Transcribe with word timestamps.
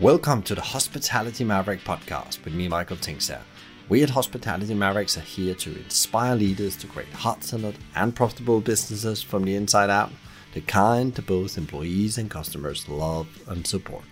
Welcome 0.00 0.42
to 0.42 0.54
the 0.54 0.60
Hospitality 0.60 1.42
Maverick 1.42 1.82
podcast 1.82 2.44
with 2.44 2.54
me, 2.54 2.68
Michael 2.68 2.96
Tingsager. 2.98 3.40
We 3.88 4.04
at 4.04 4.10
Hospitality 4.10 4.72
Mavericks 4.72 5.18
are 5.18 5.22
here 5.22 5.56
to 5.56 5.76
inspire 5.76 6.36
leaders 6.36 6.76
to 6.76 6.86
create 6.86 7.12
heart 7.12 7.42
centered 7.42 7.74
and 7.96 8.14
profitable 8.14 8.60
businesses 8.60 9.22
from 9.22 9.42
the 9.42 9.56
inside 9.56 9.90
out, 9.90 10.12
the 10.54 10.60
kind 10.60 11.12
that 11.16 11.26
both 11.26 11.58
employees 11.58 12.16
and 12.16 12.30
customers 12.30 12.88
love 12.88 13.26
and 13.48 13.66
support. 13.66 14.04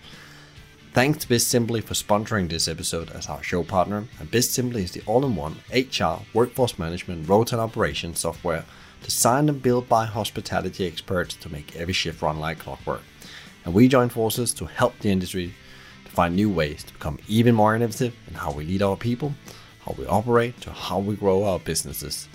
Thanks 0.92 1.24
to 1.24 1.28
BizSimply 1.28 1.84
for 1.84 1.94
sponsoring 1.94 2.48
this 2.48 2.66
episode 2.66 3.10
as 3.10 3.28
our 3.28 3.44
show 3.44 3.62
partner. 3.62 4.08
And 4.18 4.28
BizSimply 4.28 4.82
is 4.82 4.90
the 4.90 5.04
all-in-one 5.06 5.54
HR, 5.72 6.24
workforce 6.34 6.80
management, 6.80 7.28
rota 7.28 7.54
and 7.54 7.62
operations 7.62 8.18
software 8.18 8.64
designed 9.04 9.48
and 9.48 9.62
built 9.62 9.88
by 9.88 10.04
hospitality 10.04 10.84
experts 10.84 11.36
to 11.36 11.48
make 11.48 11.76
every 11.76 11.94
shift 11.94 12.22
run 12.22 12.40
like 12.40 12.58
clockwork. 12.58 13.02
And 13.64 13.72
we 13.72 13.86
join 13.86 14.08
forces 14.08 14.52
to 14.54 14.64
help 14.64 14.98
the 14.98 15.12
industry 15.12 15.54
find 16.16 16.34
new 16.34 16.50
ways 16.50 16.82
to 16.82 16.92
become 16.92 17.18
even 17.28 17.54
more 17.54 17.76
innovative 17.76 18.14
in 18.26 18.34
how 18.34 18.50
we 18.50 18.64
lead 18.64 18.82
our 18.82 18.96
people, 18.96 19.32
how 19.84 19.94
we 19.98 20.06
operate, 20.06 20.60
to 20.62 20.70
how 20.72 20.98
we 20.98 21.14
grow 21.14 21.44
our 21.44 21.60
businesses, 21.60 22.28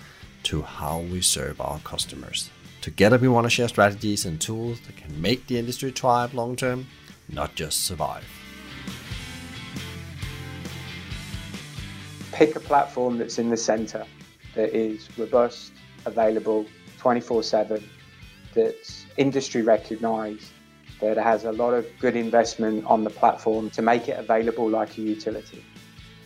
to 0.44 0.62
how 0.62 0.99
we 0.99 1.20
serve 1.22 1.59
our 1.59 1.80
customers. 1.80 2.49
Together, 2.80 3.17
we 3.17 3.27
want 3.27 3.45
to 3.45 3.49
share 3.49 3.67
strategies 3.67 4.25
and 4.25 4.39
tools 4.39 4.80
that 4.81 4.95
can 4.95 5.22
make 5.22 5.45
the 5.48 5.58
industry 5.58 5.91
thrive 5.91 6.34
long 6.34 6.55
term, 6.55 6.88
not 7.27 7.53
just 7.55 7.84
survive. 7.84 8.25
pick 12.41 12.55
a 12.55 12.59
platform 12.59 13.20
that's 13.20 13.38
in 13.38 13.50
the 13.50 13.58
center 13.58 14.03
that 14.55 14.75
is 14.75 15.09
robust, 15.17 15.73
available 16.05 16.66
24 16.98 17.44
7, 17.44 17.89
that's 18.55 19.05
industry 19.17 19.61
recognized, 19.61 20.52
that 21.01 21.17
has 21.17 21.43
a 21.43 21.51
lot 21.51 21.73
of 21.73 21.85
good 21.99 22.15
investment 22.15 22.85
on 22.85 23.03
the 23.03 23.09
platform 23.09 23.69
to 23.71 23.81
make 23.81 24.07
it 24.07 24.17
available 24.17 24.69
like 24.69 24.97
a 24.97 25.01
utility. 25.01 25.65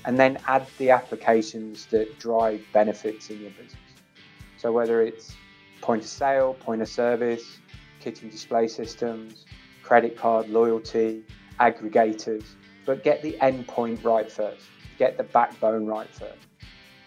And 0.05 0.19
then 0.19 0.37
add 0.47 0.67
the 0.77 0.91
applications 0.91 1.87
that 1.87 2.19
drive 2.19 2.63
benefits 2.73 3.29
in 3.29 3.41
your 3.41 3.51
business. 3.51 3.75
So 4.57 4.71
whether 4.71 5.01
it's 5.01 5.33
point 5.81 6.03
of 6.03 6.07
sale, 6.07 6.53
point 6.53 6.81
of 6.81 6.87
service, 6.87 7.57
kitchen 7.99 8.29
display 8.29 8.67
systems, 8.67 9.45
credit 9.81 10.15
card, 10.17 10.49
loyalty, 10.49 11.23
aggregators, 11.59 12.45
but 12.85 13.03
get 13.03 13.23
the 13.23 13.35
endpoint 13.41 14.03
right 14.03 14.31
first 14.31 14.65
get 14.97 15.17
the 15.17 15.23
backbone 15.23 15.85
right 15.85 16.09
first. 16.09 16.37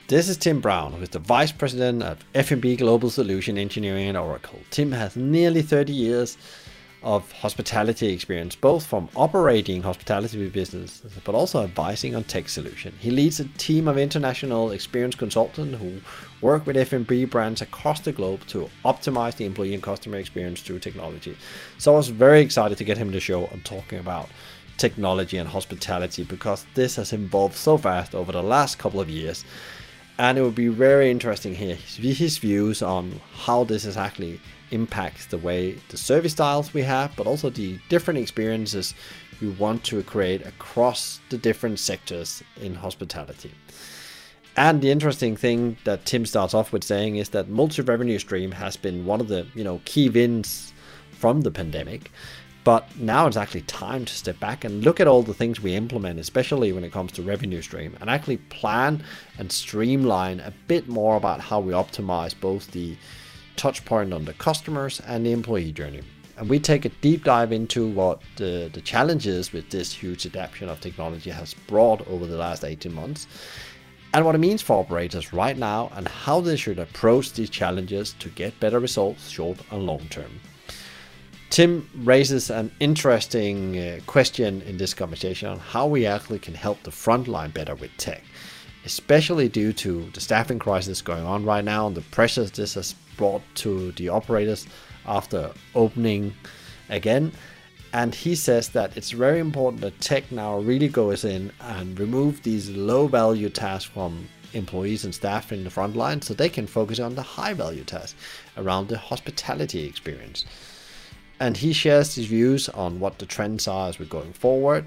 This 0.08 0.28
is 0.28 0.36
Tim 0.36 0.60
Brown, 0.60 0.92
who 0.92 1.03
is 1.03 1.10
the 1.10 1.19
Vice 1.19 1.53
President 1.53 2.03
of 2.03 2.25
F&B 2.34 2.77
Global 2.77 3.10
Solution 3.10 3.58
Engineering 3.58 4.08
at 4.08 4.16
Oracle. 4.16 4.58
Tim 4.70 4.92
has 4.92 5.16
nearly 5.16 5.60
30 5.60 5.92
years 5.92 6.38
of 7.09 7.33
hospitality 7.33 8.12
experience, 8.12 8.55
both 8.55 8.84
from 8.84 9.09
operating 9.17 9.83
hospitality 9.83 10.47
businesses, 10.51 11.11
but 11.25 11.34
also 11.34 11.65
advising 11.65 12.15
on 12.15 12.23
tech 12.23 12.50
solution. 12.50 12.92
He 13.00 13.11
leads 13.11 13.41
a 13.41 13.48
team 13.56 13.89
of 13.89 13.97
international 13.97 14.73
experienced 14.73 15.17
consultants 15.17 15.78
who 15.78 16.03
work 16.42 16.67
with 16.67 16.77
F&B 16.77 17.25
brands 17.25 17.62
across 17.62 18.00
the 18.00 18.12
globe 18.12 18.47
to 18.48 18.69
optimize 18.84 19.37
the 19.37 19.47
employee 19.47 19.73
and 19.73 19.83
customer 19.83 20.19
experience 20.19 20.61
through 20.61 20.81
technology. 20.81 21.34
So 21.78 21.95
I 21.95 21.97
was 21.97 22.09
very 22.09 22.42
excited 22.42 22.77
to 22.77 22.84
get 22.84 22.98
him 22.98 23.11
to 23.12 23.20
show 23.20 23.47
and 23.47 23.65
talking 23.65 24.00
about 24.00 24.28
technology 24.77 25.39
and 25.39 25.48
hospitality 25.48 26.25
because 26.25 26.67
this 26.75 26.97
has 26.97 27.15
evolved 27.15 27.56
so 27.56 27.78
fast 27.78 28.15
over 28.15 28.33
the 28.33 28.43
last 28.43 28.78
couple 28.78 29.00
of 29.00 29.09
years. 29.09 29.47
And 30.19 30.37
it 30.37 30.43
would 30.43 30.55
be 30.55 30.69
very 30.69 31.11
interesting 31.11 31.55
here 31.55 31.77
his 31.77 32.37
views 32.37 32.83
on 32.83 33.19
how 33.33 33.65
this 33.65 33.87
is 33.87 33.97
actually 33.97 34.43
impacts 34.70 35.27
the 35.27 35.38
way 35.38 35.78
the 35.88 35.97
service 35.97 36.33
styles 36.33 36.74
we 36.74 36.83
have, 36.83 37.14
but 37.16 37.27
also 37.27 37.50
the 37.50 37.78
different 37.88 38.20
experiences 38.20 38.94
we 39.41 39.48
want 39.48 39.84
to 39.84 40.02
create 40.02 40.44
across 40.47 41.20
the 41.30 41.38
different 41.38 41.78
sectors 41.78 42.42
in 42.60 42.75
hospitality. 42.75 43.52
And 44.56 44.83
the 44.83 44.91
interesting 44.91 45.36
thing 45.36 45.77
that 45.84 46.05
Tim 46.05 46.27
starts 46.27 46.52
off 46.52 46.72
with 46.72 46.83
saying 46.83 47.16
is 47.16 47.28
that 47.28 47.48
multi-revenue 47.48 48.19
stream 48.19 48.50
has 48.53 48.76
been 48.76 49.06
one 49.06 49.20
of 49.20 49.28
the 49.28 49.47
you 49.54 49.62
know 49.62 49.81
key 49.84 50.09
wins 50.09 50.72
from 51.12 51.43
the 51.43 51.50
pandemic. 51.50 52.10
But 52.64 52.98
now 52.98 53.26
it's 53.26 53.37
actually 53.37 53.62
time 53.62 54.04
to 54.04 54.12
step 54.12 54.38
back 54.41 54.64
and 54.64 54.84
look 54.84 55.00
at 55.00 55.06
all 55.06 55.22
the 55.22 55.32
things 55.32 55.60
we 55.60 55.75
implement, 55.75 56.19
especially 56.19 56.72
when 56.72 56.84
it 56.84 56.93
comes 56.93 57.12
to 57.12 57.22
revenue 57.22 57.62
stream, 57.62 57.97
and 58.00 58.10
actually 58.10 58.38
plan 58.50 59.03
and 59.38 59.50
streamline 59.50 60.41
a 60.41 60.53
bit 60.66 60.88
more 60.88 61.16
about 61.16 61.41
how 61.41 61.60
we 61.60 61.72
optimize 61.72 62.38
both 62.38 62.72
the 62.72 62.97
touch 63.58 63.84
point 63.84 64.14
on 64.14 64.24
the 64.24 64.32
customers 64.34 65.00
and 65.06 65.26
the 65.26 65.32
employee 65.32 65.72
journey. 65.72 66.00
And 66.38 66.48
we 66.48 66.60
take 66.60 66.84
a 66.84 66.88
deep 66.88 67.24
dive 67.24 67.52
into 67.52 67.88
what 67.88 68.22
the, 68.36 68.70
the 68.72 68.80
challenges 68.80 69.52
with 69.52 69.69
this 69.70 69.92
huge 69.92 70.24
adoption 70.24 70.69
of 70.69 70.80
technology 70.80 71.30
has 71.30 71.52
brought 71.52 72.06
over 72.06 72.26
the 72.26 72.36
last 72.36 72.64
18 72.64 72.94
months 72.94 73.26
and 74.14 74.24
what 74.24 74.34
it 74.34 74.38
means 74.38 74.62
for 74.62 74.80
operators 74.80 75.32
right 75.32 75.58
now 75.58 75.91
and 75.94 76.08
how 76.08 76.41
they 76.41 76.56
should 76.56 76.78
approach 76.78 77.32
these 77.32 77.50
challenges 77.50 78.14
to 78.20 78.28
get 78.30 78.58
better 78.60 78.78
results 78.78 79.28
short 79.28 79.58
and 79.70 79.84
long 79.84 80.06
term. 80.08 80.40
Tim 81.50 81.88
raises 81.94 82.50
an 82.50 82.70
interesting 82.78 83.78
uh, 83.78 84.00
question 84.06 84.62
in 84.62 84.76
this 84.76 84.94
conversation 84.94 85.48
on 85.48 85.58
how 85.58 85.86
we 85.86 86.06
actually 86.06 86.38
can 86.38 86.54
help 86.54 86.82
the 86.82 86.90
frontline 86.90 87.52
better 87.52 87.75
with 87.75 87.90
tech, 87.96 88.22
especially 88.84 89.48
due 89.48 89.72
to 89.72 90.10
the 90.12 90.20
staffing 90.20 90.58
crisis 90.58 91.02
going 91.02 91.25
on 91.25 91.44
right 91.44 91.64
now 91.64 91.86
and 91.86 91.96
the 91.96 92.02
pressures 92.02 92.50
this 92.52 92.75
has 92.75 92.94
brought 93.19 93.43
to 93.56 93.93
the 93.93 94.09
operators 94.09 94.67
after 95.05 95.53
opening 95.75 96.34
again. 96.89 97.33
And 97.93 98.15
he 98.15 98.34
says 98.34 98.71
that 98.71 98.97
it's 98.97 99.11
very 99.11 99.41
important 99.41 99.83
that 99.83 100.01
tech 100.01 100.33
now 100.33 100.59
really 100.59 100.89
goes 100.89 101.25
in 101.25 101.53
and 101.61 102.01
remove 102.01 102.43
these 102.43 102.71
low 102.71 103.06
value 103.06 103.51
tasks 103.51 103.91
from 103.91 104.29
employees 104.55 105.05
and 105.05 105.15
staff 105.15 105.53
in 105.53 105.65
the 105.65 105.71
front 105.71 105.97
line 105.97 106.23
so 106.23 106.33
they 106.33 106.49
can 106.49 106.67
focus 106.67 106.99
on 106.99 107.15
the 107.15 107.23
high 107.23 107.53
value 107.53 107.84
tasks 107.84 108.19
around 108.56 108.89
the 108.89 108.97
hospitality 108.97 109.85
experience 109.85 110.47
and 111.41 111.56
he 111.56 111.73
shares 111.73 112.15
his 112.15 112.27
views 112.27 112.69
on 112.71 113.00
what 113.00 113.19
the 113.19 113.27
trends 113.27 113.69
are 113.69 113.89
as 113.89 113.99
we're 113.99 114.06
going 114.06 114.33
forward. 114.33 114.85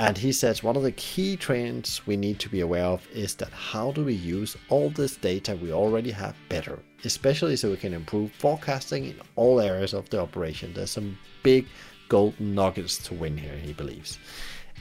And 0.00 0.16
he 0.16 0.32
says 0.32 0.62
one 0.62 0.78
of 0.78 0.82
the 0.82 0.92
key 0.92 1.36
trends 1.36 2.00
we 2.06 2.16
need 2.16 2.38
to 2.38 2.48
be 2.48 2.60
aware 2.60 2.86
of 2.86 3.06
is 3.12 3.34
that 3.34 3.52
how 3.52 3.92
do 3.92 4.02
we 4.02 4.14
use 4.14 4.56
all 4.70 4.88
this 4.88 5.16
data 5.16 5.54
we 5.54 5.74
already 5.74 6.10
have 6.10 6.34
better, 6.48 6.78
especially 7.04 7.54
so 7.56 7.68
we 7.68 7.76
can 7.76 7.92
improve 7.92 8.32
forecasting 8.32 9.04
in 9.04 9.20
all 9.36 9.60
areas 9.60 9.92
of 9.92 10.08
the 10.08 10.18
operation. 10.18 10.72
There's 10.72 10.92
some 10.92 11.18
big 11.42 11.66
golden 12.08 12.54
nuggets 12.54 12.96
to 13.08 13.14
win 13.14 13.36
here, 13.36 13.54
he 13.58 13.74
believes. 13.74 14.18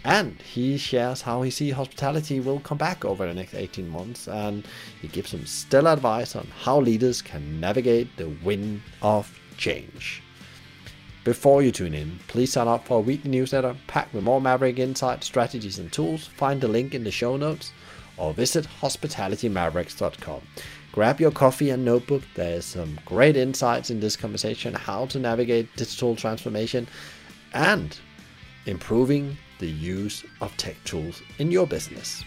And 0.05 0.41
he 0.41 0.77
shares 0.77 1.21
how 1.21 1.41
he 1.41 1.51
sees 1.51 1.73
hospitality 1.73 2.39
will 2.39 2.61
come 2.61 2.77
back 2.77 3.03
over 3.03 3.27
the 3.27 3.33
next 3.33 3.55
18 3.55 3.89
months, 3.89 4.29
and 4.29 4.65
he 5.01 5.09
gives 5.09 5.31
some 5.31 5.45
stellar 5.45 5.91
advice 5.91 6.33
on 6.33 6.47
how 6.61 6.79
leaders 6.79 7.21
can 7.21 7.59
navigate 7.59 8.15
the 8.15 8.29
wind 8.41 8.81
of 9.01 9.37
change. 9.57 10.23
Before 11.23 11.61
you 11.61 11.71
tune 11.71 11.93
in, 11.93 12.17
please 12.27 12.53
sign 12.53 12.67
up 12.67 12.87
for 12.87 12.99
a 12.99 13.01
weekly 13.01 13.29
newsletter 13.29 13.75
packed 13.87 14.13
with 14.13 14.23
more 14.23 14.39
Maverick 14.39 14.79
insights, 14.79 15.27
strategies, 15.27 15.77
and 15.77 15.91
tools. 15.91 16.27
Find 16.27 16.61
the 16.61 16.67
link 16.67 16.95
in 16.95 17.03
the 17.03 17.11
show 17.11 17.35
notes 17.35 17.73
or 18.17 18.33
visit 18.33 18.67
hospitalitymavericks.com. 18.81 20.41
Grab 20.91 21.19
your 21.19 21.31
coffee 21.31 21.69
and 21.69 21.83
notebook. 21.85 22.23
There's 22.35 22.65
some 22.65 22.99
great 23.05 23.35
insights 23.35 23.89
in 23.89 23.99
this 23.99 24.15
conversation 24.15 24.73
how 24.73 25.05
to 25.07 25.19
navigate 25.19 25.75
digital 25.75 26.15
transformation 26.15 26.87
and 27.53 27.97
improving 28.65 29.37
the 29.59 29.67
use 29.67 30.23
of 30.41 30.55
tech 30.57 30.81
tools 30.85 31.21
in 31.37 31.51
your 31.51 31.67
business. 31.67 32.23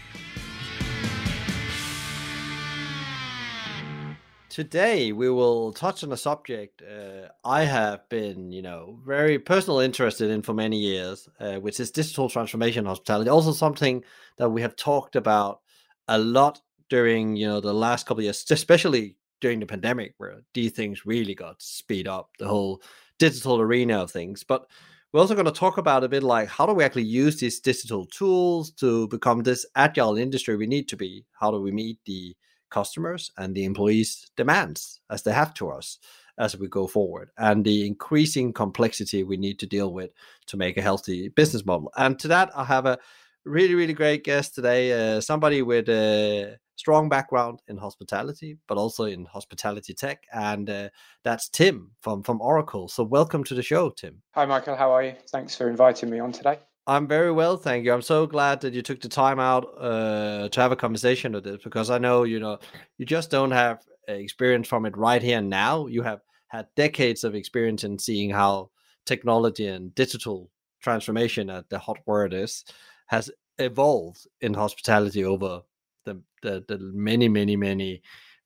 Today 4.53 5.11
we 5.13 5.31
will 5.31 5.73
touch 5.73 6.03
on 6.03 6.11
a 6.11 6.17
subject 6.17 6.83
uh, 6.83 7.29
I 7.43 7.63
have 7.63 8.07
been, 8.07 8.51
you 8.51 8.61
know, 8.61 8.99
very 9.03 9.39
personal 9.39 9.79
interested 9.79 10.29
in 10.29 10.43
for 10.43 10.53
many 10.53 10.77
years, 10.77 11.27
uh, 11.39 11.55
which 11.55 11.79
is 11.79 11.89
digital 11.89 12.29
transformation 12.29 12.85
hospitality. 12.85 13.31
Also, 13.31 13.51
something 13.51 14.03
that 14.37 14.51
we 14.51 14.61
have 14.61 14.75
talked 14.75 15.15
about 15.15 15.61
a 16.07 16.19
lot 16.19 16.61
during, 16.87 17.35
you 17.35 17.47
know, 17.47 17.61
the 17.61 17.73
last 17.73 18.05
couple 18.05 18.19
of 18.19 18.25
years, 18.25 18.45
especially 18.51 19.17
during 19.41 19.59
the 19.59 19.65
pandemic, 19.65 20.13
where 20.19 20.43
these 20.53 20.73
things 20.73 21.03
really 21.03 21.33
got 21.33 21.59
speed 21.59 22.07
up 22.07 22.29
the 22.37 22.47
whole 22.47 22.79
digital 23.17 23.59
arena 23.59 24.03
of 24.03 24.11
things. 24.11 24.43
But 24.43 24.67
we're 25.11 25.21
also 25.21 25.33
going 25.33 25.45
to 25.45 25.51
talk 25.51 25.79
about 25.79 26.03
a 26.03 26.09
bit 26.09 26.21
like 26.21 26.47
how 26.47 26.67
do 26.67 26.73
we 26.75 26.83
actually 26.83 27.05
use 27.05 27.39
these 27.39 27.59
digital 27.59 28.05
tools 28.05 28.69
to 28.73 29.07
become 29.07 29.41
this 29.41 29.65
agile 29.75 30.15
industry 30.15 30.55
we 30.55 30.67
need 30.67 30.87
to 30.89 30.95
be? 30.95 31.25
How 31.39 31.49
do 31.49 31.59
we 31.59 31.71
meet 31.71 31.97
the 32.05 32.35
customers 32.73 33.31
and 33.37 33.55
the 33.55 33.63
employees' 33.63 34.31
demands 34.35 34.99
as 35.09 35.23
they 35.23 35.31
have 35.31 35.53
to 35.53 35.69
us 35.69 35.99
as 36.37 36.57
we 36.57 36.67
go 36.67 36.87
forward, 36.87 37.29
and 37.37 37.63
the 37.63 37.85
increasing 37.85 38.51
complexity 38.53 39.23
we 39.23 39.37
need 39.37 39.59
to 39.59 39.67
deal 39.67 39.93
with 39.93 40.11
to 40.47 40.57
make 40.57 40.77
a 40.77 40.81
healthy 40.81 41.29
business 41.29 41.63
model. 41.65 41.91
And 41.95 42.17
to 42.19 42.27
that, 42.29 42.49
I 42.55 42.63
have 42.63 42.87
a 42.87 42.97
really, 43.45 43.75
really 43.75 43.93
great 43.93 44.23
guest 44.23 44.55
today, 44.55 44.91
uh, 44.91 45.21
somebody 45.21 45.61
with 45.61 45.89
a 45.89 46.57
strong 46.75 47.09
background 47.09 47.61
in 47.67 47.77
hospitality, 47.77 48.57
but 48.67 48.77
also 48.77 49.03
in 49.05 49.25
hospitality 49.25 49.93
tech, 49.93 50.23
and 50.33 50.69
uh, 50.69 50.89
that's 51.23 51.49
Tim 51.49 51.91
from 52.01 52.23
from 52.23 52.41
Oracle. 52.41 52.87
So, 52.87 53.03
welcome 53.03 53.43
to 53.45 53.53
the 53.53 53.63
show, 53.63 53.91
Tim. 53.91 54.23
Hi, 54.33 54.45
Michael. 54.45 54.75
How 54.75 54.91
are 54.91 55.03
you? 55.03 55.13
Thanks 55.29 55.55
for 55.55 55.69
inviting 55.69 56.09
me 56.09 56.19
on 56.19 56.31
today. 56.31 56.57
I'm 56.85 57.07
very 57.07 57.31
well, 57.31 57.55
thank 57.55 57.85
you. 57.85 57.93
I'm 57.93 58.01
so 58.01 58.27
glad 58.27 58.59
that 58.61 58.73
you 58.73 58.81
took 58.81 58.99
the 58.99 59.07
time 59.07 59.39
out 59.39 59.73
uh, 59.79 60.49
to 60.49 60.61
have 60.61 60.73
a 60.73 60.75
conversation 60.75 61.31
with 61.31 61.45
this 61.45 61.63
because 61.63 61.89
I 61.89 61.97
know 61.97 62.23
you 62.23 62.39
know 62.39 62.59
you 62.97 63.05
just 63.05 63.31
don't 63.31 63.51
have 63.51 63.85
experience 64.07 64.67
from 64.67 64.85
it 64.85 64.97
right 64.97 65.21
here 65.21 65.37
and 65.37 65.49
now. 65.49 65.87
You 65.87 66.01
have 66.01 66.19
had 66.49 66.67
decades 66.75 67.23
of 67.23 67.35
experience 67.35 67.85
in 67.85 67.97
seeing 67.97 68.29
how 68.31 68.69
technology 69.05 69.67
and 69.67 69.95
digital 69.95 70.49
transformation, 70.81 71.49
at 71.49 71.69
the 71.69 71.79
hot 71.79 71.99
word 72.05 72.33
is, 72.33 72.65
has 73.07 73.31
evolved 73.59 74.27
in 74.41 74.53
hospitality 74.53 75.23
over 75.23 75.61
the 76.05 76.21
the, 76.41 76.65
the 76.67 76.77
many 76.79 77.29
many 77.29 77.55
many 77.55 78.01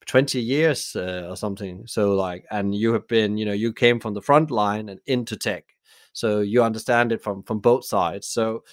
20 0.06 0.40
years 0.40 0.96
uh, 0.96 1.28
or 1.30 1.36
something 1.36 1.86
so 1.86 2.14
like 2.14 2.46
and 2.52 2.76
you 2.76 2.94
have 2.94 3.08
been 3.08 3.38
you 3.38 3.46
know 3.46 3.52
you 3.54 3.74
came 3.74 4.00
from 4.00 4.14
the 4.14 4.22
front 4.22 4.52
line 4.52 4.90
and 4.90 5.00
into 5.06 5.36
tech 5.36 5.66
so 6.18 6.42
you 6.42 6.64
understand 6.64 7.12
it 7.12 7.22
from 7.22 7.44
from 7.44 7.60
both 7.60 7.86
sides. 7.86 8.28
So 8.28 8.64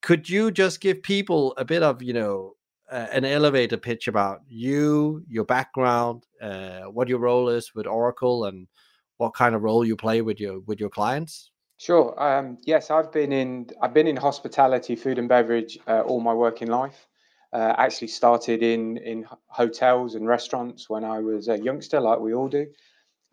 could 0.00 0.28
you 0.28 0.50
just 0.50 0.80
give 0.80 1.02
people 1.02 1.54
a 1.56 1.64
bit 1.64 1.82
of 1.82 2.02
you 2.02 2.12
know 2.12 2.52
uh, 2.90 3.06
an 3.10 3.24
elevator 3.24 3.76
pitch 3.76 4.06
about 4.06 4.40
you 4.46 5.24
your 5.28 5.44
background 5.44 6.24
uh, 6.40 6.82
what 6.82 7.08
your 7.08 7.18
role 7.18 7.48
is 7.48 7.74
with 7.74 7.86
oracle 7.86 8.44
and 8.44 8.68
what 9.16 9.34
kind 9.34 9.54
of 9.54 9.62
role 9.62 9.84
you 9.84 9.96
play 9.96 10.22
with 10.22 10.38
your 10.38 10.60
with 10.60 10.78
your 10.78 10.90
clients? 10.90 11.50
Sure 11.78 12.14
um, 12.22 12.58
yes 12.64 12.90
i've 12.90 13.10
been 13.10 13.32
in 13.32 13.68
i've 13.82 13.94
been 13.94 14.06
in 14.06 14.16
hospitality 14.16 14.94
food 14.94 15.18
and 15.18 15.28
beverage 15.28 15.78
uh, 15.88 16.02
all 16.02 16.20
my 16.20 16.34
working 16.34 16.68
life. 16.68 17.06
Uh, 17.52 17.72
actually 17.78 18.08
started 18.08 18.62
in 18.62 18.96
in 18.98 19.24
hotels 19.46 20.16
and 20.16 20.26
restaurants 20.26 20.90
when 20.90 21.04
I 21.04 21.20
was 21.20 21.46
a 21.46 21.56
youngster, 21.56 22.00
like 22.00 22.18
we 22.18 22.34
all 22.34 22.48
do, 22.48 22.66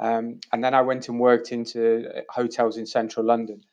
um, 0.02 0.40
and 0.52 0.64
then 0.64 0.74
I 0.74 0.82
went 0.82 1.08
and 1.08 1.20
worked 1.20 1.52
into 1.52 2.10
uh, 2.10 2.22
hotels 2.30 2.78
in 2.78 2.86
central 2.86 3.26
London. 3.26 3.64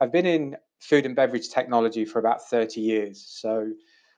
I've 0.00 0.12
been 0.12 0.26
in 0.26 0.56
food 0.80 1.06
and 1.06 1.14
beverage 1.14 1.48
technology 1.50 2.04
for 2.04 2.18
about 2.18 2.48
30 2.48 2.80
years. 2.80 3.24
So, 3.26 3.72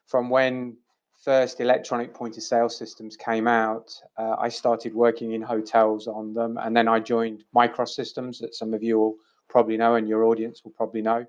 from 0.07 0.29
when 0.29 0.77
first 1.23 1.61
electronic 1.61 2.13
point 2.13 2.35
of 2.35 2.43
sale 2.43 2.67
systems 2.67 3.15
came 3.15 3.47
out, 3.47 3.93
uh, 4.17 4.35
I 4.39 4.49
started 4.49 4.95
working 4.95 5.33
in 5.33 5.41
hotels 5.41 6.07
on 6.07 6.33
them, 6.33 6.57
and 6.57 6.75
then 6.75 6.87
I 6.87 6.99
joined 6.99 7.43
MICROS 7.55 7.95
Systems 7.95 8.39
that 8.39 8.55
some 8.55 8.73
of 8.73 8.81
you 8.81 8.99
will 8.99 9.15
probably 9.47 9.77
know, 9.77 9.95
and 9.95 10.07
your 10.09 10.23
audience 10.25 10.63
will 10.63 10.71
probably 10.71 11.03
know. 11.03 11.25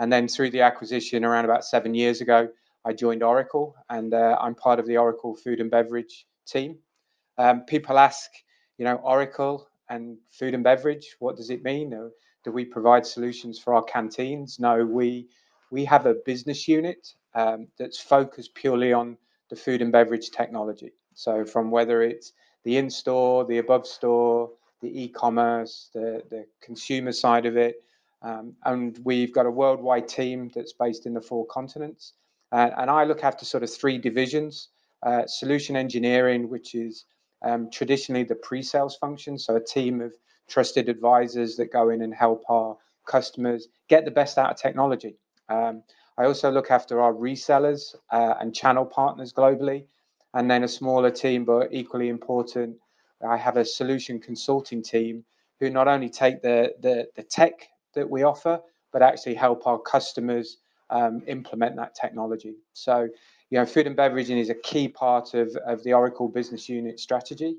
And 0.00 0.12
then 0.12 0.26
through 0.26 0.50
the 0.50 0.62
acquisition 0.62 1.24
around 1.24 1.44
about 1.44 1.64
seven 1.64 1.94
years 1.94 2.20
ago, 2.20 2.48
I 2.84 2.92
joined 2.92 3.22
Oracle, 3.22 3.76
and 3.90 4.12
uh, 4.12 4.36
I'm 4.40 4.54
part 4.56 4.80
of 4.80 4.86
the 4.86 4.96
Oracle 4.96 5.36
Food 5.36 5.60
and 5.60 5.70
Beverage 5.70 6.26
team. 6.46 6.78
Um, 7.36 7.62
people 7.62 7.98
ask, 7.98 8.28
you 8.78 8.84
know, 8.84 8.96
Oracle 8.96 9.68
and 9.90 10.16
food 10.30 10.54
and 10.54 10.64
beverage, 10.64 11.16
what 11.18 11.36
does 11.36 11.50
it 11.50 11.62
mean? 11.62 11.92
do 12.44 12.52
we 12.52 12.64
provide 12.64 13.04
solutions 13.04 13.58
for 13.58 13.74
our 13.74 13.82
canteens? 13.82 14.58
No, 14.58 14.84
we 14.84 15.28
we 15.70 15.84
have 15.84 16.06
a 16.06 16.14
business 16.14 16.66
unit 16.66 17.14
um, 17.34 17.66
that's 17.78 18.00
focused 18.00 18.54
purely 18.54 18.92
on 18.92 19.18
the 19.50 19.56
food 19.56 19.82
and 19.82 19.92
beverage 19.92 20.30
technology. 20.30 20.92
So 21.14 21.44
from 21.44 21.70
whether 21.70 22.02
it's 22.02 22.32
the 22.64 22.78
in-store, 22.78 23.44
the 23.44 23.58
above-store, 23.58 24.50
the 24.80 25.02
e-commerce, 25.02 25.90
the 25.92 26.22
the 26.30 26.46
consumer 26.62 27.12
side 27.12 27.44
of 27.44 27.56
it, 27.56 27.82
um, 28.22 28.54
and 28.64 28.98
we've 29.04 29.34
got 29.34 29.46
a 29.46 29.50
worldwide 29.50 30.08
team 30.08 30.50
that's 30.54 30.72
based 30.72 31.06
in 31.06 31.14
the 31.14 31.20
four 31.20 31.44
continents. 31.46 32.14
Uh, 32.50 32.70
and 32.78 32.88
I 32.90 33.04
look 33.04 33.24
after 33.24 33.44
sort 33.44 33.62
of 33.62 33.70
three 33.70 33.98
divisions 33.98 34.68
uh, 35.02 35.26
solution 35.26 35.76
engineering, 35.76 36.48
which 36.48 36.74
is 36.74 37.04
um, 37.42 37.70
traditionally 37.70 38.24
the 38.24 38.34
pre 38.34 38.62
sales 38.62 38.96
function. 38.96 39.38
So, 39.38 39.56
a 39.56 39.60
team 39.60 40.00
of 40.00 40.12
trusted 40.48 40.88
advisors 40.88 41.56
that 41.56 41.72
go 41.72 41.90
in 41.90 42.02
and 42.02 42.14
help 42.14 42.42
our 42.48 42.76
customers 43.06 43.68
get 43.88 44.04
the 44.04 44.10
best 44.10 44.38
out 44.38 44.50
of 44.50 44.56
technology. 44.56 45.16
Um, 45.48 45.82
I 46.18 46.24
also 46.24 46.50
look 46.50 46.70
after 46.70 47.00
our 47.00 47.12
resellers 47.12 47.94
uh, 48.10 48.34
and 48.40 48.54
channel 48.54 48.84
partners 48.84 49.32
globally. 49.32 49.86
And 50.34 50.50
then 50.50 50.64
a 50.64 50.68
smaller 50.68 51.10
team, 51.10 51.44
but 51.44 51.68
equally 51.72 52.08
important, 52.08 52.76
I 53.26 53.36
have 53.36 53.56
a 53.56 53.64
solution 53.64 54.20
consulting 54.20 54.82
team 54.82 55.24
who 55.58 55.70
not 55.70 55.88
only 55.88 56.08
take 56.08 56.42
the, 56.42 56.74
the, 56.80 57.08
the 57.16 57.22
tech 57.22 57.68
that 57.94 58.08
we 58.08 58.22
offer, 58.24 58.60
but 58.92 59.02
actually 59.02 59.34
help 59.34 59.66
our 59.66 59.78
customers 59.78 60.58
um, 60.90 61.22
implement 61.26 61.76
that 61.76 61.94
technology. 61.94 62.54
So, 62.72 63.08
you 63.50 63.58
know, 63.58 63.66
food 63.66 63.86
and 63.86 63.96
beveraging 63.96 64.38
is 64.38 64.50
a 64.50 64.54
key 64.54 64.88
part 64.88 65.34
of, 65.34 65.56
of 65.66 65.82
the 65.84 65.92
Oracle 65.92 66.28
business 66.28 66.68
unit 66.68 67.00
strategy. 67.00 67.56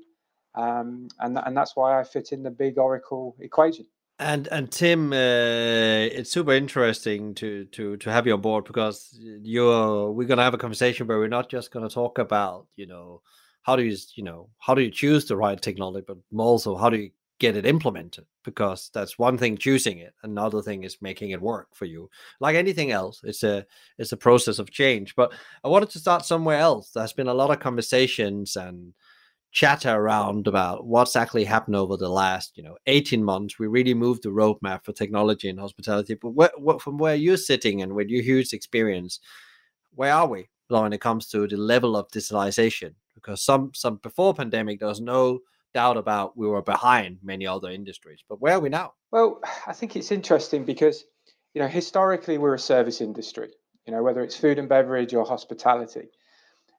Um, 0.54 1.08
and, 1.18 1.38
and 1.44 1.56
that's 1.56 1.76
why 1.76 1.98
I 1.98 2.04
fit 2.04 2.32
in 2.32 2.42
the 2.42 2.50
big 2.50 2.78
Oracle 2.78 3.36
equation. 3.40 3.86
And 4.18 4.48
and 4.48 4.70
Tim, 4.70 5.14
uh, 5.14 5.16
it's 5.16 6.30
super 6.30 6.52
interesting 6.52 7.34
to 7.36 7.64
to 7.66 7.96
to 7.96 8.12
have 8.12 8.26
you 8.26 8.34
on 8.34 8.42
board 8.42 8.64
because 8.66 9.18
you're 9.18 10.10
we're 10.10 10.28
gonna 10.28 10.42
have 10.42 10.52
a 10.52 10.58
conversation 10.58 11.06
where 11.06 11.18
we're 11.18 11.28
not 11.28 11.48
just 11.48 11.70
gonna 11.70 11.88
talk 11.88 12.18
about 12.18 12.66
you 12.76 12.86
know 12.86 13.22
how 13.62 13.76
do 13.76 13.82
you 13.82 13.96
you 14.16 14.22
know 14.22 14.50
how 14.58 14.74
do 14.74 14.82
you 14.82 14.90
choose 14.90 15.24
the 15.24 15.38
right 15.38 15.60
technology, 15.60 16.04
but 16.06 16.18
also 16.36 16.76
how 16.76 16.90
do 16.90 16.98
you 16.98 17.10
get 17.40 17.56
it 17.56 17.66
implemented 17.66 18.24
because 18.44 18.90
that's 18.94 19.18
one 19.18 19.36
thing 19.36 19.56
choosing 19.56 19.98
it 19.98 20.14
another 20.22 20.62
thing 20.62 20.84
is 20.84 20.98
making 21.00 21.30
it 21.30 21.40
work 21.40 21.68
for 21.74 21.86
you. 21.86 22.08
Like 22.38 22.54
anything 22.54 22.92
else 22.92 23.20
it's 23.24 23.42
a 23.42 23.66
it's 23.98 24.12
a 24.12 24.16
process 24.16 24.58
of 24.60 24.70
change 24.70 25.16
but 25.16 25.32
i 25.64 25.68
wanted 25.68 25.90
to 25.90 25.98
start 25.98 26.24
somewhere 26.24 26.58
else. 26.58 26.90
There's 26.90 27.12
been 27.14 27.28
a 27.28 27.34
lot 27.34 27.50
of 27.50 27.58
conversations 27.58 28.56
and 28.56 28.94
chatter 29.52 29.92
around 29.92 30.46
about 30.46 30.86
what's 30.86 31.16
actually 31.16 31.44
happened 31.44 31.74
over 31.74 31.96
the 31.96 32.08
last 32.08 32.56
you 32.56 32.62
know 32.62 32.76
18 32.86 33.24
months. 33.24 33.58
We 33.58 33.66
really 33.66 33.94
moved 33.94 34.22
the 34.22 34.28
roadmap 34.28 34.84
for 34.84 34.92
technology 34.92 35.48
and 35.48 35.58
hospitality 35.58 36.14
but 36.14 36.30
where, 36.30 36.52
what, 36.56 36.80
from 36.82 36.98
where 36.98 37.16
you're 37.16 37.36
sitting 37.36 37.82
and 37.82 37.94
with 37.94 38.08
your 38.08 38.22
huge 38.22 38.52
experience 38.52 39.18
where 39.94 40.12
are 40.12 40.28
we 40.28 40.48
when 40.68 40.92
it 40.92 41.00
comes 41.00 41.26
to 41.28 41.48
the 41.48 41.56
level 41.56 41.96
of 41.96 42.08
digitalization? 42.08 42.94
Because 43.14 43.42
some 43.42 43.72
some 43.74 43.96
before 43.96 44.34
pandemic 44.34 44.78
there 44.78 44.88
was 44.88 45.00
no 45.00 45.40
doubt 45.74 45.96
about 45.96 46.36
we 46.36 46.46
were 46.46 46.62
behind 46.62 47.18
many 47.22 47.46
other 47.46 47.70
industries. 47.70 48.20
But 48.28 48.40
where 48.40 48.54
are 48.54 48.60
we 48.60 48.68
now? 48.68 48.94
Well, 49.10 49.40
I 49.66 49.72
think 49.72 49.96
it's 49.96 50.12
interesting 50.12 50.64
because, 50.64 51.04
you 51.54 51.62
know, 51.62 51.68
historically 51.68 52.38
we're 52.38 52.54
a 52.54 52.58
service 52.58 53.00
industry, 53.00 53.50
you 53.86 53.92
know, 53.92 54.02
whether 54.02 54.22
it's 54.22 54.36
food 54.36 54.58
and 54.58 54.68
beverage 54.68 55.14
or 55.14 55.24
hospitality. 55.24 56.08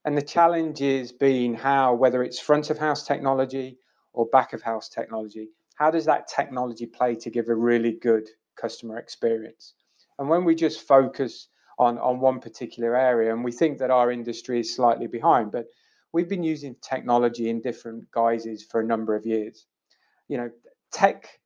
And 0.06 0.18
the 0.18 0.22
challenge 0.22 0.82
is 0.82 1.12
being 1.12 1.54
how, 1.54 1.94
whether 1.94 2.24
it's 2.24 2.40
front 2.40 2.70
of 2.70 2.78
house 2.78 3.04
technology 3.06 3.78
or 4.14 4.26
back 4.26 4.54
of 4.54 4.62
house 4.62 4.90
technology, 4.90 5.50
how 5.76 5.92
does 5.92 6.06
that 6.06 6.28
technology 6.28 6.86
play 6.86 7.16
to 7.16 7.30
give 7.30 7.50
a 7.50 7.56
really 7.56 7.94
good 7.94 8.28
customer 8.56 8.98
experience? 8.98 9.74
And 10.18 10.28
when 10.28 10.44
we 10.44 10.56
just 10.56 10.88
focus 10.88 11.48
on, 11.78 11.98
on 12.00 12.20
one 12.20 12.40
particular 12.40 12.96
area 12.96 13.34
and 13.34 13.44
we 13.44 13.52
think 13.52 13.78
that 13.80 13.92
our 13.92 14.12
industry 14.12 14.60
is 14.60 14.76
slightly 14.76 15.08
behind, 15.08 15.52
but 15.52 15.66
we've 16.14 16.30
been 16.30 16.44
using 16.44 16.76
technology 16.82 17.50
in 17.50 17.62
different 17.62 18.12
guises 18.12 18.64
for 18.64 18.82
a 18.82 18.86
number 18.86 19.16
of 19.16 19.26
years. 19.26 19.66
You 20.28 20.38
know, 20.38 20.52
tech, 20.92 21.40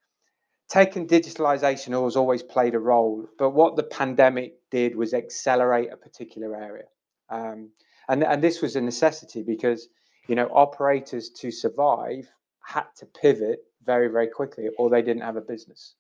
tech 0.70 0.96
and 0.96 1.08
digitalization 1.08 2.04
has 2.04 2.16
always 2.16 2.44
played 2.44 2.76
a 2.76 2.80
role, 2.80 3.28
but 3.38 3.52
what 3.52 3.76
the 3.76 3.84
pandemic 3.84 4.56
did 4.72 4.96
was 4.96 5.14
accelerate 5.14 5.92
a 5.92 5.98
particular 5.98 6.56
area. 6.56 6.86
Um, 7.30 7.70
and, 8.08 8.24
and 8.24 8.44
this 8.44 8.62
was 8.62 8.76
a 8.76 8.82
necessity 8.82 9.44
because, 9.44 9.88
you 10.28 10.36
know, 10.36 10.50
operators 10.54 11.30
to 11.30 11.52
survive 11.52 12.30
had 12.64 12.86
to 12.98 13.06
pivot 13.06 13.60
very, 13.84 14.08
very 14.08 14.28
quickly 14.28 14.68
or 14.78 14.90
they 14.90 15.02
didn't 15.02 15.24
have 15.24 15.36
a 15.36 15.42
business. 15.42 15.96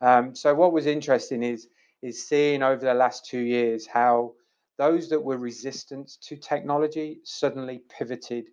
Um, 0.00 0.34
so 0.34 0.52
what 0.54 0.72
was 0.72 0.86
interesting 0.86 1.42
is, 1.44 1.68
is 2.02 2.26
seeing 2.26 2.62
over 2.64 2.84
the 2.84 2.94
last 2.94 3.26
two 3.26 3.38
years 3.38 3.86
how 3.86 4.32
those 4.82 5.08
that 5.10 5.22
were 5.22 5.38
resistant 5.38 6.10
to 6.20 6.36
technology 6.36 7.20
suddenly 7.22 7.82
pivoted 7.96 8.46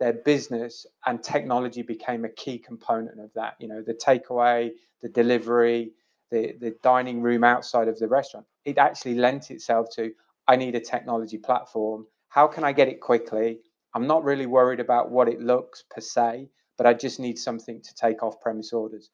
their 0.00 0.14
business 0.14 0.86
and 1.04 1.22
technology 1.22 1.82
became 1.82 2.24
a 2.24 2.28
key 2.30 2.58
component 2.58 3.20
of 3.20 3.30
that 3.34 3.52
you 3.60 3.68
know 3.68 3.82
the 3.82 3.92
takeaway 3.92 4.70
the 5.02 5.10
delivery 5.10 5.92
the, 6.30 6.54
the 6.58 6.74
dining 6.82 7.20
room 7.20 7.44
outside 7.44 7.86
of 7.86 7.98
the 7.98 8.08
restaurant. 8.08 8.46
It 8.64 8.78
actually 8.78 9.16
lent 9.16 9.50
itself 9.50 9.88
to 9.96 10.10
i 10.48 10.56
need 10.56 10.74
a 10.74 10.80
technology 10.80 11.36
platform. 11.36 12.06
How 12.28 12.46
can 12.46 12.64
i 12.64 12.72
get 12.72 12.88
it 12.88 13.02
quickly? 13.02 13.58
I'm 13.94 14.06
not 14.06 14.24
really 14.24 14.46
worried 14.46 14.80
about 14.80 15.10
what 15.10 15.28
it 15.28 15.42
looks 15.42 15.84
per 15.90 16.00
se 16.00 16.48
but 16.78 16.86
i 16.86 16.94
just 16.94 17.20
need 17.20 17.38
something 17.38 17.82
to 17.82 17.94
take 17.94 18.22
off 18.22 18.40
premise 18.40 18.72
orders. 18.72 19.10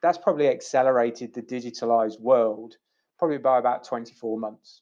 That's 0.00 0.16
probably 0.16 0.48
accelerated 0.48 1.34
the 1.34 1.42
digitalized 1.42 2.18
world 2.18 2.76
probably 3.18 3.36
by 3.50 3.58
about 3.58 3.84
24 3.84 4.38
months 4.38 4.80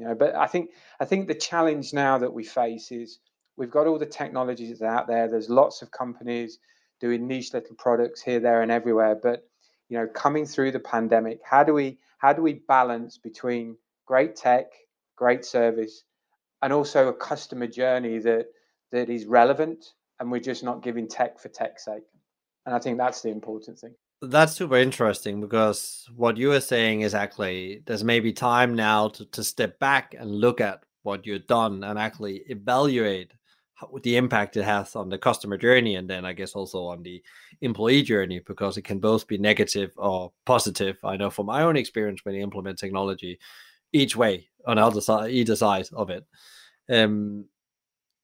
you 0.00 0.06
know 0.06 0.14
but 0.14 0.34
i 0.34 0.46
think 0.46 0.70
i 0.98 1.04
think 1.04 1.28
the 1.28 1.34
challenge 1.34 1.92
now 1.92 2.16
that 2.18 2.32
we 2.32 2.42
face 2.42 2.90
is 2.90 3.20
we've 3.56 3.70
got 3.70 3.86
all 3.86 3.98
the 3.98 4.06
technologies 4.06 4.80
out 4.80 5.06
there. 5.06 5.28
There's 5.28 5.50
lots 5.50 5.82
of 5.82 5.90
companies 5.90 6.58
doing 6.98 7.26
niche 7.28 7.52
little 7.52 7.76
products 7.76 8.22
here 8.22 8.40
there 8.40 8.62
and 8.62 8.72
everywhere 8.72 9.14
but 9.14 9.46
you 9.90 9.98
know 9.98 10.06
coming 10.06 10.46
through 10.46 10.72
the 10.72 10.80
pandemic 10.80 11.40
how 11.44 11.62
do 11.62 11.74
we 11.74 11.98
how 12.18 12.32
do 12.32 12.42
we 12.42 12.54
balance 12.54 13.18
between 13.18 13.76
great 14.06 14.34
tech 14.34 14.66
great 15.16 15.44
service 15.44 16.04
and 16.62 16.72
also 16.72 17.08
a 17.08 17.12
customer 17.12 17.66
journey 17.66 18.18
that 18.18 18.46
that 18.92 19.10
is 19.10 19.26
relevant 19.26 19.92
and 20.18 20.30
we're 20.30 20.40
just 20.40 20.64
not 20.64 20.82
giving 20.82 21.06
tech 21.08 21.38
for 21.38 21.48
tech's 21.48 21.84
sake? 21.84 22.08
And 22.64 22.74
i 22.74 22.78
think 22.78 22.96
that's 22.96 23.20
the 23.20 23.30
important 23.30 23.78
thing 23.78 23.94
That's 24.22 24.52
super 24.52 24.76
interesting 24.76 25.40
because 25.40 26.06
what 26.14 26.36
you 26.36 26.52
are 26.52 26.60
saying 26.60 27.00
is 27.00 27.14
actually 27.14 27.82
there's 27.86 28.04
maybe 28.04 28.32
time 28.34 28.74
now 28.74 29.08
to, 29.08 29.24
to 29.26 29.42
step 29.42 29.78
back 29.78 30.14
and 30.18 30.30
look 30.30 30.60
at 30.60 30.84
what 31.02 31.26
you've 31.26 31.46
done 31.46 31.82
and 31.82 31.98
actually 31.98 32.42
evaluate 32.48 33.32
how, 33.72 33.90
the 34.02 34.18
impact 34.18 34.58
it 34.58 34.64
has 34.64 34.94
on 34.94 35.08
the 35.08 35.16
customer 35.16 35.56
journey 35.56 35.96
and 35.96 36.08
then 36.08 36.26
I 36.26 36.34
guess 36.34 36.52
also 36.52 36.84
on 36.84 37.02
the 37.02 37.22
employee 37.62 38.02
journey 38.02 38.42
because 38.46 38.76
it 38.76 38.82
can 38.82 38.98
both 38.98 39.26
be 39.26 39.38
negative 39.38 39.92
or 39.96 40.32
positive. 40.44 40.98
I 41.02 41.16
know 41.16 41.30
from 41.30 41.46
my 41.46 41.62
own 41.62 41.76
experience 41.78 42.20
when 42.22 42.34
you 42.34 42.42
implement 42.42 42.78
technology, 42.78 43.38
each 43.94 44.16
way 44.16 44.48
on 44.66 44.78
either 44.78 45.00
side, 45.00 45.30
either 45.30 45.56
side 45.56 45.88
of 45.94 46.10
it. 46.10 46.26
Um, 46.90 47.46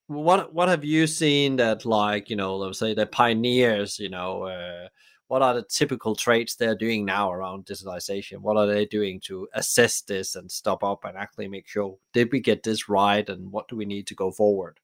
what 0.09 0.53
what 0.53 0.69
have 0.69 0.85
you 0.85 1.07
seen 1.07 1.57
that 1.57 1.85
like 1.85 2.31
you 2.31 2.37
know 2.37 2.57
let's 2.57 2.79
say 2.79 2.95
the 2.95 3.07
pioneers 3.07 3.99
you 3.99 4.09
know 4.09 4.45
uh, 4.45 4.89
what 5.29 5.43
are 5.43 5.55
the 5.55 5.63
typical 5.63 6.15
traits 6.15 6.55
they're 6.55 6.77
doing 6.77 7.05
now 7.05 7.33
around 7.33 7.67
digitalization 7.67 8.39
what 8.39 8.57
are 8.57 8.67
they 8.67 8.85
doing 8.87 9.21
to 9.21 9.49
assess 9.55 10.01
this 10.03 10.37
and 10.37 10.51
stop 10.51 10.85
up 10.85 11.05
and 11.05 11.17
actually 11.17 11.49
make 11.49 11.67
sure 11.67 11.99
did 12.13 12.31
we 12.33 12.41
get 12.41 12.63
this 12.63 12.89
right 12.89 13.29
and 13.29 13.51
what 13.51 13.69
do 13.69 13.77
we 13.77 13.85
need 13.85 14.07
to 14.07 14.15
go 14.15 14.31
forward? 14.31 14.79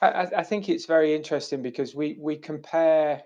I, 0.00 0.28
I 0.36 0.42
think 0.42 0.68
it's 0.68 0.86
very 0.86 1.14
interesting 1.14 1.62
because 1.62 1.94
we 1.94 2.16
we 2.20 2.36
compare 2.36 3.22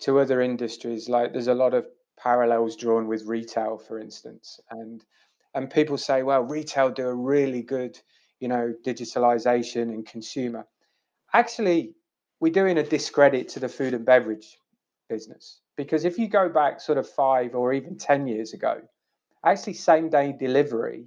to 0.00 0.20
other 0.20 0.40
industries 0.40 1.08
like 1.08 1.32
there's 1.32 1.48
a 1.48 1.54
lot 1.54 1.74
of 1.74 1.86
parallels 2.18 2.76
drawn 2.76 3.08
with 3.08 3.24
retail 3.24 3.78
for 3.78 3.98
instance 3.98 4.60
and 4.70 5.04
and 5.54 5.70
people 5.70 5.98
say 5.98 6.22
well 6.22 6.42
retail 6.42 6.90
do 6.90 7.06
a 7.06 7.14
really 7.14 7.62
good 7.62 7.98
you 8.40 8.48
know 8.48 8.74
digitalization 8.84 9.82
and 9.82 10.06
consumer. 10.06 10.66
Actually 11.32 11.94
we're 12.40 12.52
doing 12.52 12.78
a 12.78 12.82
discredit 12.82 13.48
to 13.48 13.60
the 13.60 13.68
food 13.68 13.94
and 13.94 14.04
beverage 14.04 14.58
business 15.08 15.61
because 15.76 16.04
if 16.04 16.18
you 16.18 16.28
go 16.28 16.48
back 16.48 16.80
sort 16.80 16.98
of 16.98 17.08
five 17.08 17.54
or 17.54 17.72
even 17.72 17.96
10 17.96 18.26
years 18.26 18.52
ago, 18.52 18.80
actually 19.44 19.74
same 19.74 20.08
day 20.08 20.34
delivery, 20.38 21.06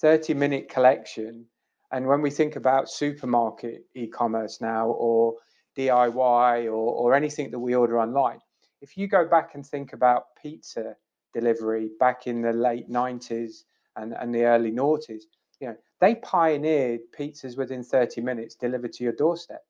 30 0.00 0.34
minute 0.34 0.68
collection, 0.68 1.46
and 1.92 2.06
when 2.06 2.20
we 2.20 2.30
think 2.30 2.56
about 2.56 2.90
supermarket 2.90 3.84
e 3.94 4.06
commerce 4.06 4.60
now 4.60 4.88
or 4.88 5.34
DIY 5.76 6.64
or, 6.64 6.70
or 6.70 7.14
anything 7.14 7.50
that 7.50 7.58
we 7.58 7.74
order 7.74 8.00
online, 8.00 8.40
if 8.80 8.96
you 8.96 9.06
go 9.06 9.26
back 9.26 9.54
and 9.54 9.64
think 9.64 9.92
about 9.92 10.24
pizza 10.42 10.96
delivery 11.32 11.90
back 12.00 12.26
in 12.26 12.42
the 12.42 12.52
late 12.52 12.90
90s 12.90 13.64
and, 13.96 14.14
and 14.18 14.34
the 14.34 14.44
early 14.44 14.72
noughties, 14.72 15.22
you 15.60 15.68
know, 15.68 15.76
they 16.00 16.14
pioneered 16.16 17.00
pizzas 17.18 17.56
within 17.56 17.82
30 17.82 18.20
minutes 18.20 18.54
delivered 18.54 18.92
to 18.94 19.04
your 19.04 19.12
doorstep. 19.12 19.64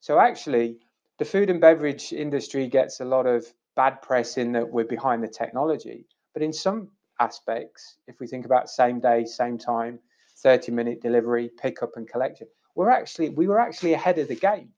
So 0.00 0.18
actually, 0.18 0.78
the 1.18 1.24
food 1.24 1.50
and 1.50 1.60
beverage 1.60 2.12
industry 2.12 2.68
gets 2.68 3.00
a 3.00 3.04
lot 3.04 3.26
of 3.26 3.44
bad 3.78 4.02
press 4.02 4.36
in 4.38 4.50
that 4.50 4.68
we're 4.68 4.84
behind 4.84 5.22
the 5.22 5.28
technology. 5.28 6.04
But 6.34 6.42
in 6.42 6.52
some 6.52 6.88
aspects, 7.20 7.98
if 8.08 8.18
we 8.18 8.26
think 8.26 8.44
about 8.44 8.68
same 8.68 8.98
day, 8.98 9.24
same 9.24 9.56
time, 9.56 10.00
30 10.42 10.72
minute 10.72 11.00
delivery, 11.00 11.48
pickup 11.62 11.92
and 11.94 12.08
collection, 12.08 12.48
we're 12.74 12.90
actually 12.90 13.28
we 13.30 13.46
were 13.46 13.60
actually 13.60 13.94
ahead 13.94 14.18
of 14.18 14.26
the 14.26 14.34
game. 14.34 14.70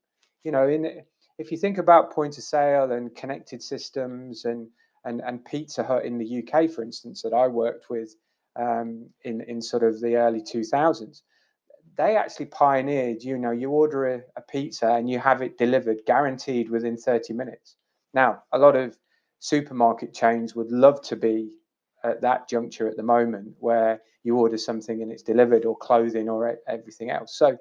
You 0.45 0.53
know, 0.53 0.69
in 0.69 1.03
if 1.39 1.51
you 1.51 1.57
think 1.57 1.79
about 1.79 2.13
point 2.13 2.37
of 2.37 2.45
sale 2.45 2.93
and 2.93 3.15
connected 3.17 3.63
systems 3.63 4.45
and 4.45 4.69
and, 5.07 5.23
and 5.23 5.43
Pizza 5.47 5.83
Hut 5.83 6.05
in 6.05 6.19
the 6.19 6.43
UK, 6.43 6.71
for 6.71 6.83
instance, 6.83 7.23
that 7.23 7.33
I 7.33 7.47
worked 7.47 7.89
with 7.89 8.15
um, 8.57 9.09
in 9.25 9.41
in 9.41 9.63
sort 9.63 9.83
of 9.83 9.99
the 10.03 10.17
early 10.17 10.43
2000s, 10.43 11.23
they 11.97 12.17
actually 12.17 12.47
pioneered. 12.65 13.23
You 13.23 13.39
know, 13.39 13.51
you 13.51 13.71
order 13.71 14.15
a, 14.15 14.21
a 14.37 14.43
pizza 14.43 14.93
and 14.93 15.09
you 15.09 15.19
have 15.19 15.41
it 15.41 15.57
delivered, 15.57 16.01
guaranteed 16.07 16.69
within 16.69 16.99
30 16.99 17.33
minutes. 17.33 17.77
Now, 18.15 18.43
a 18.53 18.59
lot 18.59 18.77
of 18.77 18.97
supermarket 19.39 20.15
chains 20.15 20.55
would 20.55 20.71
love 20.71 21.01
to 21.03 21.17
be 21.17 21.57
at 22.05 22.21
that 22.23 22.49
juncture 22.49 22.89
at 22.89 22.97
the 22.97 23.03
moment 23.03 23.55
where 23.59 24.01
you 24.23 24.37
order 24.37 24.59
something 24.59 25.03
and 25.03 25.13
it's 25.13 25.23
delivered, 25.23 25.65
or 25.65 25.77
clothing, 25.77 26.29
or 26.29 26.59
everything 26.69 27.11
else. 27.11 27.37
So, 27.37 27.57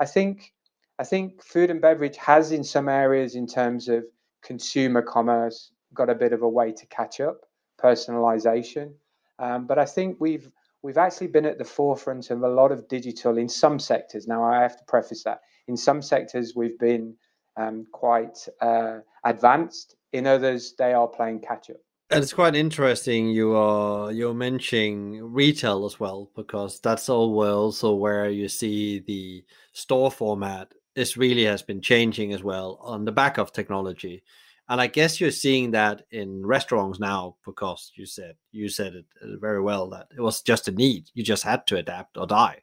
I 0.00 0.04
think 0.06 0.52
I 0.98 1.04
think 1.04 1.42
food 1.42 1.70
and 1.70 1.80
beverage 1.80 2.16
has, 2.16 2.52
in 2.52 2.64
some 2.64 2.88
areas, 2.88 3.34
in 3.34 3.46
terms 3.46 3.88
of 3.88 4.04
consumer 4.42 5.02
commerce, 5.02 5.72
got 5.94 6.10
a 6.10 6.14
bit 6.14 6.32
of 6.32 6.42
a 6.42 6.48
way 6.48 6.72
to 6.72 6.86
catch 6.86 7.20
up. 7.20 7.40
Personalization, 7.78 8.92
um, 9.38 9.66
but 9.66 9.78
I 9.78 9.84
think 9.84 10.16
we've 10.18 10.50
we've 10.82 10.96
actually 10.96 11.26
been 11.26 11.44
at 11.44 11.58
the 11.58 11.64
forefront 11.64 12.30
of 12.30 12.42
a 12.42 12.48
lot 12.48 12.72
of 12.72 12.88
digital 12.88 13.36
in 13.36 13.48
some 13.48 13.78
sectors. 13.78 14.26
Now, 14.26 14.42
I 14.44 14.62
have 14.62 14.78
to 14.78 14.84
preface 14.84 15.24
that 15.24 15.40
in 15.68 15.76
some 15.76 16.00
sectors 16.00 16.54
we've 16.56 16.78
been 16.78 17.14
um, 17.56 17.86
quite 17.92 18.38
uh, 18.60 18.98
advanced. 19.26 19.96
In 20.12 20.26
others, 20.26 20.74
they 20.78 20.94
are 20.94 21.08
playing 21.08 21.40
catch 21.40 21.68
up. 21.70 21.76
And 22.10 22.22
it's 22.22 22.32
quite 22.32 22.54
interesting 22.54 23.28
you 23.28 23.56
are 23.56 24.12
you're 24.12 24.32
mentioning 24.32 25.20
retail 25.32 25.84
as 25.84 25.98
well 25.98 26.30
because 26.36 26.78
that's 26.78 27.08
all 27.08 27.44
also 27.44 27.94
where 27.94 28.30
you 28.30 28.48
see 28.48 29.00
the 29.00 29.44
store 29.72 30.12
format 30.12 30.72
is 30.94 31.16
really 31.16 31.44
has 31.44 31.62
been 31.62 31.80
changing 31.80 32.32
as 32.32 32.44
well 32.44 32.78
on 32.80 33.04
the 33.04 33.12
back 33.12 33.38
of 33.38 33.52
technology. 33.52 34.22
And 34.68 34.80
I 34.80 34.86
guess 34.86 35.20
you're 35.20 35.32
seeing 35.32 35.72
that 35.72 36.02
in 36.12 36.46
restaurants 36.46 37.00
now 37.00 37.36
because 37.44 37.90
you 37.96 38.06
said 38.06 38.36
you 38.52 38.68
said 38.68 38.94
it 38.94 39.06
uh, 39.20 39.36
very 39.40 39.60
well 39.60 39.90
that 39.90 40.06
it 40.16 40.20
was 40.20 40.42
just 40.42 40.68
a 40.68 40.72
need. 40.72 41.10
You 41.12 41.24
just 41.24 41.42
had 41.42 41.66
to 41.68 41.76
adapt 41.76 42.16
or 42.16 42.26
die, 42.26 42.62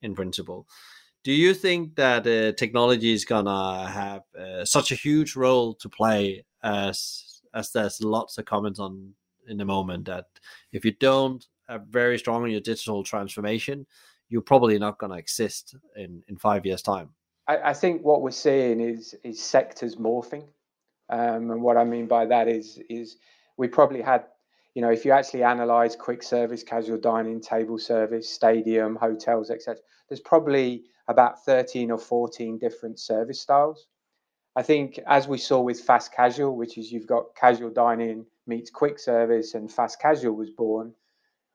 in 0.00 0.14
principle. 0.14 0.66
Do 1.24 1.32
you 1.32 1.54
think 1.54 1.94
that 1.96 2.26
uh, 2.26 2.52
technology 2.56 3.12
is 3.12 3.24
gonna 3.24 3.88
have 3.88 4.22
uh, 4.38 4.64
such 4.64 4.90
a 4.90 4.96
huge 4.96 5.36
role 5.36 5.74
to 5.74 5.88
play 5.88 6.44
as 6.62 7.40
as 7.54 7.70
there's 7.70 8.02
lots 8.02 8.38
of 8.38 8.44
comments 8.44 8.80
on 8.80 9.12
in 9.46 9.58
the 9.58 9.64
moment 9.64 10.06
that 10.06 10.26
if 10.72 10.84
you 10.84 10.92
don't 10.92 11.44
have 11.68 11.86
very 11.88 12.18
strong 12.18 12.44
in 12.44 12.50
your 12.50 12.60
digital 12.60 13.04
transformation, 13.04 13.86
you're 14.28 14.42
probably 14.42 14.78
not 14.78 14.98
gonna 14.98 15.16
exist 15.16 15.76
in 15.96 16.22
in 16.28 16.36
five 16.36 16.66
years 16.66 16.82
time. 16.82 17.10
I, 17.46 17.70
I 17.70 17.72
think 17.72 18.02
what 18.04 18.22
we're 18.22 18.30
seeing 18.30 18.80
is 18.80 19.14
is 19.22 19.40
sectors 19.42 19.96
morphing 19.96 20.44
um, 21.08 21.50
and 21.50 21.62
what 21.62 21.76
I 21.76 21.84
mean 21.84 22.06
by 22.06 22.26
that 22.26 22.48
is 22.48 22.80
is 22.88 23.18
we 23.58 23.68
probably 23.68 24.00
had, 24.00 24.24
you 24.74 24.82
know, 24.82 24.90
if 24.90 25.04
you 25.04 25.12
actually 25.12 25.42
analyze 25.42 25.96
quick 25.96 26.22
service, 26.22 26.62
casual 26.62 26.98
dining, 26.98 27.40
table 27.40 27.78
service, 27.78 28.28
stadium, 28.28 28.96
hotels, 28.96 29.50
etc., 29.50 29.80
there's 30.08 30.20
probably 30.20 30.84
about 31.08 31.44
13 31.44 31.90
or 31.90 31.98
14 31.98 32.58
different 32.58 32.98
service 32.98 33.40
styles. 33.40 33.86
I 34.56 34.62
think 34.62 34.98
as 35.06 35.28
we 35.28 35.38
saw 35.38 35.60
with 35.60 35.80
fast 35.80 36.12
casual, 36.12 36.56
which 36.56 36.76
is 36.78 36.92
you've 36.92 37.06
got 37.06 37.34
casual 37.34 37.70
dining 37.70 38.26
meets 38.46 38.70
quick 38.70 38.98
service 38.98 39.54
and 39.54 39.70
fast 39.70 40.00
casual 40.00 40.34
was 40.34 40.50
born, 40.50 40.92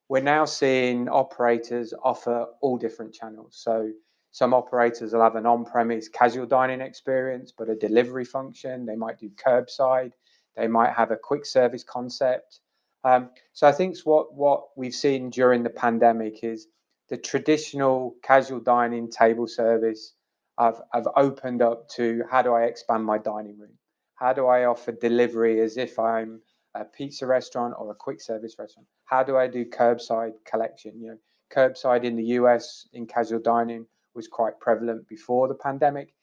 we're 0.10 0.22
now 0.22 0.46
seeing 0.46 1.10
operators 1.10 1.94
offer 2.02 2.48
all 2.62 2.78
different 2.78 3.14
channels. 3.14 3.60
So 3.60 3.92
some 4.32 4.54
operators 4.54 5.14
will 5.14 5.22
have 5.22 5.36
an 5.36 5.46
on 5.46 5.66
premise 5.66 6.08
casual 6.10 6.46
dining 6.46 6.82
experience, 6.82 7.52
but 7.56 7.70
a 7.70 7.76
delivery 7.76 8.26
function. 8.26 8.86
They 8.86 8.96
might 8.96 9.20
do 9.20 9.30
curbside. 9.30 10.14
They 10.56 10.68
might 10.68 10.94
have 10.94 11.12
a 11.12 11.18
quick 11.18 11.46
service 11.46 11.84
concept. 11.84 12.60
Um, 13.08 13.30
so 13.54 13.66
I 13.66 13.72
think 13.72 13.98
what, 14.04 14.34
what 14.34 14.68
we've 14.76 14.94
seen 14.94 15.30
during 15.30 15.64
the 15.64 15.70
pandemic 15.70 16.44
is 16.44 16.68
the 17.08 17.16
traditional 17.16 18.18
casual 18.22 18.60
dining 18.60 19.10
table 19.10 19.48
service 19.48 20.14
I've, 20.58 20.82
I've 20.94 21.08
opened 21.16 21.62
up 21.62 21.88
to 21.92 22.24
how 22.30 22.42
do 22.42 22.54
I 22.54 22.64
expand 22.64 23.06
my 23.06 23.18
dining 23.18 23.58
room? 23.58 23.78
How 24.16 24.34
do 24.34 24.48
I 24.48 24.66
offer 24.66 24.92
delivery 24.92 25.62
as 25.62 25.78
if 25.78 25.98
I'm 25.98 26.42
a 26.76 26.84
pizza 26.84 27.26
restaurant 27.26 27.76
or 27.78 27.92
a 27.92 27.96
quick 27.96 28.20
service 28.20 28.56
restaurant? 28.60 28.88
How 29.06 29.24
do 29.24 29.38
I 29.38 29.48
do 29.48 29.64
curbside 29.64 30.34
collection? 30.44 31.00
You 31.00 31.12
know, 31.12 31.18
curbside 31.56 32.04
in 32.04 32.18
the 32.18 32.26
US 32.42 32.90
in 32.92 33.06
casual 33.06 33.40
dining 33.40 33.86
was 34.16 34.28
quite 34.28 34.60
prevalent 34.60 35.08
before 35.08 35.48
the 35.48 35.56
pandemic. 35.56 36.14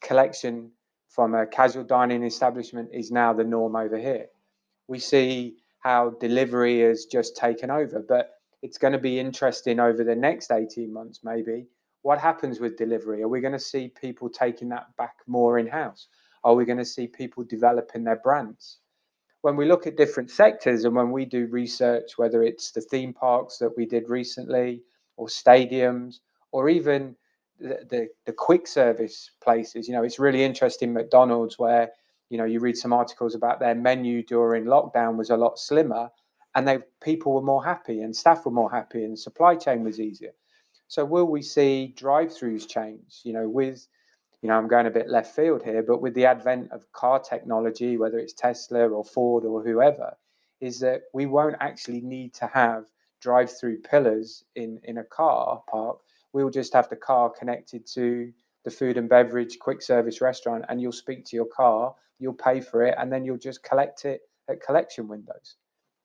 Collection 0.00 0.72
from 1.10 1.34
a 1.34 1.46
casual 1.46 1.84
dining 1.84 2.24
establishment 2.24 2.88
is 2.92 3.12
now 3.12 3.32
the 3.32 3.44
norm 3.44 3.76
over 3.76 3.98
here. 3.98 4.26
We 4.88 4.98
see 4.98 5.58
how 5.88 6.10
delivery 6.20 6.80
has 6.80 7.06
just 7.06 7.34
taken 7.34 7.70
over, 7.70 8.04
but 8.06 8.32
it's 8.60 8.76
going 8.76 8.92
to 8.92 8.98
be 8.98 9.18
interesting 9.18 9.80
over 9.80 10.04
the 10.04 10.14
next 10.14 10.52
18 10.52 10.92
months, 10.92 11.20
maybe. 11.24 11.66
What 12.02 12.18
happens 12.18 12.60
with 12.60 12.76
delivery? 12.76 13.22
Are 13.22 13.28
we 13.28 13.40
going 13.40 13.54
to 13.54 13.58
see 13.58 13.88
people 13.88 14.28
taking 14.28 14.68
that 14.68 14.94
back 14.98 15.14
more 15.26 15.58
in 15.58 15.66
house? 15.66 16.08
Are 16.44 16.54
we 16.54 16.66
going 16.66 16.76
to 16.76 16.84
see 16.84 17.06
people 17.06 17.42
developing 17.42 18.04
their 18.04 18.20
brands? 18.22 18.80
When 19.40 19.56
we 19.56 19.64
look 19.64 19.86
at 19.86 19.96
different 19.96 20.30
sectors 20.30 20.84
and 20.84 20.94
when 20.94 21.10
we 21.10 21.24
do 21.24 21.46
research, 21.46 22.18
whether 22.18 22.42
it's 22.42 22.70
the 22.70 22.82
theme 22.82 23.14
parks 23.14 23.56
that 23.56 23.74
we 23.74 23.86
did 23.86 24.10
recently 24.10 24.82
or 25.16 25.26
stadiums 25.26 26.16
or 26.52 26.68
even 26.68 27.16
the, 27.58 27.78
the, 27.88 28.08
the 28.26 28.32
quick 28.34 28.66
service 28.66 29.30
places. 29.42 29.88
You 29.88 29.94
know, 29.94 30.04
it's 30.04 30.18
really 30.18 30.44
interesting. 30.44 30.92
McDonald's, 30.92 31.58
where 31.58 31.92
you 32.30 32.38
know 32.38 32.44
you 32.44 32.60
read 32.60 32.76
some 32.76 32.92
articles 32.92 33.34
about 33.34 33.60
their 33.60 33.74
menu 33.74 34.22
during 34.22 34.64
lockdown 34.64 35.16
was 35.16 35.30
a 35.30 35.36
lot 35.36 35.58
slimmer, 35.58 36.10
and 36.54 36.66
they 36.66 36.78
people 37.02 37.32
were 37.34 37.42
more 37.42 37.64
happy 37.64 38.00
and 38.00 38.14
staff 38.14 38.44
were 38.44 38.52
more 38.52 38.70
happy 38.70 39.04
and 39.04 39.18
supply 39.18 39.54
chain 39.56 39.84
was 39.84 40.00
easier. 40.00 40.32
So 40.88 41.04
will 41.04 41.26
we 41.26 41.42
see 41.42 41.94
drive-throughs 41.96 42.66
change? 42.66 43.20
You 43.24 43.34
know, 43.34 43.48
with 43.48 43.86
you 44.42 44.48
know, 44.48 44.56
I'm 44.56 44.68
going 44.68 44.86
a 44.86 44.90
bit 44.90 45.08
left 45.08 45.34
field 45.34 45.62
here, 45.64 45.82
but 45.82 46.00
with 46.00 46.14
the 46.14 46.26
advent 46.26 46.70
of 46.70 46.90
car 46.92 47.18
technology, 47.18 47.96
whether 47.96 48.18
it's 48.18 48.32
Tesla 48.32 48.88
or 48.88 49.04
Ford 49.04 49.44
or 49.44 49.62
whoever, 49.62 50.16
is 50.60 50.80
that 50.80 51.02
we 51.12 51.26
won't 51.26 51.56
actually 51.60 52.00
need 52.00 52.34
to 52.34 52.46
have 52.46 52.84
drive-through 53.20 53.78
pillars 53.78 54.44
in 54.54 54.80
in 54.84 54.98
a 54.98 55.04
car 55.04 55.62
park. 55.70 55.98
We'll 56.32 56.50
just 56.50 56.72
have 56.74 56.88
the 56.88 56.96
car 56.96 57.30
connected 57.30 57.86
to 57.94 58.32
the 58.64 58.70
food 58.70 58.96
and 58.96 59.08
beverage 59.08 59.58
quick 59.58 59.82
service 59.82 60.20
restaurant, 60.20 60.64
and 60.68 60.80
you'll 60.80 60.92
speak 60.92 61.24
to 61.26 61.36
your 61.36 61.46
car, 61.46 61.94
you'll 62.18 62.34
pay 62.34 62.60
for 62.60 62.84
it, 62.84 62.94
and 62.98 63.12
then 63.12 63.24
you'll 63.24 63.38
just 63.38 63.62
collect 63.62 64.04
it 64.04 64.22
at 64.48 64.62
collection 64.62 65.08
windows. 65.08 65.56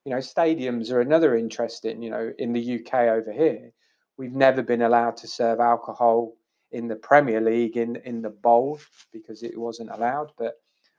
You 0.05 0.11
know, 0.11 0.17
stadiums 0.17 0.91
are 0.91 1.01
another 1.01 1.35
interesting. 1.35 2.01
You 2.01 2.09
know, 2.09 2.33
in 2.37 2.53
the 2.53 2.79
UK 2.79 2.93
over 2.93 3.31
here, 3.31 3.71
we've 4.17 4.33
never 4.33 4.61
been 4.61 4.81
allowed 4.81 5.17
to 5.17 5.27
serve 5.27 5.59
alcohol 5.59 6.33
in 6.71 6.87
the 6.87 6.95
Premier 6.95 7.39
League 7.39 7.77
in 7.77 7.95
in 7.97 8.21
the 8.21 8.29
bowl 8.29 8.79
because 9.11 9.43
it 9.43 9.57
wasn't 9.57 9.91
allowed. 9.91 10.31
But 10.37 10.55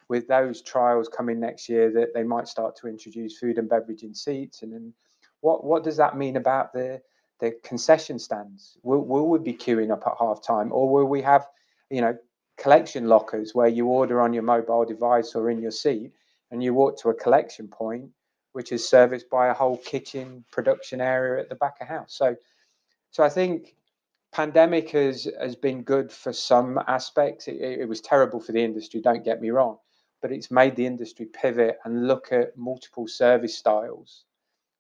with 0.09 0.29
those 0.29 0.63
trials 0.63 1.09
coming 1.09 1.41
next 1.41 1.69
year, 1.69 1.91
that 1.93 2.15
they 2.15 2.23
might 2.23 2.49
start 2.49 2.77
to 2.77 2.89
introduce 2.89 3.39
food 3.39 3.59
and 3.59 3.69
beverage 3.69 4.03
in 4.03 4.15
seats. 4.15 4.63
And 4.63 4.73
then 4.73 4.93
what 5.41 5.65
what 5.65 5.85
does 5.85 5.97
that 5.99 6.17
mean 6.17 6.37
about 6.37 6.73
the 6.73 7.01
the 7.41 7.53
concession 7.63 8.19
stands? 8.19 8.79
Will, 8.83 9.05
will 9.05 9.29
we 9.29 9.39
be 9.39 9.55
queuing 9.55 9.91
up 9.91 10.05
at 10.07 10.15
half 10.19 10.43
time, 10.43 10.73
or 10.73 10.89
will 10.89 11.07
we 11.07 11.23
have 11.23 11.47
you 11.91 12.01
know 12.01 12.17
collection 12.57 13.07
lockers 13.07 13.55
where 13.55 13.69
you 13.69 13.87
order 13.87 14.21
on 14.21 14.33
your 14.33 14.43
mobile 14.43 14.85
device 14.85 15.35
or 15.35 15.51
in 15.51 15.61
your 15.61 15.71
seat, 15.71 16.13
and 16.51 16.63
you 16.63 16.75
walk 16.75 16.99
to 17.01 17.11
a 17.11 17.15
collection 17.15 17.69
point 17.69 18.11
which 18.55 18.71
is 18.71 18.89
serviced 18.89 19.29
by 19.29 19.49
a 19.49 19.55
whole 19.55 19.77
kitchen 19.79 20.45
production 20.53 21.01
area 21.01 21.43
at 21.43 21.49
the 21.49 21.57
back 21.57 21.75
of 21.81 21.89
house. 21.89 22.15
So, 22.17 22.37
so 23.11 23.25
I 23.25 23.29
think 23.29 23.75
pandemic 24.33 24.91
has 24.91 25.29
has 25.41 25.57
been 25.57 25.83
good 25.83 26.11
for 26.11 26.33
some 26.33 26.81
aspects. 26.87 27.49
It, 27.49 27.57
it, 27.61 27.89
was 27.89 28.01
terrible 28.01 28.41
for 28.41 28.53
the 28.53 28.63
industry. 28.63 29.01
Don't 29.01 29.25
get 29.25 29.43
me 29.43 29.51
wrong, 29.51 29.79
but 30.23 30.31
it's 30.31 30.53
made 30.53 30.77
the 30.77 30.87
industry 30.87 31.27
pivot 31.27 31.79
and 31.85 32.07
look 32.07 32.29
at 32.31 32.57
multiple 32.57 33.09
service 33.09 33.59
styles, 33.59 34.25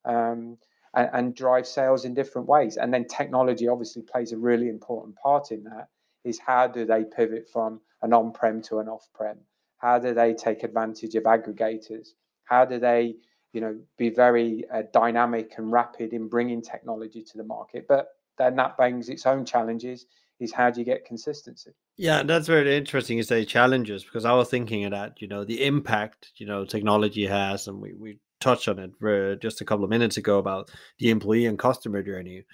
um, 0.04 0.56
and, 0.94 1.10
and, 1.12 1.34
drive 1.34 1.66
sales 1.66 2.04
in 2.04 2.14
different 2.14 2.46
ways. 2.46 2.76
And 2.76 2.94
then 2.94 3.06
technology 3.06 3.66
obviously 3.66 4.02
plays 4.02 4.30
a 4.30 4.38
really 4.38 4.68
important 4.68 5.16
part 5.16 5.50
in 5.50 5.64
that. 5.64 5.88
Is 6.24 6.38
how 6.38 6.66
do 6.66 6.86
they 6.86 7.04
pivot 7.04 7.48
from 7.52 7.80
an 8.02 8.12
on-prem 8.12 8.62
to 8.62 8.78
an 8.78 8.88
off-prem? 8.88 9.38
How 9.78 9.98
do 9.98 10.14
they 10.14 10.34
take 10.34 10.62
advantage 10.62 11.14
of 11.14 11.24
aggregators? 11.24 12.08
How 12.44 12.64
do 12.64 12.78
they 12.78 13.16
you 13.54 13.60
know 13.60 13.78
be 13.96 14.10
very 14.10 14.64
uh, 14.70 14.82
dynamic 14.92 15.54
and 15.56 15.72
rapid 15.72 16.12
in 16.12 16.28
bringing 16.28 16.60
technology 16.60 17.22
to 17.22 17.38
the 17.38 17.44
market 17.44 17.86
but 17.88 18.08
then 18.36 18.56
that 18.56 18.76
brings 18.76 19.08
its 19.08 19.24
own 19.24 19.46
challenges 19.46 20.06
is 20.40 20.52
how 20.52 20.68
do 20.68 20.80
you 20.80 20.84
get 20.84 21.06
consistency 21.06 21.70
yeah 21.96 22.18
and 22.18 22.28
that's 22.28 22.48
very 22.48 22.76
interesting 22.76 23.16
you 23.16 23.22
say 23.22 23.44
challenges 23.44 24.04
because 24.04 24.24
i 24.24 24.32
was 24.32 24.50
thinking 24.50 24.84
of 24.84 24.90
that 24.90 25.22
you 25.22 25.28
know 25.28 25.44
the 25.44 25.64
impact 25.64 26.32
you 26.36 26.44
know 26.44 26.64
technology 26.64 27.24
has 27.24 27.68
and 27.68 27.80
we, 27.80 27.94
we 27.94 28.18
touched 28.40 28.68
on 28.68 28.78
it 28.78 29.40
just 29.40 29.60
a 29.60 29.64
couple 29.64 29.84
of 29.84 29.90
minutes 29.90 30.18
ago 30.18 30.38
about 30.38 30.70
the 30.98 31.10
employee 31.10 31.46
and 31.46 31.58
customer 31.58 32.02
journey 32.02 32.44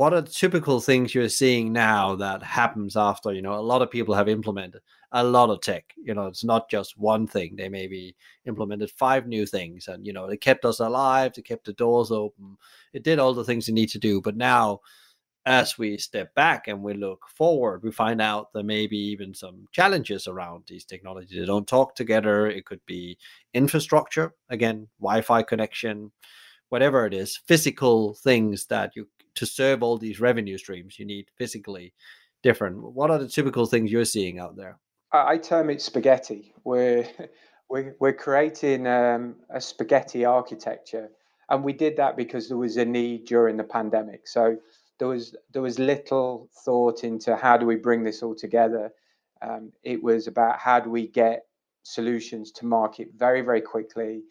what 0.00 0.14
are 0.14 0.22
typical 0.22 0.80
things 0.80 1.14
you're 1.14 1.28
seeing 1.28 1.74
now 1.74 2.16
that 2.16 2.42
happens 2.42 2.96
after 2.96 3.34
you 3.34 3.42
know 3.42 3.52
a 3.52 3.68
lot 3.72 3.82
of 3.82 3.90
people 3.90 4.14
have 4.14 4.30
implemented 4.30 4.80
a 5.12 5.22
lot 5.22 5.50
of 5.50 5.60
tech 5.60 5.92
you 6.02 6.14
know 6.14 6.26
it's 6.26 6.42
not 6.42 6.70
just 6.70 6.96
one 6.96 7.26
thing 7.26 7.54
they 7.54 7.68
maybe 7.68 8.16
implemented 8.46 8.90
five 8.92 9.26
new 9.26 9.44
things 9.44 9.88
and 9.88 10.06
you 10.06 10.14
know 10.14 10.26
they 10.26 10.38
kept 10.38 10.64
us 10.64 10.80
alive 10.80 11.34
they 11.34 11.42
kept 11.42 11.66
the 11.66 11.74
doors 11.74 12.10
open 12.10 12.56
it 12.94 13.02
did 13.02 13.18
all 13.18 13.34
the 13.34 13.44
things 13.44 13.66
they 13.66 13.74
need 13.74 13.90
to 13.90 13.98
do 13.98 14.22
but 14.22 14.38
now 14.38 14.80
as 15.44 15.76
we 15.76 15.98
step 15.98 16.34
back 16.34 16.66
and 16.68 16.82
we 16.82 16.92
look 16.92 17.24
forward, 17.26 17.82
we 17.82 17.90
find 17.90 18.20
out 18.20 18.52
there 18.52 18.62
may 18.62 18.86
be 18.86 18.98
even 18.98 19.32
some 19.32 19.66
challenges 19.72 20.28
around 20.28 20.62
these 20.68 20.84
technologies. 20.84 21.40
They 21.40 21.46
don't 21.46 21.66
talk 21.66 21.94
together. 21.94 22.46
It 22.46 22.66
could 22.66 22.84
be 22.84 23.16
infrastructure, 23.54 24.34
again, 24.50 24.86
Wi 25.00 25.22
Fi 25.22 25.42
connection, 25.42 26.12
whatever 26.68 27.06
it 27.06 27.14
is, 27.14 27.38
physical 27.48 28.12
things 28.14 28.66
that 28.66 28.92
you 28.94 29.08
to 29.34 29.46
serve 29.46 29.82
all 29.82 29.98
these 29.98 30.20
revenue 30.20 30.58
streams, 30.58 30.98
you 30.98 31.06
need 31.06 31.28
physically 31.36 31.92
different. 32.42 32.82
What 32.82 33.10
are 33.10 33.18
the 33.18 33.28
typical 33.28 33.66
things 33.66 33.90
you're 33.90 34.04
seeing 34.04 34.38
out 34.38 34.56
there? 34.56 34.78
I 35.12 35.38
term 35.38 35.70
it 35.70 35.82
spaghetti. 35.82 36.54
We're 36.64 37.06
we're, 37.68 37.94
we're 38.00 38.12
creating 38.12 38.86
um, 38.86 39.36
a 39.50 39.60
spaghetti 39.60 40.24
architecture, 40.24 41.10
and 41.48 41.64
we 41.64 41.72
did 41.72 41.96
that 41.96 42.16
because 42.16 42.48
there 42.48 42.56
was 42.56 42.76
a 42.76 42.84
need 42.84 43.26
during 43.26 43.56
the 43.56 43.64
pandemic. 43.64 44.26
So 44.26 44.56
there 44.98 45.08
was 45.08 45.34
there 45.52 45.62
was 45.62 45.78
little 45.78 46.48
thought 46.64 47.04
into 47.04 47.36
how 47.36 47.56
do 47.56 47.66
we 47.66 47.76
bring 47.76 48.04
this 48.04 48.22
all 48.22 48.34
together. 48.34 48.90
Um, 49.42 49.72
it 49.82 50.02
was 50.02 50.26
about 50.26 50.58
how 50.58 50.80
do 50.80 50.90
we 50.90 51.08
get 51.08 51.44
solutions 51.82 52.52
to 52.52 52.66
market 52.66 53.08
very 53.16 53.40
very 53.40 53.60
quickly, 53.60 54.22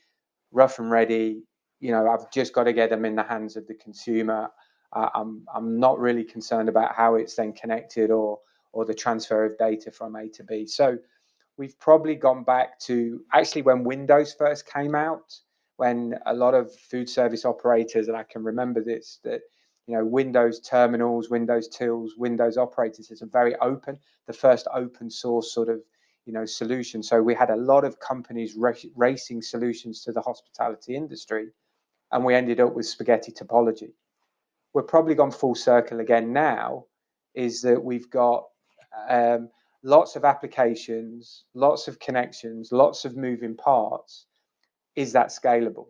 rough 0.52 0.80
and 0.80 0.92
ready. 0.92 1.44
You 1.80 1.92
know, 1.92 2.10
I've 2.10 2.30
just 2.32 2.54
got 2.54 2.66
to 2.66 2.74
get 2.74 2.90
them 2.90 3.06
in 3.06 3.16
the 3.16 3.24
hands 3.24 3.56
of 3.56 3.68
the 3.68 3.74
consumer. 3.76 4.50
I'm 4.94 5.46
I'm 5.54 5.80
not 5.80 6.00
really 6.00 6.24
concerned 6.24 6.70
about 6.70 6.96
how 6.96 7.16
it's 7.16 7.36
then 7.36 7.54
connected 7.54 8.12
or 8.12 8.40
or 8.72 8.86
the 8.86 8.94
transfer 8.94 9.46
of 9.46 9.58
data 9.58 9.92
from 9.92 10.16
A 10.16 10.30
to 10.30 10.44
B. 10.44 10.66
So 10.66 10.98
we've 11.58 11.78
probably 11.80 12.16
gone 12.16 12.44
back 12.44 12.80
to 12.80 13.22
actually 13.34 13.64
when 13.64 13.84
Windows 13.84 14.34
first 14.34 14.72
came 14.72 14.96
out, 14.96 15.36
when 15.78 16.18
a 16.26 16.34
lot 16.34 16.54
of 16.54 16.74
food 16.74 17.10
service 17.10 17.46
operators, 17.46 18.08
and 18.08 18.18
I 18.18 18.24
can 18.24 18.44
remember 18.44 18.82
this, 18.84 19.20
that 19.24 19.42
you 19.90 19.96
know, 19.98 20.06
Windows 20.06 20.60
terminals, 20.60 21.32
Windows 21.32 21.68
tills, 21.68 22.14
Windows 22.16 22.58
operating 22.58 23.04
system, 23.04 23.28
very 23.34 23.56
open, 23.56 23.98
the 24.28 24.34
first 24.34 24.68
open 24.72 25.10
source 25.10 25.52
sort 25.52 25.68
of, 25.68 25.82
you 26.26 26.34
know, 26.34 26.46
solution. 26.46 27.02
So 27.02 27.24
we 27.24 27.34
had 27.34 27.50
a 27.50 27.56
lot 27.56 27.84
of 27.84 28.00
companies 28.00 28.56
racing 28.96 29.42
solutions 29.42 30.04
to 30.04 30.12
the 30.12 30.22
hospitality 30.22 30.96
industry, 30.96 31.48
and 32.12 32.24
we 32.24 32.36
ended 32.36 32.60
up 32.60 32.76
with 32.76 32.86
spaghetti 32.86 33.32
topology. 33.32 33.92
We're 34.74 34.84
probably 34.84 35.16
gone 35.16 35.32
full 35.32 35.56
circle 35.56 36.00
again 36.00 36.32
now, 36.34 36.86
is 37.34 37.62
that 37.62 37.84
we've 37.84 38.10
got 38.10 38.46
um, 39.10 39.50
lots 39.84 40.16
of 40.16 40.26
applications, 40.26 41.46
lots 41.54 41.88
of 41.88 42.00
connections, 42.00 42.72
lots 42.72 43.06
of 43.06 43.18
moving 43.18 43.56
parts. 43.56 44.26
Is 44.96 45.14
that 45.14 45.28
scalable? 45.28 45.88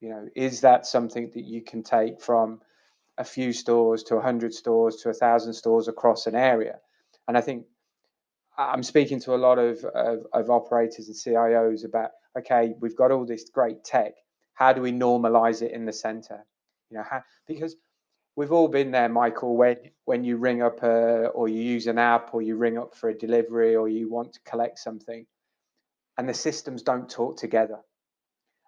You 0.00 0.10
know, 0.10 0.28
is 0.34 0.60
that 0.62 0.86
something 0.86 1.30
that 1.34 1.44
you 1.44 1.62
can 1.62 1.82
take 1.82 2.20
from 2.20 2.60
a 3.20 3.24
few 3.24 3.52
stores 3.52 4.02
to 4.04 4.14
a 4.14 4.16
100 4.16 4.54
stores 4.54 4.96
to 4.96 5.08
a 5.08 5.12
1,000 5.12 5.52
stores 5.52 5.88
across 5.88 6.26
an 6.26 6.34
area. 6.34 6.78
And 7.28 7.36
I 7.36 7.42
think 7.42 7.66
I'm 8.56 8.82
speaking 8.82 9.20
to 9.20 9.34
a 9.34 9.36
lot 9.36 9.58
of, 9.58 9.84
of, 9.84 10.26
of, 10.32 10.50
operators 10.50 11.06
and 11.08 11.16
CIOs 11.16 11.84
about, 11.84 12.10
okay, 12.38 12.74
we've 12.80 12.96
got 12.96 13.10
all 13.10 13.26
this 13.26 13.50
great 13.50 13.84
tech. 13.84 14.14
How 14.54 14.72
do 14.72 14.80
we 14.80 14.90
normalize 14.90 15.60
it 15.62 15.72
in 15.72 15.84
the 15.84 15.92
center? 15.92 16.44
You 16.90 16.98
know, 16.98 17.04
how, 17.08 17.22
because 17.46 17.76
we've 18.40 18.52
all 18.52 18.68
been 18.68 18.90
there, 18.90 19.10
Michael, 19.10 19.54
when, 19.54 19.76
when 20.06 20.24
you 20.24 20.38
ring 20.38 20.62
up 20.62 20.82
a, 20.82 21.26
or 21.26 21.46
you 21.46 21.60
use 21.60 21.86
an 21.86 21.98
app 21.98 22.32
or 22.32 22.40
you 22.40 22.56
ring 22.56 22.78
up 22.78 22.94
for 22.94 23.10
a 23.10 23.14
delivery 23.14 23.76
or 23.76 23.86
you 23.86 24.08
want 24.08 24.32
to 24.32 24.40
collect 24.46 24.78
something 24.78 25.26
and 26.16 26.26
the 26.26 26.32
systems 26.32 26.82
don't 26.82 27.10
talk 27.10 27.36
together. 27.36 27.80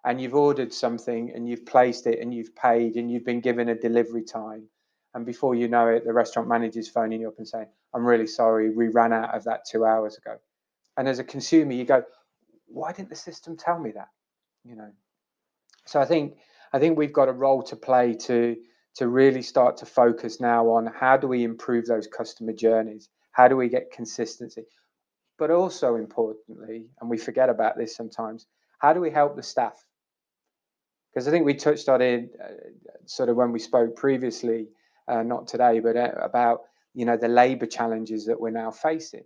And 0.05 0.21
you've 0.21 0.35
ordered 0.35 0.71
something 0.71 1.31
and 1.33 1.49
you've 1.49 1.65
placed 1.65 2.05
it 2.05 2.19
and 2.19 2.31
you've 2.31 2.55
paid 2.55 2.97
and 2.97 3.09
you've 3.11 3.25
been 3.25 3.41
given 3.41 3.67
a 3.69 3.73
delivery 3.73 4.23
time 4.23 4.67
and 5.15 5.25
before 5.25 5.55
you 5.55 5.67
know 5.67 5.87
it 5.87 6.05
the 6.05 6.13
restaurant 6.13 6.47
manager's 6.47 6.87
phoning 6.87 7.21
you 7.21 7.29
up 7.29 7.39
and 7.39 7.47
saying 7.47 7.67
i'm 7.95 8.05
really 8.05 8.27
sorry 8.27 8.69
we 8.69 8.89
ran 8.89 9.13
out 9.13 9.33
of 9.33 9.43
that 9.45 9.61
two 9.67 9.85
hours 9.85 10.17
ago. 10.17 10.35
And 10.97 11.07
as 11.07 11.17
a 11.17 11.23
consumer 11.23 11.71
you 11.73 11.85
go 11.85 12.03
why 12.67 12.91
didn't 12.91 13.09
the 13.09 13.15
system 13.15 13.57
tell 13.57 13.79
me 13.79 13.91
that? 13.95 14.09
You 14.63 14.75
know? 14.75 14.91
So 15.87 15.99
i 15.99 16.05
think 16.05 16.37
i 16.73 16.77
think 16.77 16.95
we've 16.95 17.13
got 17.13 17.27
a 17.27 17.33
role 17.33 17.63
to 17.63 17.75
play 17.75 18.13
to 18.27 18.55
to 18.95 19.07
really 19.07 19.41
start 19.41 19.77
to 19.77 19.85
focus 19.85 20.39
now 20.39 20.69
on 20.69 20.85
how 20.85 21.17
do 21.17 21.27
we 21.27 21.43
improve 21.43 21.85
those 21.85 22.07
customer 22.07 22.53
journeys 22.53 23.09
how 23.31 23.47
do 23.47 23.55
we 23.55 23.69
get 23.69 23.91
consistency 23.91 24.63
but 25.37 25.51
also 25.51 25.95
importantly 25.95 26.87
and 27.01 27.09
we 27.09 27.17
forget 27.17 27.49
about 27.49 27.77
this 27.77 27.95
sometimes 27.95 28.47
how 28.79 28.93
do 28.93 28.99
we 28.99 29.09
help 29.09 29.35
the 29.35 29.43
staff 29.43 29.85
because 31.13 31.27
I 31.27 31.31
think 31.31 31.45
we 31.45 31.53
touched 31.53 31.89
on 31.89 32.01
it 32.01 32.31
uh, 32.43 32.47
sort 33.05 33.29
of 33.29 33.35
when 33.35 33.51
we 33.51 33.59
spoke 33.59 33.95
previously, 33.95 34.67
uh, 35.07 35.21
not 35.21 35.47
today, 35.47 35.79
but 35.79 35.95
uh, 35.95 36.11
about 36.21 36.61
you 36.93 37.05
know 37.05 37.17
the 37.17 37.27
labour 37.27 37.65
challenges 37.65 38.25
that 38.25 38.39
we're 38.39 38.49
now 38.49 38.71
facing. 38.71 39.23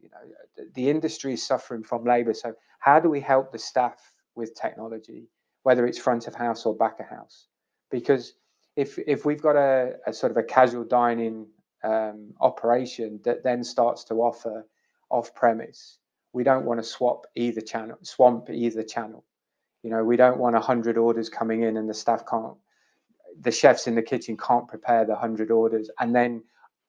You 0.00 0.08
know, 0.10 0.64
the 0.74 0.88
industry 0.88 1.34
is 1.34 1.46
suffering 1.46 1.82
from 1.82 2.04
labour. 2.04 2.34
So 2.34 2.54
how 2.80 2.98
do 2.98 3.08
we 3.10 3.20
help 3.20 3.52
the 3.52 3.58
staff 3.58 3.98
with 4.34 4.54
technology, 4.54 5.28
whether 5.62 5.86
it's 5.86 5.98
front 5.98 6.26
of 6.26 6.34
house 6.34 6.64
or 6.64 6.74
back 6.74 6.98
of 6.98 7.06
house? 7.06 7.46
Because 7.90 8.34
if 8.76 8.98
if 9.06 9.24
we've 9.24 9.42
got 9.42 9.56
a, 9.56 9.94
a 10.06 10.12
sort 10.12 10.32
of 10.32 10.36
a 10.38 10.42
casual 10.42 10.84
dining 10.84 11.46
um, 11.84 12.32
operation 12.40 13.20
that 13.24 13.42
then 13.42 13.64
starts 13.64 14.04
to 14.04 14.14
offer 14.14 14.66
off 15.10 15.34
premise, 15.34 15.98
we 16.32 16.44
don't 16.44 16.64
want 16.64 16.80
to 16.80 16.84
swap 16.84 17.26
either 17.34 17.60
channel, 17.60 17.98
swamp 18.02 18.48
either 18.50 18.82
channel. 18.82 19.24
You 19.82 19.90
know, 19.90 20.04
we 20.04 20.16
don't 20.16 20.38
want 20.38 20.54
100 20.54 20.96
orders 20.96 21.28
coming 21.28 21.62
in 21.62 21.76
and 21.76 21.88
the 21.88 21.94
staff 21.94 22.24
can't, 22.26 22.56
the 23.40 23.50
chefs 23.50 23.86
in 23.86 23.94
the 23.94 24.02
kitchen 24.02 24.36
can't 24.36 24.68
prepare 24.68 25.04
the 25.04 25.12
100 25.12 25.50
orders 25.50 25.90
and 25.98 26.14
then 26.14 26.42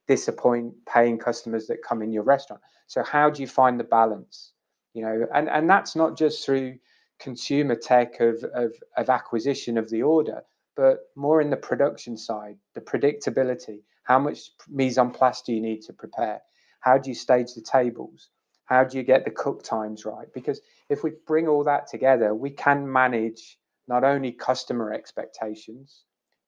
disappoint 0.08 0.74
paying 0.86 1.18
customers 1.18 1.68
that 1.68 1.82
come 1.82 2.02
in 2.02 2.12
your 2.12 2.24
restaurant. 2.24 2.62
So 2.88 3.04
how 3.04 3.30
do 3.30 3.42
you 3.42 3.48
find 3.48 3.80
the 3.80 3.84
balance? 3.84 4.52
You 4.94 5.04
know, 5.04 5.28
and, 5.34 5.50
and 5.50 5.70
that's 5.70 5.96
not 5.96 6.18
just 6.18 6.46
through 6.46 6.78
consumer 7.20 7.76
tech 7.76 8.20
of, 8.20 8.44
of, 8.54 8.74
of 8.96 9.10
acquisition 9.10 9.78
of 9.78 9.90
the 9.90 10.04
order, 10.04 10.44
but 10.76 11.00
more 11.16 11.42
in 11.42 11.50
the 11.50 11.58
production 11.58 12.18
side, 12.18 12.58
the 12.74 12.82
predictability. 12.82 13.82
How 14.04 14.20
much 14.20 14.52
mise 14.68 14.98
en 14.98 15.12
place 15.12 15.42
do 15.42 15.54
you 15.54 15.62
need 15.62 15.82
to 15.84 15.94
prepare? 15.94 16.42
How 16.80 16.98
do 16.98 17.10
you 17.10 17.16
stage 17.16 17.54
the 17.54 17.62
tables? 17.62 18.30
How 18.66 18.84
do 18.84 18.98
you 18.98 19.04
get 19.04 19.26
the 19.26 19.32
cook 19.32 19.64
times 19.64 20.06
right? 20.06 20.28
Because 20.34 20.62
if 20.90 21.04
we 21.04 21.12
bring 21.28 21.48
all 21.48 21.64
that 21.64 21.88
together, 21.88 22.34
we 22.34 22.50
can 22.50 22.92
manage 22.92 23.58
not 23.88 24.04
only 24.04 24.32
customer 24.32 24.92
expectations, 24.92 26.04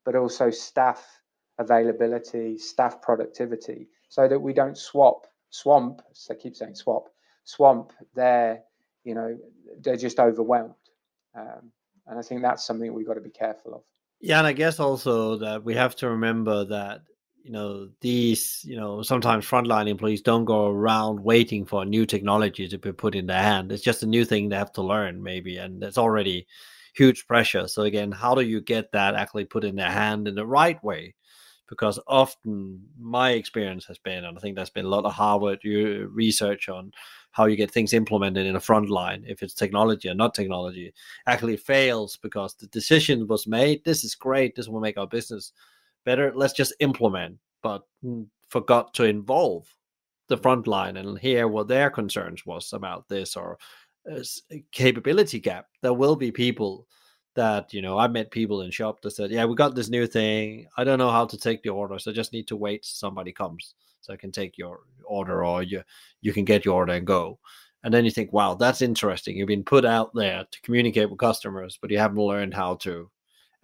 but 0.05 0.15
also 0.15 0.49
staff 0.49 1.05
availability, 1.59 2.57
staff 2.57 3.01
productivity, 3.01 3.87
so 4.09 4.27
that 4.27 4.39
we 4.39 4.53
don't 4.53 4.77
swap, 4.77 5.27
swamp, 5.49 6.01
so 6.13 6.33
I 6.33 6.37
keep 6.37 6.55
saying 6.55 6.75
swap, 6.75 7.09
swamp 7.43 7.91
their, 8.13 8.61
you 9.03 9.15
know, 9.15 9.37
they're 9.81 9.97
just 9.97 10.19
overwhelmed. 10.19 10.73
Um, 11.37 11.71
and 12.07 12.19
I 12.19 12.21
think 12.21 12.41
that's 12.41 12.65
something 12.65 12.93
we've 12.93 13.07
got 13.07 13.15
to 13.15 13.21
be 13.21 13.29
careful 13.29 13.73
of. 13.75 13.81
Yeah, 14.21 14.37
and 14.39 14.47
I 14.47 14.53
guess 14.53 14.79
also 14.79 15.37
that 15.37 15.63
we 15.63 15.73
have 15.75 15.95
to 15.97 16.09
remember 16.09 16.65
that 16.65 17.01
you 17.43 17.51
know 17.51 17.89
these 18.01 18.61
you 18.65 18.75
know 18.75 19.01
sometimes 19.03 19.45
frontline 19.45 19.87
employees 19.87 20.21
don't 20.21 20.45
go 20.45 20.67
around 20.67 21.19
waiting 21.23 21.65
for 21.65 21.85
new 21.85 22.05
technology 22.05 22.67
to 22.67 22.77
be 22.77 22.91
put 22.91 23.13
in 23.15 23.27
their 23.27 23.41
hand. 23.41 23.71
It's 23.71 23.83
just 23.83 24.01
a 24.03 24.07
new 24.07 24.25
thing 24.25 24.49
they 24.49 24.55
have 24.55 24.71
to 24.73 24.81
learn 24.81 25.21
maybe 25.21 25.57
and 25.57 25.83
it's 25.83 25.97
already 25.97 26.47
huge 26.95 27.27
pressure. 27.27 27.67
So 27.67 27.83
again 27.83 28.11
how 28.11 28.33
do 28.35 28.41
you 28.41 28.61
get 28.61 28.91
that 28.93 29.15
actually 29.15 29.45
put 29.45 29.63
in 29.63 29.75
their 29.75 29.91
hand 29.91 30.27
in 30.27 30.35
the 30.35 30.45
right 30.47 30.81
way 30.83 31.13
because 31.67 31.99
often 32.07 32.81
my 32.99 33.31
experience 33.31 33.85
has 33.85 33.97
been 33.97 34.23
and 34.25 34.37
i 34.37 34.41
think 34.41 34.55
there's 34.55 34.69
been 34.69 34.85
a 34.85 34.89
lot 34.89 35.05
of 35.05 35.13
harvard 35.13 35.59
research 35.63 36.69
on 36.69 36.91
how 37.31 37.45
you 37.45 37.55
get 37.55 37.71
things 37.71 37.93
implemented 37.93 38.45
in 38.45 38.55
a 38.55 38.59
front 38.59 38.89
line 38.89 39.23
if 39.27 39.41
it's 39.41 39.53
technology 39.53 40.09
or 40.09 40.13
not 40.13 40.33
technology 40.33 40.93
actually 41.27 41.57
fails 41.57 42.17
because 42.17 42.55
the 42.55 42.67
decision 42.67 43.27
was 43.27 43.47
made 43.47 43.83
this 43.83 44.03
is 44.03 44.15
great 44.15 44.55
this 44.55 44.67
will 44.67 44.79
make 44.81 44.97
our 44.97 45.07
business 45.07 45.53
better 46.05 46.31
let's 46.35 46.53
just 46.53 46.73
implement 46.79 47.37
but 47.61 47.83
forgot 48.49 48.93
to 48.93 49.03
involve 49.03 49.67
the 50.27 50.37
front 50.37 50.67
line 50.67 50.97
and 50.97 51.19
hear 51.19 51.47
what 51.47 51.67
their 51.67 51.89
concerns 51.89 52.45
was 52.45 52.73
about 52.73 53.07
this 53.09 53.35
or 53.35 53.57
uh, 54.11 54.19
capability 54.71 55.39
gap. 55.39 55.67
There 55.81 55.93
will 55.93 56.15
be 56.15 56.31
people 56.31 56.87
that 57.35 57.73
you 57.73 57.81
know 57.81 57.97
i 57.97 58.07
met 58.07 58.31
people 58.31 58.61
in 58.61 58.71
shop 58.71 59.01
that 59.01 59.11
said 59.11 59.31
yeah 59.31 59.45
we 59.45 59.55
got 59.55 59.75
this 59.75 59.89
new 59.89 60.07
thing 60.07 60.67
i 60.77 60.83
don't 60.83 60.99
know 60.99 61.11
how 61.11 61.25
to 61.25 61.37
take 61.37 61.61
the 61.63 61.69
order 61.69 61.97
so 61.99 62.11
i 62.11 62.13
just 62.13 62.33
need 62.33 62.47
to 62.47 62.55
wait 62.55 62.85
somebody 62.85 63.31
comes 63.31 63.75
so 64.01 64.13
i 64.13 64.17
can 64.17 64.31
take 64.31 64.57
your 64.57 64.81
order 65.03 65.45
or 65.45 65.61
you 65.63 65.81
you 66.21 66.33
can 66.33 66.45
get 66.45 66.65
your 66.65 66.75
order 66.75 66.93
and 66.93 67.07
go 67.07 67.37
and 67.83 67.93
then 67.93 68.05
you 68.05 68.11
think 68.11 68.33
wow 68.33 68.55
that's 68.55 68.81
interesting 68.81 69.37
you've 69.37 69.47
been 69.47 69.63
put 69.63 69.85
out 69.85 70.11
there 70.15 70.45
to 70.51 70.61
communicate 70.61 71.09
with 71.09 71.19
customers 71.19 71.77
but 71.81 71.91
you 71.91 71.97
haven't 71.97 72.17
learned 72.17 72.53
how 72.53 72.75
to 72.75 73.09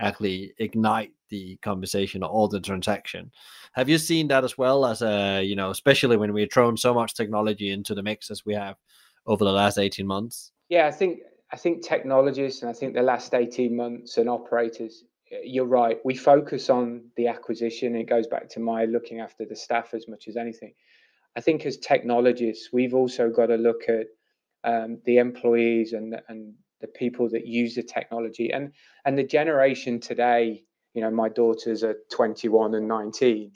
actually 0.02 0.54
ignite 0.58 1.12
the 1.30 1.58
conversation 1.58 2.24
or 2.24 2.48
the 2.50 2.60
transaction. 2.60 3.32
Have 3.74 3.90
you 3.90 3.98
seen 3.98 4.28
that 4.28 4.44
as 4.44 4.58
well 4.58 4.86
as 4.86 5.02
a 5.02 5.42
you 5.42 5.56
know, 5.56 5.70
especially 5.70 6.18
when 6.18 6.34
we've 6.34 6.52
thrown 6.52 6.78
so 6.78 6.94
much 6.94 7.16
technology 7.16 7.72
into 7.72 7.96
the 7.96 8.04
mix 8.04 8.30
as 8.30 8.46
we 8.46 8.54
have 8.54 8.76
over 9.26 9.44
the 9.44 9.52
last 9.52 9.78
18 9.78 10.06
months? 10.06 10.52
Yeah, 10.70 10.88
I 10.88 10.92
think 10.92 11.20
I 11.54 11.58
think 11.58 11.84
technologists 11.84 12.62
and 12.62 12.70
I 12.70 12.74
think 12.74 12.94
the 12.94 13.02
last 13.02 13.34
18 13.34 13.76
months 13.76 14.18
and 14.18 14.30
operators, 14.30 15.04
you're 15.44 15.66
right. 15.66 15.98
We 16.06 16.16
focus 16.16 16.70
on 16.70 17.04
the 17.18 17.28
acquisition. 17.28 17.96
It 17.96 18.10
goes 18.10 18.28
back 18.28 18.50
to 18.50 18.60
my 18.60 18.86
looking 18.86 19.20
after 19.20 19.46
the 19.46 19.56
staff 19.56 19.94
as 19.94 20.08
much 20.08 20.28
as 20.28 20.38
anything. 20.38 20.74
I 21.36 21.42
think 21.42 21.66
as 21.66 21.78
technologists, 21.78 22.70
we've 22.72 22.94
also 22.94 23.30
got 23.30 23.48
to 23.48 23.56
look 23.56 23.84
at 23.88 24.08
um, 24.64 25.00
the 25.06 25.18
employees 25.18 25.94
and 25.94 26.22
and 26.28 26.54
the 26.82 26.88
people 26.88 27.30
that 27.30 27.46
use 27.48 27.76
the 27.76 27.84
technology 27.84 28.52
and 28.52 28.72
and 29.06 29.18
the 29.18 29.24
generation 29.24 30.00
today 30.00 30.64
you 30.94 31.02
know 31.02 31.12
my 31.12 31.30
daughters 31.30 31.84
are 31.84 31.96
21 32.12 32.76
and 32.76 32.88
19 32.88 33.52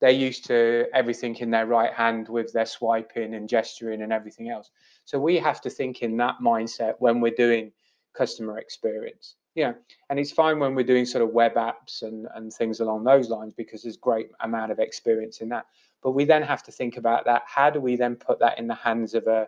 they're 0.00 0.10
used 0.10 0.46
to 0.46 0.86
everything 0.94 1.36
in 1.36 1.50
their 1.50 1.66
right 1.66 1.92
hand 1.92 2.28
with 2.28 2.52
their 2.52 2.66
swiping 2.66 3.34
and 3.34 3.48
gesturing 3.48 4.02
and 4.02 4.12
everything 4.12 4.48
else. 4.48 4.70
So 5.04 5.18
we 5.18 5.36
have 5.36 5.60
to 5.62 5.70
think 5.70 6.02
in 6.02 6.16
that 6.18 6.36
mindset 6.42 6.94
when 6.98 7.20
we're 7.20 7.34
doing 7.34 7.72
customer 8.14 8.58
experience. 8.58 9.36
Yeah 9.54 9.72
and 10.10 10.18
it's 10.18 10.32
fine 10.32 10.58
when 10.58 10.74
we're 10.74 10.84
doing 10.84 11.06
sort 11.06 11.22
of 11.22 11.30
web 11.30 11.54
apps 11.54 12.02
and 12.02 12.26
and 12.34 12.52
things 12.52 12.80
along 12.80 13.04
those 13.04 13.30
lines 13.30 13.54
because 13.54 13.82
there's 13.82 13.96
great 13.96 14.28
amount 14.40 14.72
of 14.72 14.78
experience 14.78 15.40
in 15.40 15.48
that. 15.48 15.66
But 16.02 16.12
we 16.12 16.24
then 16.24 16.42
have 16.42 16.62
to 16.64 16.72
think 16.72 16.96
about 16.96 17.24
that. 17.26 17.42
How 17.46 17.70
do 17.70 17.80
we 17.80 17.96
then 17.96 18.16
put 18.16 18.40
that 18.40 18.58
in 18.58 18.66
the 18.66 18.74
hands 18.74 19.14
of 19.14 19.26
a 19.26 19.46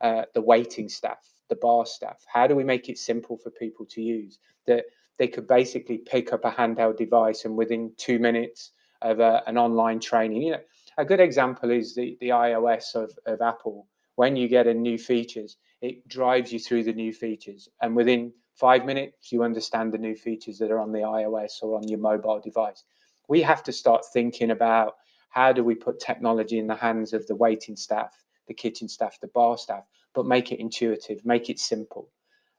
uh, 0.00 0.22
the 0.32 0.40
waiting 0.40 0.88
staff 0.88 1.28
the 1.50 1.56
bar 1.56 1.84
staff? 1.84 2.24
How 2.32 2.46
do 2.46 2.54
we 2.54 2.64
make 2.64 2.88
it 2.88 2.96
simple 2.96 3.36
for 3.36 3.50
people 3.50 3.84
to 3.86 4.00
use? 4.00 4.38
That 4.66 4.84
they 5.18 5.28
could 5.28 5.46
basically 5.46 5.98
pick 5.98 6.32
up 6.32 6.44
a 6.44 6.50
handheld 6.50 6.96
device 6.96 7.44
and 7.44 7.56
within 7.56 7.92
two 7.96 8.18
minutes 8.18 8.72
of 9.02 9.20
a, 9.20 9.42
an 9.46 9.58
online 9.58 10.00
training? 10.00 10.42
You 10.42 10.52
know, 10.52 10.60
a 10.98 11.04
good 11.04 11.20
example 11.20 11.70
is 11.70 11.94
the, 11.94 12.16
the 12.20 12.28
iOS 12.30 12.94
of, 12.94 13.12
of 13.26 13.40
Apple. 13.40 13.86
When 14.16 14.36
you 14.36 14.48
get 14.48 14.66
a 14.66 14.74
new 14.74 14.96
features, 14.96 15.56
it 15.80 16.06
drives 16.06 16.52
you 16.52 16.58
through 16.58 16.84
the 16.84 16.92
new 16.92 17.12
features, 17.12 17.68
and 17.82 17.96
within 17.96 18.32
five 18.54 18.84
minutes, 18.84 19.32
you 19.32 19.42
understand 19.42 19.92
the 19.92 19.98
new 19.98 20.14
features 20.14 20.58
that 20.58 20.70
are 20.70 20.78
on 20.78 20.92
the 20.92 21.00
iOS 21.00 21.62
or 21.62 21.76
on 21.76 21.88
your 21.88 21.98
mobile 21.98 22.40
device. 22.40 22.84
We 23.28 23.42
have 23.42 23.62
to 23.64 23.72
start 23.72 24.04
thinking 24.12 24.50
about 24.50 24.94
how 25.30 25.52
do 25.52 25.64
we 25.64 25.74
put 25.74 25.98
technology 25.98 26.58
in 26.58 26.68
the 26.68 26.76
hands 26.76 27.12
of 27.12 27.26
the 27.26 27.34
waiting 27.34 27.74
staff, 27.74 28.14
the 28.46 28.54
kitchen 28.54 28.88
staff, 28.88 29.18
the 29.20 29.26
bar 29.28 29.58
staff, 29.58 29.84
but 30.14 30.26
make 30.26 30.52
it 30.52 30.60
intuitive, 30.60 31.24
make 31.24 31.50
it 31.50 31.58
simple. 31.58 32.08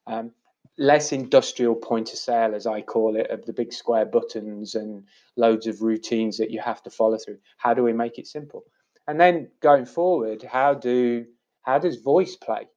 Um, 0.07 0.31
less 0.77 1.11
industrial 1.11 1.75
point 1.75 2.11
of 2.11 2.17
sale, 2.17 2.55
as 2.55 2.67
I 2.67 2.81
call 2.81 3.15
it, 3.15 3.29
of 3.29 3.45
the 3.45 3.53
big 3.53 3.73
square 3.73 4.05
buttons 4.05 4.75
and 4.75 5.03
loads 5.35 5.67
of 5.67 5.81
routines 5.81 6.37
that 6.37 6.51
you 6.51 6.59
have 6.59 6.83
to 6.83 6.89
follow 6.89 7.17
through. 7.17 7.37
How 7.57 7.73
do 7.73 7.83
we 7.83 7.93
make 7.93 8.17
it 8.17 8.27
simple? 8.27 8.63
And 9.07 9.19
then 9.19 9.49
going 9.61 9.85
forward, 9.85 10.43
how 10.43 10.73
do 10.73 11.25
how 11.61 11.79
does 11.79 11.97
voice 11.97 12.35
play? 12.35 12.67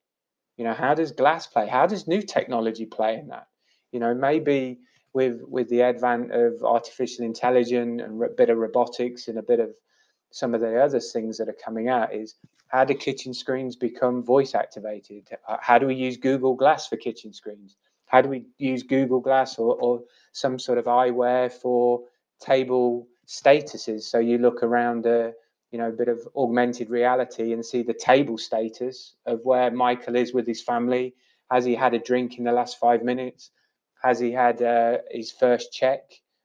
You 0.57 0.65
know, 0.65 0.75
how 0.75 0.95
does 0.95 1.13
glass 1.13 1.47
play? 1.47 1.69
How 1.69 1.87
does 1.87 2.09
new 2.09 2.23
technology 2.23 2.87
play 2.87 3.15
in 3.17 3.29
that? 3.29 3.47
You 3.93 4.01
know, 4.01 4.15
maybe 4.15 4.81
with 5.15 5.41
with 5.43 5.69
the 5.69 5.83
advent 5.83 6.33
of 6.33 6.63
artificial 6.63 7.25
intelligence 7.25 8.03
and 8.05 8.23
a 8.23 8.29
bit 8.29 8.51
of 8.51 8.59
robotics 8.59 9.29
and 9.29 9.39
a 9.39 9.43
bit 9.43 9.61
of 9.61 9.71
some 10.31 10.55
of 10.55 10.61
the 10.61 10.81
other 10.83 11.01
things 11.01 11.39
that 11.39 11.49
are 11.49 11.57
coming 11.65 11.89
out 11.89 12.15
is 12.15 12.35
how 12.69 12.85
do 12.85 12.95
kitchen 12.95 13.33
screens 13.33 13.77
become 13.77 14.23
voice 14.23 14.55
activated? 14.55 15.29
Uh, 15.47 15.57
how 15.61 15.79
do 15.79 15.87
we 15.87 15.95
use 15.95 16.17
Google 16.17 16.55
Glass 16.55 16.87
for 16.87 16.97
kitchen 16.97 17.33
screens? 17.33 17.77
How 18.07 18.21
do 18.21 18.29
we 18.29 18.45
use 18.59 18.83
Google 18.83 19.21
Glass 19.21 19.59
or, 19.59 19.75
or 19.77 20.03
some 20.33 20.59
sort 20.59 20.79
of 20.79 20.85
eyewear 20.85 21.51
for 21.51 22.03
table 22.41 23.07
statuses? 23.27 24.03
So 24.03 24.19
you 24.19 24.39
look 24.39 24.63
around 24.63 25.07
a 25.07 25.33
you 25.71 25.79
know 25.79 25.89
a 25.89 25.93
bit 25.93 26.09
of 26.09 26.27
augmented 26.37 26.89
reality 26.91 27.53
and 27.53 27.65
see 27.65 27.83
the 27.83 27.95
table 27.95 28.39
status 28.39 29.15
of 29.27 29.41
where 29.45 29.71
Michael 29.71 30.17
is 30.17 30.33
with 30.33 30.47
his 30.47 30.63
family. 30.63 31.15
Has 31.51 31.65
he 31.65 31.75
had 31.75 31.95
a 31.95 31.99
drink 31.99 32.39
in 32.39 32.45
the 32.45 32.53
last 32.53 32.79
five 32.79 33.03
minutes? 33.03 33.51
Has 34.03 34.19
he 34.19 34.31
had 34.31 34.63
uh, 34.63 34.99
his 35.11 35.31
first 35.33 35.73
check? 35.73 36.03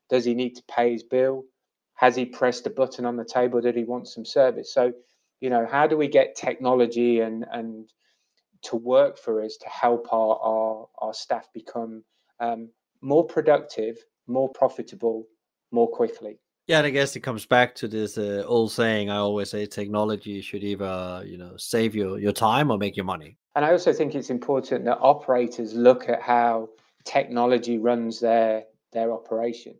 Does 0.09 0.25
he 0.25 0.33
need 0.33 0.55
to 0.55 0.63
pay 0.63 0.91
his 0.91 1.03
bill? 1.03 1.45
Has 2.03 2.17
he 2.17 2.25
pressed 2.25 2.67
a 2.67 2.69
button 2.69 3.05
on 3.05 3.15
the 3.15 3.23
table? 3.23 3.61
That 3.61 3.77
he 3.77 3.85
wants 3.85 4.13
some 4.13 4.25
service? 4.25 4.73
So 4.73 4.91
you 5.39 5.49
know 5.49 5.65
how 5.65 5.87
do 5.87 5.95
we 5.95 6.09
get 6.09 6.35
technology 6.35 7.21
and 7.21 7.45
and 7.49 7.89
to 8.63 8.75
work 8.75 9.17
for 9.17 9.41
us 9.41 9.55
to 9.61 9.69
help 9.69 10.11
our 10.11 10.35
our, 10.51 10.87
our 10.97 11.13
staff 11.13 11.47
become 11.53 12.03
um, 12.41 12.67
more 12.99 13.25
productive 13.25 13.95
more 14.27 14.49
profitable 14.49 15.27
more 15.71 15.89
quickly? 15.89 16.39
Yeah 16.67 16.79
and 16.79 16.87
i 16.87 16.89
guess 16.89 17.15
it 17.15 17.21
comes 17.21 17.45
back 17.45 17.73
to 17.75 17.87
this 17.87 18.17
uh, 18.17 18.43
old 18.45 18.73
saying 18.73 19.09
i 19.09 19.15
always 19.15 19.49
say 19.49 19.65
technology 19.65 20.41
should 20.41 20.63
either 20.65 21.23
you 21.25 21.37
know 21.37 21.55
save 21.55 21.95
your 21.95 22.19
your 22.19 22.33
time 22.33 22.69
or 22.69 22.77
make 22.77 22.97
your 22.97 23.05
money. 23.05 23.37
And 23.55 23.63
i 23.63 23.71
also 23.71 23.93
think 23.93 24.13
it's 24.13 24.29
important 24.29 24.83
that 24.83 24.97
operators 24.99 25.73
look 25.73 26.09
at 26.09 26.21
how 26.21 26.67
technology 27.05 27.77
runs 27.77 28.19
their 28.19 28.65
their 28.91 29.13
operation 29.13 29.75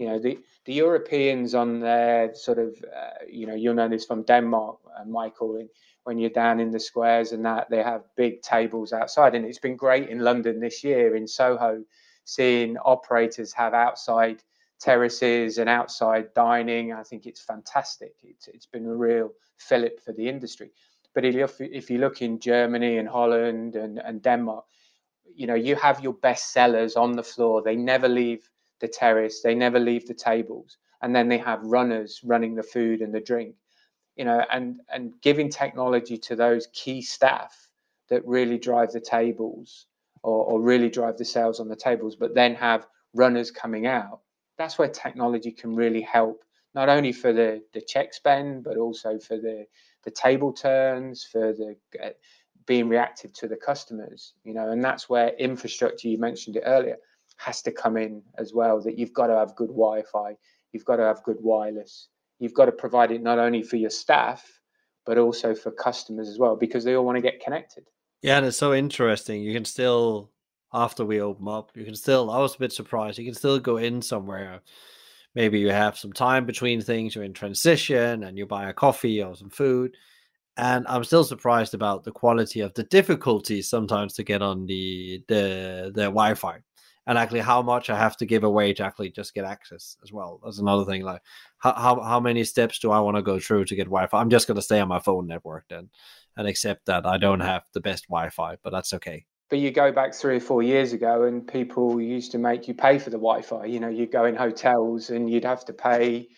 you 0.00 0.06
know 0.06 0.18
the 0.18 0.38
the 0.64 0.72
Europeans 0.72 1.54
on 1.54 1.78
their 1.78 2.34
sort 2.34 2.58
of 2.58 2.82
uh, 2.84 3.24
you 3.28 3.46
know 3.46 3.54
you'll 3.54 3.74
know 3.74 3.88
this 3.88 4.06
from 4.06 4.22
Denmark, 4.22 4.78
uh, 4.98 5.04
Michael. 5.04 5.62
when 6.04 6.18
you're 6.18 6.30
down 6.30 6.58
in 6.58 6.70
the 6.70 6.80
squares 6.80 7.32
and 7.32 7.44
that 7.44 7.68
they 7.68 7.82
have 7.82 8.02
big 8.16 8.40
tables 8.40 8.92
outside, 8.92 9.34
and 9.34 9.44
it's 9.44 9.58
been 9.58 9.76
great 9.76 10.08
in 10.08 10.20
London 10.20 10.58
this 10.58 10.82
year 10.82 11.14
in 11.14 11.28
Soho, 11.28 11.84
seeing 12.24 12.78
operators 12.78 13.52
have 13.52 13.74
outside 13.74 14.42
terraces 14.80 15.58
and 15.58 15.68
outside 15.68 16.32
dining. 16.34 16.92
I 16.94 17.02
think 17.02 17.26
it's 17.26 17.42
fantastic. 17.42 18.14
It's 18.22 18.48
it's 18.48 18.66
been 18.66 18.86
a 18.86 18.96
real 18.96 19.30
fillip 19.58 20.00
for 20.00 20.14
the 20.14 20.28
industry. 20.28 20.70
But 21.14 21.24
if 21.26 21.60
if 21.60 21.90
you 21.90 21.98
look 21.98 22.22
in 22.22 22.40
Germany 22.40 22.96
and 22.96 23.08
Holland 23.08 23.76
and, 23.76 23.98
and 23.98 24.22
Denmark, 24.22 24.64
you 25.34 25.46
know 25.46 25.56
you 25.66 25.76
have 25.76 26.00
your 26.00 26.14
best 26.14 26.52
sellers 26.52 26.96
on 26.96 27.12
the 27.12 27.22
floor. 27.22 27.62
They 27.62 27.76
never 27.76 28.08
leave 28.08 28.48
the 28.80 28.88
terrace. 28.88 29.42
They 29.42 29.54
never 29.54 29.78
leave 29.80 30.06
the 30.06 30.14
tables. 30.14 30.78
and 31.02 31.14
then 31.16 31.28
they 31.28 31.38
have 31.38 31.62
runners 31.64 32.20
running 32.24 32.54
the 32.56 32.62
food 32.62 33.00
and 33.02 33.14
the 33.14 33.20
drink 33.20 33.54
you 34.16 34.24
know 34.24 34.44
and 34.52 34.80
and 34.92 35.12
giving 35.22 35.48
technology 35.48 36.18
to 36.18 36.36
those 36.36 36.68
key 36.72 37.00
staff 37.02 37.68
that 38.08 38.26
really 38.26 38.58
drive 38.58 38.90
the 38.92 39.00
tables 39.00 39.86
or, 40.22 40.44
or 40.44 40.60
really 40.60 40.90
drive 40.90 41.16
the 41.16 41.24
sales 41.24 41.60
on 41.60 41.68
the 41.68 41.76
tables 41.76 42.16
but 42.16 42.34
then 42.34 42.54
have 42.54 42.86
runners 43.14 43.50
coming 43.50 43.86
out 43.86 44.20
that's 44.58 44.78
where 44.78 44.88
technology 44.88 45.50
can 45.52 45.74
really 45.74 46.02
help 46.02 46.44
not 46.74 46.88
only 46.88 47.12
for 47.12 47.32
the 47.32 47.62
the 47.74 47.80
check 47.80 48.12
spend 48.14 48.64
but 48.64 48.76
also 48.76 49.18
for 49.18 49.36
the 49.38 49.64
the 50.04 50.10
table 50.10 50.52
turns 50.52 51.24
for 51.24 51.52
the 51.52 51.76
uh, 52.02 52.10
being 52.66 52.88
reactive 52.88 53.32
to 53.32 53.48
the 53.48 53.56
customers 53.56 54.34
you 54.44 54.54
know 54.54 54.70
and 54.70 54.84
that's 54.84 55.08
where 55.08 55.28
infrastructure 55.38 56.08
you 56.08 56.18
mentioned 56.18 56.56
it 56.56 56.62
earlier 56.66 56.96
has 57.40 57.62
to 57.62 57.72
come 57.72 57.96
in 57.96 58.22
as 58.36 58.52
well 58.52 58.80
that 58.82 58.98
you've 58.98 59.14
got 59.14 59.28
to 59.28 59.34
have 59.34 59.56
good 59.56 59.68
wi-fi 59.68 60.36
you've 60.72 60.84
got 60.84 60.96
to 60.96 61.04
have 61.04 61.22
good 61.22 61.38
wireless. 61.40 62.08
You've 62.38 62.54
got 62.54 62.66
to 62.66 62.72
provide 62.72 63.10
it 63.10 63.22
not 63.22 63.38
only 63.38 63.62
for 63.62 63.76
your 63.76 63.90
staff 63.90 64.46
but 65.06 65.18
also 65.18 65.54
for 65.54 65.70
customers 65.72 66.28
as 66.28 66.38
well 66.38 66.56
because 66.56 66.84
they 66.84 66.94
all 66.94 67.04
want 67.04 67.16
to 67.16 67.22
get 67.22 67.40
connected. 67.40 67.84
Yeah 68.22 68.36
and 68.38 68.46
it's 68.46 68.58
so 68.58 68.74
interesting 68.74 69.42
you 69.42 69.52
can 69.52 69.64
still 69.64 70.30
after 70.72 71.04
we 71.04 71.20
open 71.20 71.48
up 71.48 71.72
you 71.74 71.84
can 71.84 71.96
still 71.96 72.30
i 72.30 72.38
was 72.38 72.54
a 72.54 72.58
bit 72.58 72.72
surprised 72.72 73.18
you 73.18 73.24
can 73.24 73.34
still 73.34 73.58
go 73.58 73.76
in 73.76 74.02
somewhere. 74.02 74.60
Maybe 75.34 75.60
you 75.60 75.70
have 75.70 75.96
some 75.96 76.12
time 76.12 76.44
between 76.44 76.80
things 76.80 77.14
you're 77.14 77.22
in 77.24 77.32
transition 77.32 78.24
and 78.24 78.36
you 78.36 78.46
buy 78.46 78.68
a 78.68 78.72
coffee 78.72 79.22
or 79.22 79.36
some 79.36 79.50
food 79.50 79.96
and 80.56 80.84
i'm 80.88 81.04
still 81.04 81.24
surprised 81.24 81.74
about 81.74 82.02
the 82.04 82.10
quality 82.10 82.60
of 82.60 82.74
the 82.74 82.82
difficulties 82.84 83.70
sometimes 83.70 84.14
to 84.14 84.24
get 84.24 84.42
on 84.42 84.66
the 84.66 85.22
the 85.28 85.92
the 85.94 86.02
wi-fi 86.02 86.58
and 87.10 87.18
actually 87.18 87.40
how 87.40 87.60
much 87.60 87.90
i 87.90 87.98
have 87.98 88.16
to 88.16 88.24
give 88.24 88.44
away 88.44 88.72
to 88.72 88.84
actually 88.84 89.10
just 89.10 89.34
get 89.34 89.44
access 89.44 89.96
as 90.04 90.12
well. 90.12 90.40
That's 90.44 90.60
another 90.60 90.84
thing 90.84 91.02
like 91.02 91.22
how 91.58 91.74
how, 91.74 92.00
how 92.00 92.20
many 92.20 92.44
steps 92.44 92.78
do 92.78 92.92
i 92.92 93.00
want 93.00 93.16
to 93.16 93.22
go 93.22 93.40
through 93.40 93.64
to 93.66 93.74
get 93.74 93.86
wi-fi? 93.86 94.20
I'm 94.20 94.30
just 94.30 94.46
going 94.46 94.56
to 94.56 94.62
stay 94.62 94.78
on 94.78 94.88
my 94.88 95.00
phone 95.00 95.26
network 95.26 95.64
then 95.68 95.90
and 96.36 96.46
accept 96.46 96.86
that 96.86 97.04
i 97.06 97.18
don't 97.18 97.40
have 97.40 97.64
the 97.74 97.80
best 97.80 98.06
wi-fi 98.06 98.56
but 98.62 98.70
that's 98.70 98.94
okay. 98.94 99.26
But 99.50 99.58
you 99.58 99.72
go 99.72 99.90
back 99.90 100.14
three 100.14 100.36
or 100.36 100.40
four 100.50 100.62
years 100.62 100.92
ago 100.92 101.24
and 101.24 101.44
people 101.44 102.00
used 102.00 102.30
to 102.32 102.38
make 102.38 102.68
you 102.68 102.74
pay 102.74 103.00
for 103.00 103.10
the 103.10 103.22
wi-fi. 103.28 103.64
You 103.64 103.80
know 103.80 103.88
you 103.88 104.06
go 104.06 104.24
in 104.26 104.36
hotels 104.36 105.10
and 105.10 105.28
you'd 105.28 105.44
have 105.52 105.64
to 105.64 105.72
pay 105.72 106.28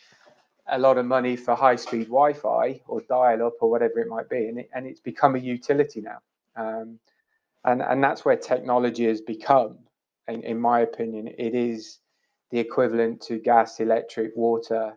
a 0.69 0.79
lot 0.79 0.97
of 0.97 1.05
money 1.05 1.37
for 1.37 1.55
high 1.55 1.77
speed 1.77 2.07
wi-fi 2.07 2.81
or 2.87 3.03
dial 3.03 3.47
up 3.47 3.57
or 3.61 3.69
whatever 3.71 3.99
it 3.99 4.09
might 4.09 4.31
be 4.31 4.47
and, 4.49 4.59
it, 4.61 4.71
and 4.75 4.87
it's 4.87 5.01
become 5.01 5.37
a 5.37 5.39
utility 5.39 6.01
now. 6.01 6.21
Um, 6.57 6.99
and 7.65 7.83
and 7.83 8.03
that's 8.03 8.25
where 8.25 8.37
technology 8.37 9.05
has 9.05 9.21
become 9.21 9.77
in, 10.33 10.43
in 10.43 10.61
my 10.61 10.81
opinion 10.81 11.29
it 11.39 11.55
is 11.55 11.99
the 12.51 12.59
equivalent 12.59 13.21
to 13.23 13.39
gas 13.39 13.81
electric 13.81 14.33
water 14.37 14.95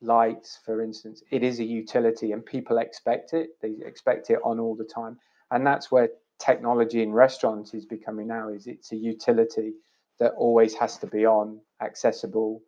lights 0.00 0.58
for 0.64 0.82
instance. 0.82 1.22
It 1.30 1.42
is 1.42 1.60
a 1.60 1.64
utility 1.64 2.32
and 2.32 2.44
people 2.44 2.78
expect 2.78 3.32
it. 3.32 3.50
They 3.60 3.74
expect 3.84 4.30
it 4.30 4.38
on 4.44 4.58
all 4.58 4.74
the 4.74 4.84
time. 4.84 5.18
And 5.50 5.66
that's 5.66 5.90
where 5.90 6.08
technology 6.38 7.02
in 7.02 7.12
restaurants 7.12 7.74
is 7.74 7.84
becoming 7.84 8.26
now 8.26 8.48
is 8.48 8.66
it's 8.66 8.92
a 8.92 8.96
utility 8.96 9.74
that 10.18 10.32
always 10.36 10.74
has 10.74 10.98
to 10.98 11.06
be 11.06 11.26
on, 11.26 11.60
accessible, 11.80 12.62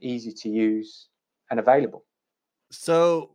easy 0.00 0.32
to 0.32 0.48
use, 0.48 1.08
and 1.50 1.60
available. 1.60 2.04
So, 2.70 3.30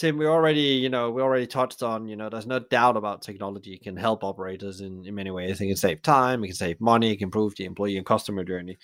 Tim, 0.00 0.16
we 0.16 0.24
already, 0.24 0.62
you 0.62 0.88
know, 0.88 1.10
we 1.10 1.20
already 1.20 1.46
touched 1.46 1.82
on, 1.82 2.08
you 2.08 2.16
know, 2.16 2.30
there's 2.30 2.46
no 2.46 2.58
doubt 2.58 2.96
about 2.96 3.20
technology 3.20 3.76
can 3.76 3.94
help 3.96 4.24
operators 4.24 4.80
in, 4.80 5.04
in 5.04 5.14
many 5.14 5.30
ways. 5.30 5.60
It 5.60 5.66
can 5.66 5.76
save 5.76 6.00
time, 6.00 6.42
it 6.42 6.46
can 6.46 6.56
save 6.56 6.80
money, 6.80 7.12
it 7.12 7.16
can 7.18 7.26
improve 7.26 7.54
the 7.54 7.66
employee 7.66 7.98
and 7.98 8.06
customer 8.06 8.42
journey. 8.42 8.78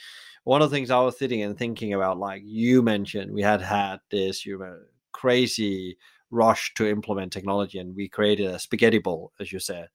One 0.44 0.60
of 0.60 0.68
the 0.68 0.76
things 0.76 0.90
I 0.90 1.00
was 1.00 1.18
sitting 1.18 1.40
and 1.40 1.56
thinking 1.56 1.94
about, 1.94 2.18
like 2.18 2.42
you 2.44 2.82
mentioned, 2.82 3.32
we 3.32 3.40
had 3.40 3.62
had 3.62 4.00
this 4.10 4.44
you 4.44 4.58
know, 4.58 4.76
crazy 5.12 5.96
rush 6.30 6.74
to 6.74 6.86
implement 6.86 7.32
technology, 7.32 7.78
and 7.78 7.96
we 7.96 8.10
created 8.10 8.50
a 8.50 8.58
spaghetti 8.58 8.98
bowl, 8.98 9.32
as 9.40 9.50
you 9.50 9.58
said 9.58 9.88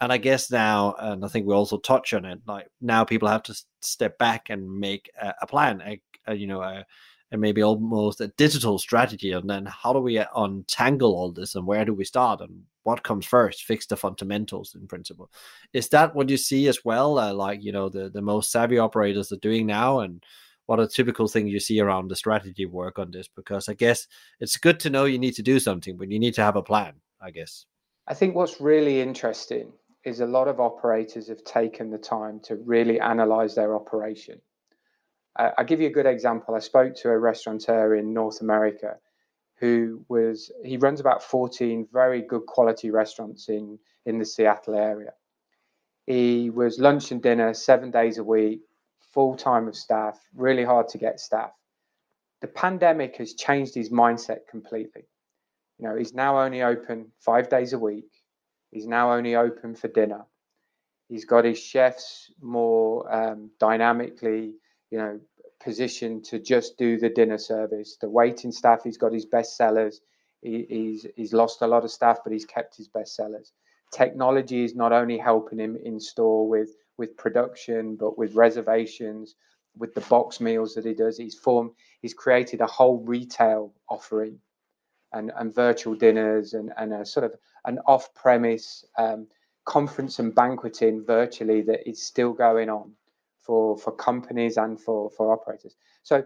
and 0.00 0.12
I 0.12 0.16
guess 0.16 0.50
now, 0.50 0.94
and 0.98 1.24
I 1.24 1.28
think 1.28 1.46
we 1.46 1.54
also 1.54 1.76
touch 1.76 2.14
on 2.14 2.24
it, 2.24 2.40
like 2.46 2.68
now 2.80 3.04
people 3.04 3.28
have 3.28 3.42
to 3.44 3.62
step 3.82 4.16
back 4.18 4.48
and 4.48 4.78
make 4.80 5.10
a, 5.20 5.34
a 5.42 5.46
plan, 5.46 5.82
a, 5.82 6.00
a, 6.26 6.34
you 6.34 6.46
know, 6.46 6.62
a, 6.62 6.86
and 7.30 7.40
maybe 7.40 7.62
almost 7.62 8.20
a 8.20 8.28
digital 8.28 8.78
strategy. 8.78 9.32
And 9.32 9.48
then 9.48 9.66
how 9.66 9.92
do 9.92 10.00
we 10.00 10.22
untangle 10.34 11.14
all 11.14 11.32
this 11.32 11.54
and 11.54 11.66
where 11.66 11.84
do 11.84 11.94
we 11.94 12.04
start 12.04 12.40
and 12.40 12.62
what 12.82 13.02
comes 13.02 13.26
first? 13.26 13.64
Fix 13.64 13.86
the 13.86 13.96
fundamentals 13.96 14.74
in 14.74 14.86
principle. 14.86 15.30
Is 15.72 15.88
that 15.90 16.14
what 16.14 16.28
you 16.28 16.36
see 16.36 16.66
as 16.68 16.84
well? 16.84 17.18
Uh, 17.18 17.32
like, 17.32 17.62
you 17.62 17.72
know, 17.72 17.88
the, 17.88 18.10
the 18.10 18.22
most 18.22 18.50
savvy 18.50 18.78
operators 18.78 19.30
are 19.32 19.36
doing 19.36 19.66
now 19.66 20.00
and 20.00 20.22
what 20.66 20.80
are 20.80 20.86
typical 20.86 21.26
things 21.26 21.50
you 21.50 21.60
see 21.60 21.80
around 21.80 22.08
the 22.08 22.16
strategy 22.16 22.64
work 22.64 22.98
on 22.98 23.10
this? 23.10 23.28
Because 23.28 23.68
I 23.68 23.74
guess 23.74 24.06
it's 24.38 24.56
good 24.56 24.78
to 24.80 24.90
know 24.90 25.04
you 25.04 25.18
need 25.18 25.34
to 25.34 25.42
do 25.42 25.58
something, 25.58 25.96
but 25.96 26.10
you 26.10 26.18
need 26.18 26.34
to 26.34 26.42
have 26.42 26.56
a 26.56 26.62
plan, 26.62 26.94
I 27.20 27.32
guess. 27.32 27.66
I 28.06 28.14
think 28.14 28.34
what's 28.34 28.60
really 28.60 29.00
interesting 29.00 29.72
is 30.04 30.20
a 30.20 30.26
lot 30.26 30.48
of 30.48 30.60
operators 30.60 31.28
have 31.28 31.44
taken 31.44 31.90
the 31.90 31.98
time 31.98 32.40
to 32.44 32.56
really 32.56 32.98
analyze 33.00 33.54
their 33.54 33.74
operation. 33.74 34.40
I'll 35.36 35.64
give 35.64 35.80
you 35.80 35.86
a 35.88 35.92
good 35.92 36.06
example. 36.06 36.54
I 36.54 36.58
spoke 36.58 36.94
to 36.96 37.10
a 37.10 37.18
restaurateur 37.18 37.94
in 37.94 38.12
North 38.12 38.40
America 38.40 38.96
who 39.58 40.04
was, 40.08 40.50
he 40.64 40.76
runs 40.76 41.00
about 41.00 41.22
14 41.22 41.86
very 41.92 42.22
good 42.22 42.46
quality 42.46 42.90
restaurants 42.90 43.48
in, 43.48 43.78
in 44.06 44.18
the 44.18 44.24
Seattle 44.24 44.74
area. 44.74 45.12
He 46.06 46.50
was 46.50 46.78
lunch 46.78 47.12
and 47.12 47.22
dinner 47.22 47.54
seven 47.54 47.90
days 47.90 48.18
a 48.18 48.24
week, 48.24 48.60
full 49.12 49.36
time 49.36 49.68
of 49.68 49.76
staff, 49.76 50.18
really 50.34 50.64
hard 50.64 50.88
to 50.88 50.98
get 50.98 51.20
staff. 51.20 51.52
The 52.40 52.48
pandemic 52.48 53.16
has 53.16 53.34
changed 53.34 53.74
his 53.74 53.90
mindset 53.90 54.46
completely. 54.48 55.06
You 55.78 55.88
know, 55.88 55.96
he's 55.96 56.14
now 56.14 56.40
only 56.40 56.62
open 56.62 57.12
five 57.18 57.48
days 57.48 57.72
a 57.72 57.78
week 57.78 58.10
He's 58.70 58.86
now 58.86 59.12
only 59.12 59.34
open 59.34 59.74
for 59.74 59.88
dinner. 59.88 60.24
He's 61.08 61.24
got 61.24 61.44
his 61.44 61.58
chefs 61.58 62.30
more 62.40 63.12
um, 63.12 63.50
dynamically, 63.58 64.54
you 64.90 64.98
know, 64.98 65.20
position 65.62 66.22
to 66.22 66.38
just 66.38 66.78
do 66.78 66.98
the 66.98 67.10
dinner 67.10 67.38
service. 67.38 67.96
The 68.00 68.08
waiting 68.08 68.52
staff, 68.52 68.82
he's 68.84 68.98
got 68.98 69.12
his 69.12 69.26
best 69.26 69.56
sellers. 69.56 70.00
He, 70.42 70.66
he's 70.68 71.06
he's 71.16 71.32
lost 71.32 71.62
a 71.62 71.66
lot 71.66 71.84
of 71.84 71.90
staff, 71.90 72.18
but 72.24 72.32
he's 72.32 72.46
kept 72.46 72.76
his 72.76 72.88
best 72.88 73.14
sellers. 73.14 73.52
Technology 73.92 74.64
is 74.64 74.74
not 74.74 74.92
only 74.92 75.18
helping 75.18 75.58
him 75.58 75.76
in 75.82 76.00
store 76.00 76.48
with 76.48 76.70
with 76.96 77.16
production, 77.16 77.96
but 77.96 78.18
with 78.18 78.34
reservations, 78.34 79.34
with 79.76 79.94
the 79.94 80.00
box 80.02 80.40
meals 80.40 80.74
that 80.74 80.84
he 80.84 80.94
does. 80.94 81.16
He's 81.16 81.34
formed, 81.34 81.72
he's 82.02 82.14
created 82.14 82.60
a 82.60 82.66
whole 82.66 82.98
retail 82.98 83.72
offering 83.88 84.38
and, 85.12 85.32
and 85.36 85.54
virtual 85.54 85.94
dinners 85.94 86.54
and, 86.54 86.72
and 86.76 86.92
a 86.92 87.04
sort 87.06 87.24
of 87.24 87.34
an 87.64 87.78
off-premise 87.86 88.84
um, 88.98 89.26
conference 89.64 90.18
and 90.18 90.34
banqueting 90.34 91.04
virtually 91.04 91.62
that 91.62 91.88
is 91.88 92.02
still 92.02 92.32
going 92.32 92.68
on 92.68 92.92
for 93.50 93.76
for 93.76 93.90
companies 93.90 94.58
and 94.58 94.80
for 94.80 95.10
for 95.10 95.32
operators. 95.32 95.74
So 96.04 96.22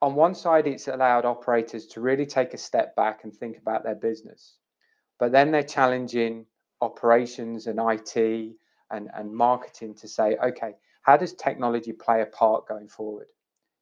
on 0.00 0.14
one 0.14 0.34
side, 0.34 0.66
it's 0.66 0.88
allowed 0.88 1.26
operators 1.26 1.86
to 1.88 2.00
really 2.00 2.24
take 2.24 2.54
a 2.54 2.58
step 2.58 2.96
back 2.96 3.24
and 3.24 3.34
think 3.34 3.58
about 3.58 3.84
their 3.84 3.94
business, 3.94 4.56
but 5.18 5.30
then 5.30 5.50
they're 5.50 5.62
challenging 5.78 6.46
operations 6.80 7.66
and 7.66 7.78
IT 7.78 8.16
and, 8.90 9.10
and 9.14 9.34
marketing 9.34 9.94
to 9.96 10.08
say, 10.08 10.38
okay, 10.42 10.72
how 11.02 11.18
does 11.18 11.34
technology 11.34 11.92
play 11.92 12.22
a 12.22 12.26
part 12.40 12.66
going 12.66 12.88
forward? 12.88 13.26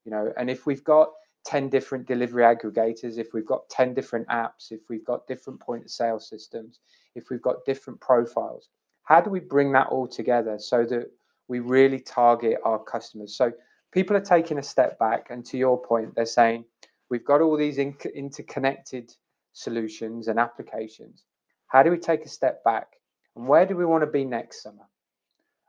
You 0.04 0.10
know, 0.10 0.32
and 0.36 0.50
if 0.50 0.66
we've 0.66 0.82
got 0.82 1.10
10 1.46 1.68
different 1.68 2.08
delivery 2.08 2.42
aggregators, 2.42 3.16
if 3.16 3.32
we've 3.32 3.46
got 3.46 3.68
10 3.70 3.94
different 3.94 4.26
apps, 4.26 4.72
if 4.72 4.80
we've 4.90 5.04
got 5.04 5.28
different 5.28 5.60
point 5.60 5.84
of 5.84 5.90
sale 5.90 6.18
systems, 6.18 6.80
if 7.14 7.30
we've 7.30 7.42
got 7.42 7.64
different 7.64 8.00
profiles, 8.00 8.70
how 9.04 9.20
do 9.20 9.30
we 9.30 9.38
bring 9.38 9.70
that 9.70 9.86
all 9.86 10.08
together 10.08 10.58
so 10.58 10.84
that 10.84 11.06
we 11.52 11.60
really 11.60 12.00
target 12.00 12.58
our 12.64 12.78
customers? 12.78 13.36
So 13.36 13.52
people 13.92 14.16
are 14.16 14.20
taking 14.36 14.58
a 14.58 14.62
step 14.62 14.98
back, 14.98 15.28
and 15.30 15.44
to 15.46 15.56
your 15.58 15.80
point, 15.80 16.14
they're 16.14 16.26
saying 16.26 16.64
we've 17.10 17.24
got 17.24 17.40
all 17.40 17.56
these 17.56 17.78
in- 17.78 17.96
interconnected 18.14 19.14
solutions 19.52 20.28
and 20.28 20.38
applications. 20.40 21.24
How 21.68 21.82
do 21.82 21.90
we 21.90 21.98
take 21.98 22.24
a 22.24 22.28
step 22.28 22.64
back? 22.64 22.88
And 23.36 23.46
where 23.46 23.66
do 23.66 23.76
we 23.76 23.86
want 23.86 24.02
to 24.02 24.10
be 24.10 24.24
next 24.24 24.62
summer? 24.62 24.88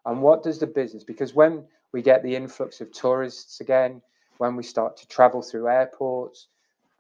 And 0.06 0.22
what 0.22 0.44
does 0.44 0.60
the 0.60 0.68
business, 0.68 1.04
because 1.04 1.34
when 1.34 1.66
we 1.94 2.02
get 2.02 2.24
the 2.24 2.36
influx 2.36 2.82
of 2.82 2.92
tourists 2.92 3.62
again, 3.62 4.02
when 4.38 4.56
we 4.56 4.64
start 4.64 4.98
to 4.98 5.08
travel 5.08 5.42
through 5.42 5.68
airports 5.70 6.48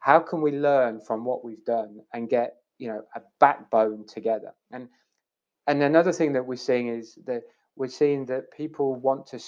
how 0.03 0.19
can 0.19 0.41
we 0.41 0.51
learn 0.51 0.99
from 0.99 1.23
what 1.23 1.45
we've 1.45 1.63
done 1.63 2.01
and 2.13 2.29
get 2.29 2.57
you 2.77 2.89
know 2.89 3.01
a 3.15 3.21
backbone 3.39 4.05
together 4.05 4.53
and 4.71 4.89
and 5.67 5.81
another 5.81 6.11
thing 6.11 6.33
that 6.33 6.45
we're 6.45 6.57
seeing 6.57 6.89
is 6.89 7.17
that 7.25 7.43
we're 7.75 7.87
seeing 7.87 8.25
that 8.25 8.51
people 8.51 8.95
want 8.95 9.27
to 9.27 9.39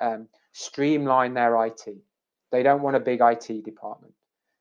um, 0.00 0.28
streamline 0.52 1.34
their 1.34 1.64
IT. 1.66 1.86
They 2.52 2.62
don't 2.62 2.82
want 2.82 2.96
a 2.96 3.00
big 3.00 3.20
IT 3.22 3.64
department. 3.64 4.14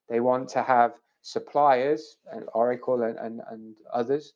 They 0.08 0.20
want 0.20 0.50
to 0.50 0.64
have 0.64 0.94
suppliers, 1.22 2.18
and 2.32 2.46
Oracle 2.54 3.04
and, 3.04 3.18
and, 3.18 3.42
and 3.52 3.76
others, 3.94 4.34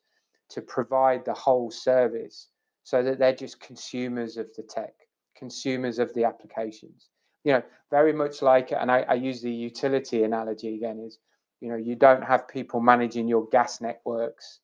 to 0.50 0.60
provide 0.60 1.24
the 1.24 1.34
whole 1.34 1.70
service 1.70 2.48
so 2.82 3.02
that 3.02 3.18
they're 3.18 3.34
just 3.34 3.60
consumers 3.60 4.36
of 4.36 4.48
the 4.56 4.62
tech, 4.62 4.92
consumers 5.36 5.98
of 5.98 6.12
the 6.14 6.24
applications 6.24 7.08
you 7.44 7.52
know, 7.52 7.62
very 7.90 8.12
much 8.12 8.42
like, 8.42 8.72
and 8.72 8.90
I, 8.90 9.00
I 9.02 9.14
use 9.14 9.42
the 9.42 9.52
utility 9.52 10.24
analogy 10.24 10.74
again, 10.74 10.98
is, 10.98 11.18
you 11.60 11.68
know, 11.68 11.76
you 11.76 11.94
don't 11.94 12.24
have 12.24 12.48
people 12.48 12.80
managing 12.80 13.28
your 13.28 13.46
gas 13.50 13.80
networks. 13.80 14.60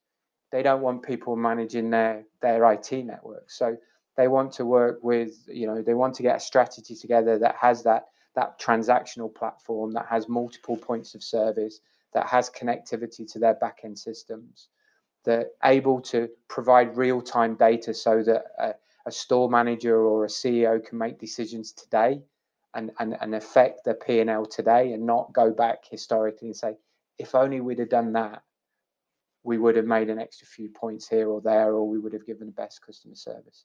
They 0.50 0.62
don't 0.62 0.80
want 0.80 1.02
people 1.02 1.36
managing 1.36 1.90
their, 1.90 2.24
their 2.42 2.72
IT 2.72 2.90
networks. 3.04 3.56
So 3.56 3.76
they 4.16 4.28
want 4.28 4.52
to 4.52 4.66
work 4.66 4.98
with, 5.02 5.32
you 5.46 5.66
know, 5.66 5.82
they 5.82 5.94
want 5.94 6.14
to 6.14 6.22
get 6.22 6.36
a 6.36 6.40
strategy 6.40 6.94
together 6.94 7.38
that 7.38 7.56
has 7.56 7.82
that, 7.84 8.06
that 8.34 8.60
transactional 8.60 9.34
platform, 9.34 9.92
that 9.92 10.06
has 10.06 10.28
multiple 10.28 10.76
points 10.76 11.14
of 11.14 11.22
service, 11.22 11.80
that 12.12 12.26
has 12.26 12.50
connectivity 12.50 13.30
to 13.32 13.38
their 13.38 13.54
backend 13.54 13.98
systems, 13.98 14.68
that 15.24 15.48
able 15.64 16.00
to 16.00 16.28
provide 16.48 16.96
real-time 16.96 17.54
data 17.54 17.94
so 17.94 18.22
that 18.22 18.44
a, 18.58 18.74
a 19.06 19.12
store 19.12 19.48
manager 19.48 19.96
or 19.96 20.24
a 20.24 20.28
CEO 20.28 20.84
can 20.84 20.98
make 20.98 21.18
decisions 21.18 21.72
today 21.72 22.20
and, 22.74 22.90
and, 22.98 23.16
and 23.20 23.34
affect 23.34 23.84
their 23.84 23.94
P&L 23.94 24.46
today 24.46 24.92
and 24.92 25.04
not 25.04 25.32
go 25.32 25.50
back 25.50 25.84
historically 25.88 26.48
and 26.48 26.56
say, 26.56 26.76
if 27.18 27.34
only 27.34 27.60
we'd 27.60 27.78
have 27.78 27.88
done 27.88 28.12
that, 28.12 28.42
we 29.42 29.58
would 29.58 29.76
have 29.76 29.86
made 29.86 30.10
an 30.10 30.18
extra 30.18 30.46
few 30.46 30.68
points 30.68 31.08
here 31.08 31.28
or 31.28 31.40
there, 31.40 31.72
or 31.72 31.88
we 31.88 31.98
would 31.98 32.12
have 32.12 32.26
given 32.26 32.46
the 32.46 32.52
best 32.52 32.84
customer 32.84 33.14
service. 33.14 33.64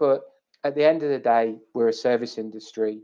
But 0.00 0.22
at 0.64 0.74
the 0.74 0.84
end 0.84 1.02
of 1.04 1.10
the 1.10 1.18
day, 1.18 1.58
we're 1.74 1.88
a 1.88 1.92
service 1.92 2.38
industry 2.38 3.02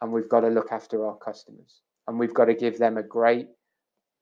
and 0.00 0.10
we've 0.10 0.28
got 0.28 0.40
to 0.40 0.48
look 0.48 0.72
after 0.72 1.06
our 1.06 1.16
customers 1.18 1.82
and 2.08 2.18
we've 2.18 2.34
got 2.34 2.46
to 2.46 2.54
give 2.54 2.78
them 2.78 2.96
a 2.96 3.02
great 3.02 3.48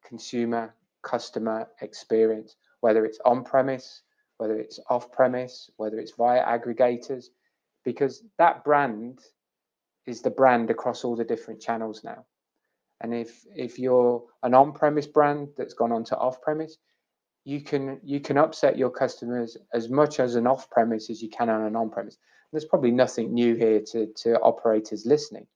consumer 0.05 0.75
customer 1.03 1.69
experience, 1.81 2.57
whether 2.81 3.07
it's 3.07 3.21
on 3.25 3.45
premise, 3.45 4.03
whether 4.39 4.59
it's 4.59 4.81
off 4.91 5.13
premise, 5.13 5.71
whether 5.77 5.99
it's 5.99 6.13
via 6.13 6.45
aggregators, 6.45 7.27
because 7.85 8.25
that 8.37 8.65
brand 8.65 9.21
is 10.07 10.21
the 10.21 10.31
brand 10.31 10.71
across 10.71 11.05
all 11.05 11.15
the 11.15 11.25
different 11.25 11.61
channels 11.61 12.03
now. 12.03 12.25
And 13.01 13.15
if 13.15 13.47
if 13.55 13.79
you're 13.79 14.25
an 14.43 14.55
on-premise 14.55 15.07
brand 15.07 15.49
that's 15.57 15.75
gone 15.75 15.93
on 15.93 16.03
to 16.05 16.17
off-premise, 16.17 16.79
you 17.49 17.63
can 17.63 17.99
you 18.05 18.21
can 18.21 18.37
upset 18.37 18.77
your 18.77 18.91
customers 18.91 19.57
as 19.73 19.89
much 19.89 20.21
as 20.21 20.35
an 20.35 20.47
off-premise 20.47 21.09
as 21.09 21.23
you 21.23 21.31
can 21.31 21.49
on 21.49 21.63
an 21.63 21.75
on-premise. 21.75 22.19
There's 22.53 22.67
probably 22.67 22.91
nothing 22.91 23.33
new 23.33 23.55
here 23.55 23.81
to, 23.93 24.07
to 24.23 24.39
operators 24.41 25.07
listening, 25.07 25.47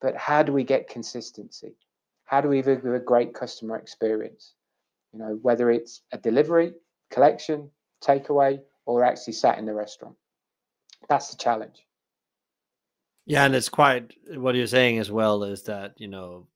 but 0.00 0.16
how 0.16 0.42
do 0.42 0.52
we 0.52 0.64
get 0.64 0.88
consistency? 0.88 1.76
How 2.24 2.40
do 2.40 2.48
we 2.48 2.62
give 2.62 2.84
a 2.84 2.98
great 2.98 3.32
customer 3.32 3.76
experience? 3.76 4.54
You 5.12 5.20
know, 5.20 5.38
whether 5.40 5.70
it's 5.70 6.02
a 6.10 6.18
delivery, 6.18 6.72
collection, 7.12 7.70
takeaway, 8.02 8.58
or 8.84 9.04
actually 9.04 9.34
sat 9.34 9.56
in 9.56 9.66
the 9.66 9.74
restaurant. 9.74 10.16
That's 11.08 11.30
the 11.30 11.36
challenge. 11.36 11.86
Yeah, 13.24 13.44
and 13.44 13.54
it's 13.54 13.68
quite 13.68 14.14
what 14.34 14.56
you're 14.56 14.66
saying 14.66 14.98
as 14.98 15.12
well 15.12 15.44
is 15.44 15.62
that 15.64 15.94
you 15.96 16.08
know, 16.08 16.48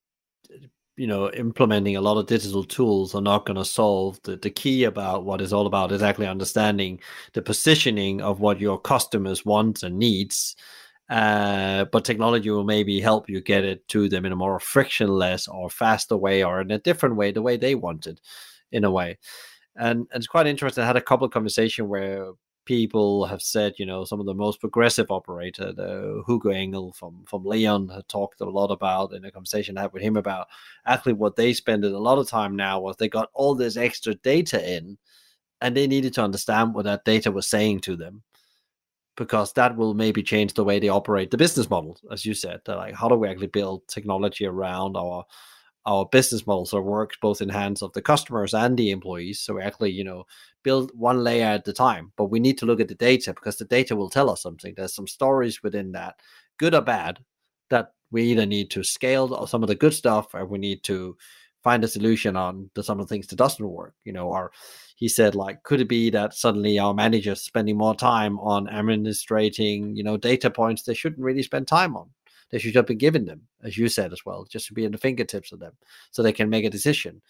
you 0.97 1.07
know, 1.07 1.31
implementing 1.31 1.97
a 1.97 2.01
lot 2.01 2.19
of 2.19 2.27
digital 2.27 2.65
tools 2.65 3.15
are 3.15 3.23
not 3.23 3.47
going 3.47 3.57
to 3.57 3.65
solve 3.65 4.21
the 4.25 4.37
the 4.37 4.51
key 4.51 4.85
about 4.85 5.25
what 5.25 5.41
it's 5.41 5.53
all 5.53 5.67
about 5.67 5.93
is 5.93 6.03
actually 6.03 6.27
understanding 6.27 7.01
the 7.33 7.43
positioning 7.43 8.21
of 8.21 8.41
what 8.41 8.61
your 8.61 8.79
customers 8.79 9.45
want 9.45 9.83
and 9.83 9.99
needs. 9.99 10.57
Uh, 11.09 11.87
but 11.87 12.05
technology 12.05 12.51
will 12.51 12.65
maybe 12.65 13.01
help 13.01 13.29
you 13.29 13.41
get 13.41 13.65
it 13.65 13.87
to 13.89 14.09
them 14.09 14.25
in 14.25 14.33
a 14.33 14.37
more 14.37 14.61
frictionless 14.61 15.49
or 15.49 15.69
faster 15.69 16.17
way 16.17 16.45
or 16.45 16.61
in 16.61 16.71
a 16.71 16.79
different 16.79 17.17
way, 17.17 17.33
the 17.33 17.43
way 17.43 17.57
they 17.57 17.75
want 17.75 18.07
it, 18.07 18.21
in 18.71 18.85
a 18.85 18.91
way. 18.91 19.19
And, 19.75 20.07
and 20.13 20.21
it's 20.21 20.29
quite 20.29 20.47
interesting. 20.47 20.85
I 20.85 20.87
had 20.87 20.97
a 20.97 21.01
couple 21.01 21.27
of 21.27 21.33
conversations 21.33 21.89
where 21.89 22.33
people 22.67 23.25
have 23.25 23.43
said, 23.43 23.75
you 23.79 23.87
know, 23.87 24.05
some 24.05 24.21
of 24.21 24.27
the 24.27 24.35
most 24.35 24.61
progressive 24.61 25.11
operator, 25.11 25.73
the 25.73 26.23
Hugo 26.27 26.51
Engel 26.51 26.93
from 26.93 27.25
from 27.27 27.45
Leon, 27.45 27.89
had 27.89 28.07
talked 28.09 28.41
a 28.41 28.45
lot 28.45 28.71
about 28.71 29.13
in 29.13 29.25
a 29.25 29.31
conversation 29.31 29.77
I 29.77 29.83
had 29.83 29.93
with 29.93 30.03
him 30.03 30.17
about 30.17 30.49
actually 30.87 31.15
what 31.15 31.37
they 31.37 31.53
spend 31.53 31.85
a 31.85 31.99
lot 31.99 32.19
of 32.19 32.29
time 32.29 32.55
now 32.55 32.79
was 32.81 32.97
they 32.97 33.09
got 33.09 33.31
all 33.35 33.55
this 33.55 33.77
extra 33.77 34.15
data 34.15 34.59
in, 34.77 34.99
and 35.61 35.77
they 35.77 35.87
needed 35.87 36.15
to 36.15 36.23
understand 36.23 36.75
what 36.75 36.85
that 36.85 37.05
data 37.05 37.31
was 37.33 37.47
saying 37.49 37.81
to 37.81 37.97
them, 37.97 38.23
because 39.17 39.53
that 39.55 39.77
will 39.77 39.95
maybe 39.95 40.23
change 40.23 40.55
the 40.55 40.65
way 40.65 40.79
they 40.79 40.89
operate 40.89 41.31
the 41.31 41.37
business 41.37 41.69
model, 41.71 41.99
as 42.11 42.25
you 42.25 42.35
said. 42.35 42.61
Like, 42.67 42.95
how 42.95 43.09
do 43.09 43.17
we 43.17 43.29
actually 43.29 43.49
build 43.49 43.89
technology 43.89 44.47
around 44.47 44.97
our 44.97 45.25
our 45.87 46.07
business 46.07 46.47
model 46.47 46.67
so 46.67 46.79
it 46.79 46.85
works 46.85 47.17
both 47.21 47.41
in 47.41 47.49
hands 47.49 47.83
of 47.83 47.93
the 47.93 48.03
customers 48.03 48.55
and 48.55 48.77
the 48.77 48.91
employees. 48.91 49.41
So 49.41 49.55
we 49.55 49.63
actually 49.63 49.93
you 49.93 50.05
know 50.05 50.25
build 50.63 50.91
one 50.95 51.25
layer 51.25 51.47
at 51.47 51.69
a 51.69 51.73
time 51.73 52.13
but 52.17 52.27
we 52.27 52.41
need 52.41 52.59
to 52.59 52.67
look 52.67 52.81
at 52.81 52.89
the 52.89 52.95
data 52.95 53.33
because 53.33 53.57
the 53.57 53.65
data 53.65 53.97
will 53.97 54.11
tell 54.11 54.31
us 54.31 54.43
something. 54.43 54.75
There's 54.77 54.95
some 54.95 55.07
stories 55.07 55.63
within 55.63 55.93
that 55.93 56.17
good 56.59 56.75
or 56.75 56.83
bad 56.83 57.21
that 57.71 57.93
we 58.11 58.25
either 58.25 58.47
need 58.47 58.71
to 58.73 58.85
scale 58.85 59.47
some 59.47 59.63
of 59.63 59.69
the 59.69 59.75
good 59.75 59.95
stuff 59.95 60.35
or 60.35 60.45
we 60.45 60.59
need 60.59 60.83
to 60.85 61.17
find 61.63 61.85
a 61.85 61.89
solution 61.89 62.37
on 62.37 62.71
the, 62.75 62.83
some 62.83 62.99
of 63.01 63.07
the 63.07 63.15
things 63.15 63.27
that 63.29 63.37
doesn't 63.37 63.67
work. 63.67 63.95
You 64.05 64.13
know 64.13 64.29
or 64.29 64.53
he 64.97 65.09
said 65.09 65.35
like 65.35 65.63
could 65.63 65.81
it 65.81 65.89
be 65.89 66.11
that 66.11 66.35
suddenly 66.35 66.79
our 66.79 66.95
managers 66.95 67.43
spending 67.43 67.79
more 67.79 67.95
time 67.95 68.39
on 68.41 68.69
administrating 68.69 69.97
you 69.97 70.05
know 70.05 70.17
data 70.17 70.51
points 70.51 70.83
they 70.83 70.95
shouldn't 70.95 71.25
really 71.25 71.43
spend 71.43 71.67
time 71.67 71.97
on 71.97 72.11
they 72.51 72.59
should 72.59 72.75
just 72.75 72.87
be 72.87 72.95
given 72.95 73.25
them, 73.25 73.43
as 73.63 73.77
you 73.77 73.89
said 73.89 74.13
as 74.13 74.25
well, 74.25 74.45
just 74.45 74.67
to 74.69 74.75
be 74.75 74.85
in 74.85 74.93
the 74.93 74.99
fingertips 74.99 75.53
of 75.53 75.61
them, 75.61 75.73
so 76.11 76.23
they 76.23 76.33
can 76.33 76.51
make 76.51 76.65
a 76.65 76.71
decision. 76.71 77.23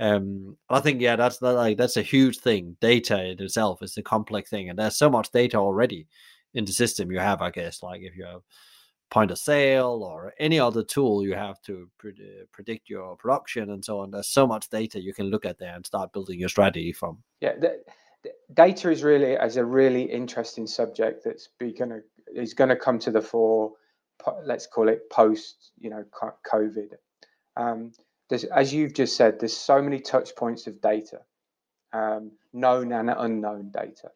Um, 0.00 0.56
I 0.68 0.80
think 0.80 1.00
yeah, 1.00 1.16
that's 1.16 1.38
that, 1.38 1.52
like 1.52 1.76
that's 1.76 1.96
a 1.96 2.02
huge 2.02 2.38
thing. 2.38 2.76
Data 2.80 3.22
in 3.24 3.42
itself 3.42 3.82
is 3.82 3.96
a 3.96 4.02
complex 4.02 4.50
thing, 4.50 4.68
and 4.68 4.78
there's 4.78 4.96
so 4.96 5.10
much 5.10 5.30
data 5.30 5.58
already 5.58 6.08
in 6.54 6.64
the 6.64 6.72
system 6.72 7.10
you 7.10 7.18
have. 7.18 7.42
I 7.42 7.50
guess 7.50 7.82
like 7.82 8.02
if 8.02 8.16
you 8.16 8.24
have 8.24 8.42
point 9.12 9.30
of 9.30 9.38
sale 9.38 10.02
or 10.02 10.32
any 10.38 10.58
other 10.58 10.82
tool 10.82 11.22
you 11.22 11.34
have 11.34 11.60
to 11.60 11.86
pre- 11.98 12.46
predict 12.50 12.88
your 12.88 13.14
production 13.14 13.70
and 13.70 13.84
so 13.84 14.00
on. 14.00 14.10
There's 14.10 14.28
so 14.28 14.46
much 14.46 14.70
data 14.70 15.02
you 15.02 15.12
can 15.12 15.26
look 15.26 15.44
at 15.44 15.58
there 15.58 15.74
and 15.74 15.84
start 15.84 16.14
building 16.14 16.40
your 16.40 16.48
strategy 16.48 16.92
from. 16.92 17.18
Yeah, 17.42 17.56
the 17.58 17.82
data 18.54 18.90
is 18.90 19.02
really 19.02 19.36
as 19.36 19.58
a 19.58 19.64
really 19.64 20.02
interesting 20.02 20.66
subject 20.66 21.24
that's 21.24 21.50
be 21.58 21.72
gonna 21.72 22.00
is 22.34 22.54
going 22.54 22.70
to 22.70 22.76
come 22.76 22.98
to 23.00 23.10
the 23.10 23.20
fore 23.20 23.72
let's 24.44 24.66
call 24.66 24.88
it 24.88 25.10
post, 25.10 25.72
you 25.78 25.90
know, 25.90 26.04
COVID. 26.50 26.94
Um, 27.56 27.92
as 28.54 28.72
you've 28.72 28.94
just 28.94 29.16
said, 29.16 29.38
there's 29.38 29.56
so 29.56 29.82
many 29.82 30.00
touch 30.00 30.34
points 30.36 30.66
of 30.66 30.80
data, 30.80 31.20
um, 31.92 32.32
known 32.52 32.92
and 32.92 33.10
unknown 33.10 33.70
data. 33.70 34.10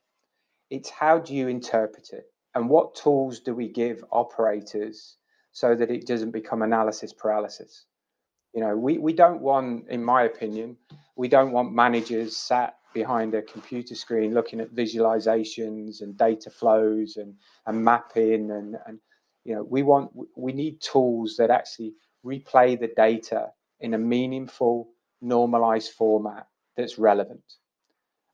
It's 0.71 0.89
how 0.89 1.19
do 1.19 1.35
you 1.35 1.49
interpret 1.49 2.11
it, 2.13 2.27
and 2.55 2.69
what 2.69 2.95
tools 2.95 3.41
do 3.41 3.55
we 3.55 3.69
give 3.69 4.05
operators 4.11 5.17
so 5.53 5.75
that 5.75 5.91
it 5.91 6.07
doesn't 6.07 6.31
become 6.31 6.63
analysis 6.63 7.13
paralysis? 7.13 7.85
You 8.55 8.63
know, 8.63 8.77
we, 8.77 8.97
we 8.97 9.13
don't 9.13 9.43
want, 9.43 9.89
in 9.89 10.03
my 10.03 10.23
opinion, 10.23 10.79
we 11.15 11.29
don't 11.29 11.53
want 11.53 11.75
managers 11.75 12.37
sat 12.37 12.77
behind 12.95 13.35
a 13.35 13.43
computer 13.43 13.95
screen 13.95 14.33
looking 14.33 14.61
at 14.61 14.75
visualizations 14.75 16.01
and 16.01 16.17
data 16.17 16.49
flows 16.49 17.19
and, 17.19 17.35
and 17.67 17.85
mapping 17.85 18.51
and, 18.51 18.79
and 18.87 18.99
you 19.47 19.55
know 19.55 19.63
we 19.63 19.83
want 19.83 20.11
we 20.37 20.53
need 20.53 20.81
tools 20.81 21.37
that 21.39 21.51
actually 21.51 21.95
replay 22.25 22.79
the 22.79 22.91
data 22.97 23.51
in 23.79 23.95
a 23.95 23.99
meaningful 23.99 24.89
normalized 25.21 25.93
format 25.93 26.47
that's 26.77 26.99
relevant. 26.99 27.45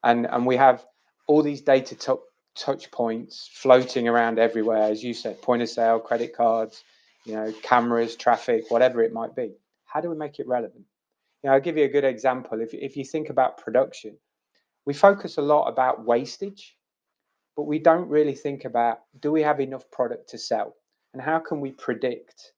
And 0.03 0.27
and 0.27 0.47
we 0.47 0.57
have 0.57 0.85
all 1.29 1.43
these 1.43 1.61
data 1.61 1.95
t- 1.95 2.13
touch 2.57 2.91
points 2.91 3.49
floating 3.53 4.09
around 4.09 4.39
everywhere 4.39 4.83
as 4.83 5.03
you 5.03 5.15
said 5.15 5.41
point 5.41 5.63
of 5.63 5.69
sale 5.69 5.99
credit 5.99 6.37
cards 6.37 6.85
you 7.25 7.35
know 7.35 7.51
cameras 7.63 8.17
traffic 8.17 8.71
whatever 8.71 9.03
it 9.03 9.13
might 9.13 9.37
be. 9.37 9.53
How 9.85 10.01
do 10.01 10.09
we 10.09 10.17
make 10.17 10.39
it 10.39 10.49
relevant? 10.49 10.85
You 11.43 11.49
know 11.49 11.55
i'll 11.55 11.61
give 11.61 11.77
you 11.77 11.85
a 11.85 11.95
good 11.97 12.05
example. 12.05 12.61
If, 12.61 12.73
if 12.73 12.97
you 12.97 13.05
think 13.05 13.29
about 13.29 13.59
production 13.59 14.17
we 14.87 14.95
focus 14.95 15.37
a 15.37 15.43
lot 15.43 15.69
about 15.69 16.05
wastage 16.05 16.77
but 17.55 17.65
we 17.65 17.79
don't 17.79 18.09
really 18.09 18.35
think 18.35 18.65
about 18.65 19.01
do 19.21 19.31
we 19.31 19.43
have 19.43 19.61
enough 19.61 19.91
product 19.91 20.31
to 20.31 20.39
sell 20.39 20.75
and 21.13 21.23
how 21.23 21.39
can 21.39 21.61
we 21.61 21.73
predict 21.73 22.53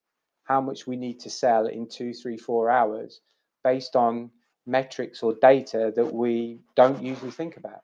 how 0.45 0.61
much 0.61 0.87
we 0.87 0.97
need 0.97 1.21
to 1.21 1.31
sell 1.31 1.67
in 1.67 1.89
two, 1.89 2.13
three, 2.13 2.37
four 2.37 2.71
hours 2.71 3.21
based 3.63 3.97
on 3.97 4.31
metrics 4.67 5.23
or 5.23 5.35
data 5.35 5.93
that 5.97 6.13
we 6.13 6.61
don't 6.77 7.03
usually 7.03 7.31
think 7.31 7.57
about? 7.57 7.83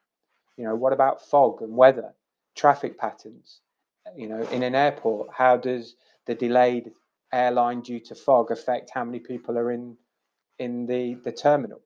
You 0.56 0.64
know, 0.64 0.74
what 0.74 0.92
about 0.92 1.26
fog 1.26 1.62
and 1.62 1.74
weather, 1.76 2.12
traffic 2.54 2.98
patterns? 2.98 3.60
You 4.16 4.28
know, 4.28 4.42
in 4.48 4.62
an 4.62 4.74
airport, 4.74 5.30
how 5.32 5.56
does 5.56 5.96
the 6.26 6.34
delayed 6.34 6.92
airline 7.32 7.80
due 7.80 8.00
to 8.00 8.14
fog 8.14 8.50
affect 8.50 8.90
how 8.92 9.04
many 9.04 9.20
people 9.20 9.58
are 9.58 9.72
in 9.72 9.96
in 10.58 10.86
the, 10.86 11.14
the 11.24 11.32
terminal? 11.32 11.80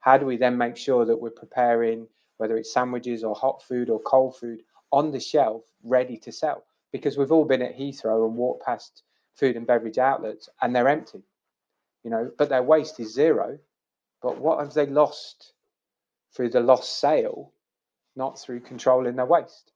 How 0.00 0.18
do 0.18 0.26
we 0.26 0.36
then 0.36 0.56
make 0.58 0.76
sure 0.76 1.04
that 1.06 1.16
we're 1.20 1.30
preparing 1.30 2.06
whether 2.36 2.56
it's 2.56 2.72
sandwiches 2.72 3.24
or 3.24 3.34
hot 3.34 3.62
food 3.62 3.90
or 3.90 4.00
cold 4.00 4.36
food 4.36 4.60
on 4.92 5.10
the 5.10 5.20
shelf 5.20 5.64
ready 5.82 6.18
to 6.18 6.30
sell? 6.30 6.64
Because 6.92 7.16
we've 7.18 7.32
all 7.32 7.44
been 7.44 7.62
at 7.62 7.76
Heathrow 7.76 8.26
and 8.26 8.36
walked 8.36 8.64
past 8.64 9.02
food 9.34 9.56
and 9.56 9.66
beverage 9.66 9.98
outlets 9.98 10.48
and 10.60 10.74
they're 10.74 10.88
empty, 10.88 11.22
you 12.04 12.10
know, 12.10 12.30
but 12.38 12.48
their 12.48 12.62
waste 12.62 12.98
is 13.00 13.14
zero. 13.14 13.58
But 14.22 14.38
what 14.38 14.58
have 14.58 14.74
they 14.74 14.86
lost 14.86 15.52
through 16.34 16.50
the 16.50 16.60
lost 16.60 16.98
sale, 16.98 17.52
not 18.16 18.38
through 18.38 18.60
controlling 18.60 19.16
their 19.16 19.26
waste? 19.26 19.72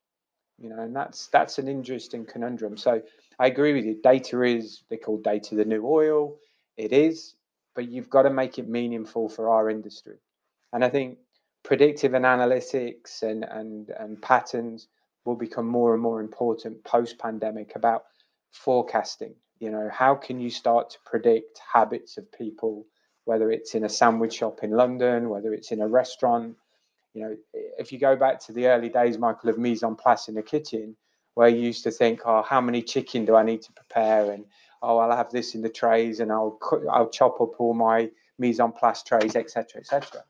You 0.59 0.69
know, 0.69 0.81
and 0.81 0.95
that's 0.95 1.29
that's 1.29 1.59
an 1.59 1.69
interesting 1.69 2.25
conundrum. 2.25 2.77
So 2.77 3.03
I 3.39 3.47
agree 3.47 3.73
with 3.73 3.85
you. 3.85 4.01
Data 4.03 4.43
is, 4.43 4.83
they 4.91 4.97
call 4.97 5.19
data 5.19 5.55
the 5.55 5.65
new 5.65 5.87
oil. 5.87 6.37
It 6.77 6.93
is, 6.93 7.35
but 7.75 7.89
you've 7.89 8.11
got 8.11 8.23
to 8.23 8.31
make 8.31 8.59
it 8.59 8.69
meaningful 8.69 9.29
for 9.29 9.49
our 9.49 9.71
industry. 9.71 10.17
And 10.73 10.85
I 10.85 10.89
think 10.89 11.19
predictive 11.63 12.15
and 12.15 12.25
analytics 12.25 13.23
and, 13.23 13.45
and, 13.45 13.91
and 13.91 14.21
patterns 14.21 14.89
will 15.25 15.37
become 15.37 15.67
more 15.67 15.95
and 15.95 16.03
more 16.03 16.21
important 16.21 16.83
post 16.85 17.19
pandemic 17.19 17.77
about 17.77 18.05
forecasting. 18.51 19.35
You 19.59 19.71
know, 19.71 19.89
how 19.93 20.15
can 20.15 20.41
you 20.41 20.51
start 20.51 20.91
to 20.91 20.99
predict 21.05 21.61
habits 21.73 22.19
of 22.19 22.31
people, 22.33 22.87
whether 23.25 23.51
it's 23.51 23.75
in 23.75 23.85
a 23.85 23.89
sandwich 23.89 24.35
shop 24.35 24.61
in 24.63 24.73
London, 24.73 25.29
whether 25.29 25.55
it's 25.55 25.71
in 25.71 25.81
a 25.81 25.89
restaurant? 25.89 26.57
You 27.15 27.23
know, 27.23 27.37
if 27.79 27.93
you 27.93 27.99
go 27.99 28.17
back 28.17 28.41
to 28.41 28.53
the 28.53 28.67
early 28.67 28.89
days, 28.89 29.19
Michael, 29.19 29.51
of 29.51 29.59
mise 29.59 29.83
en 29.83 29.95
place 29.95 30.29
in 30.29 30.35
the 30.35 30.43
kitchen, 30.43 30.97
where 31.35 31.49
you 31.49 31.61
used 31.61 31.85
to 31.85 31.91
think, 31.91 32.23
oh, 32.25 32.43
how 32.43 32.61
many 32.61 32.83
chicken 32.83 33.25
do 33.25 33.37
I 33.37 33.43
need 33.43 33.63
to 33.63 33.73
prepare? 33.73 34.33
And 34.33 34.45
oh, 34.83 34.99
I'll 34.99 35.17
have 35.17 35.31
this 35.31 35.55
in 35.55 35.63
the 35.63 35.69
trays 35.69 36.21
and 36.21 36.33
I'll 36.33 36.59
I'll 36.91 37.09
chop 37.09 37.41
up 37.41 37.61
all 37.61 37.75
my 37.75 38.11
mise 38.39 38.61
en 38.61 38.73
place 38.73 39.03
trays, 39.03 39.37
etc., 39.37 39.81
etc. 39.81 40.25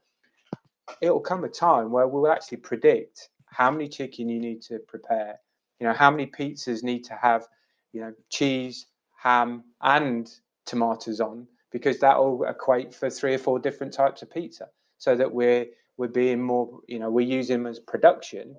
It 1.01 1.11
will 1.11 1.21
come 1.21 1.45
a 1.45 1.49
time 1.49 1.91
where 1.91 2.07
we 2.07 2.21
will 2.21 2.31
actually 2.31 2.59
predict 2.59 3.31
how 3.53 3.71
many 3.71 3.89
chicken 3.89 4.29
you 4.29 4.41
need 4.41 4.63
to 4.63 4.79
prepare. 4.89 5.39
You 5.79 5.87
know, 5.87 5.93
how 5.93 6.11
many 6.11 6.27
pizzas 6.27 6.83
need 6.83 7.05
to 7.05 7.15
have, 7.15 7.47
you 7.93 8.01
know, 8.01 8.13
cheese, 8.31 8.87
ham, 9.21 9.65
and 9.81 10.31
tomatoes 10.65 11.21
on, 11.21 11.47
because 11.71 11.99
that 12.01 12.19
will 12.19 12.45
equate 12.45 12.95
for 12.95 13.11
three 13.11 13.35
or 13.35 13.39
four 13.39 13.59
different 13.59 13.93
types 13.93 14.23
of 14.23 14.31
pizza. 14.31 14.69
So 14.99 15.17
that 15.17 15.33
we're 15.33 15.67
we're 15.97 16.09
being 16.09 16.41
more, 16.41 16.81
you 16.89 16.99
know, 16.99 17.11
we're 17.11 17.27
using 17.27 17.63
them 17.63 17.67
as 17.67 17.79
production 17.79 18.57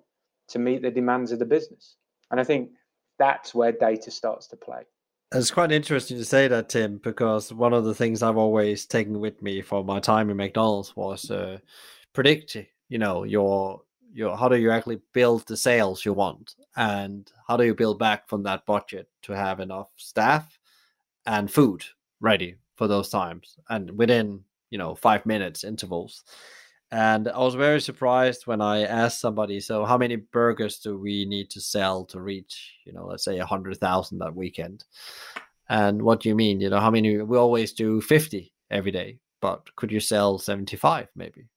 to 0.50 0.60
meet 0.60 0.82
the 0.82 0.91
demands 0.91 1.32
of 1.32 1.39
the 1.39 1.46
business. 1.46 1.96
And 2.30 2.39
I 2.39 2.44
think 2.44 2.72
that's 3.18 3.56
where 3.56 3.72
data 3.72 4.12
starts 4.12 4.48
to 4.48 4.58
play. 4.58 4.84
It's 5.34 5.52
quite 5.52 5.72
interesting 5.72 6.18
to 6.18 6.26
say 6.26 6.48
that, 6.48 6.70
Tim, 6.70 7.00
because 7.04 7.52
one 7.52 7.74
of 7.74 7.86
the 7.86 7.96
things 7.96 8.22
I've 8.22 8.38
always 8.38 8.86
taken 8.86 9.20
with 9.20 9.41
me 9.41 9.62
for 9.62 9.84
my 9.84 10.00
time 10.00 10.30
in 10.30 10.38
McDonald's 10.38 10.96
was 10.96 11.32
uh, 11.32 11.58
predict, 12.14 12.56
you 12.89 13.00
know, 13.00 13.24
your 13.24 13.82
your 14.14 14.38
how 14.38 14.47
do 14.47 14.57
you 14.57 14.72
actually 14.72 15.01
build 15.14 15.47
the 15.47 15.57
sales 15.57 16.05
you 16.05 16.14
want, 16.14 16.55
and 16.76 17.32
how 17.47 17.57
do 17.57 17.66
you 17.66 17.74
build 17.76 17.99
back 17.99 18.28
from 18.30 18.43
that 18.43 18.66
budget 18.66 19.09
to 19.24 19.34
have 19.34 19.59
enough 19.59 19.89
staff 19.97 20.59
and 21.26 21.51
food 21.51 21.84
ready 22.22 22.55
for 22.76 22.88
those 22.88 23.09
times, 23.09 23.57
and 23.70 23.97
within 23.97 24.41
you 24.70 24.78
know 24.78 24.95
five 24.95 25.26
minutes 25.26 25.64
intervals. 25.64 26.24
And 26.91 27.28
I 27.28 27.39
was 27.39 27.55
very 27.55 27.82
surprised 27.82 28.45
when 28.45 28.61
I 28.61 28.84
asked 28.84 29.20
somebody, 29.20 29.59
so 29.59 29.84
how 29.84 29.97
many 29.97 30.16
burgers 30.16 30.78
do 30.78 30.99
we 30.99 31.26
need 31.26 31.49
to 31.49 31.59
sell 31.59 32.05
to 32.05 32.22
reach, 32.22 32.76
you 32.86 32.93
know, 32.93 33.07
let's 33.07 33.26
say 33.26 33.39
a 33.39 33.45
hundred 33.47 33.80
thousand 33.80 34.20
that 34.20 34.36
weekend? 34.36 34.84
And 35.70 36.03
what 36.03 36.20
do 36.20 36.30
you 36.30 36.36
mean? 36.36 36.61
You 36.61 36.70
know, 36.70 36.80
how 36.80 36.91
many 36.91 37.20
we 37.20 37.36
always 37.36 37.74
do 37.74 37.99
50 37.99 38.53
every 38.70 38.91
day, 38.91 39.18
but 39.41 39.76
could 39.76 39.91
you 39.91 39.99
sell 39.99 40.38
75 40.38 41.07
maybe? 41.16 41.47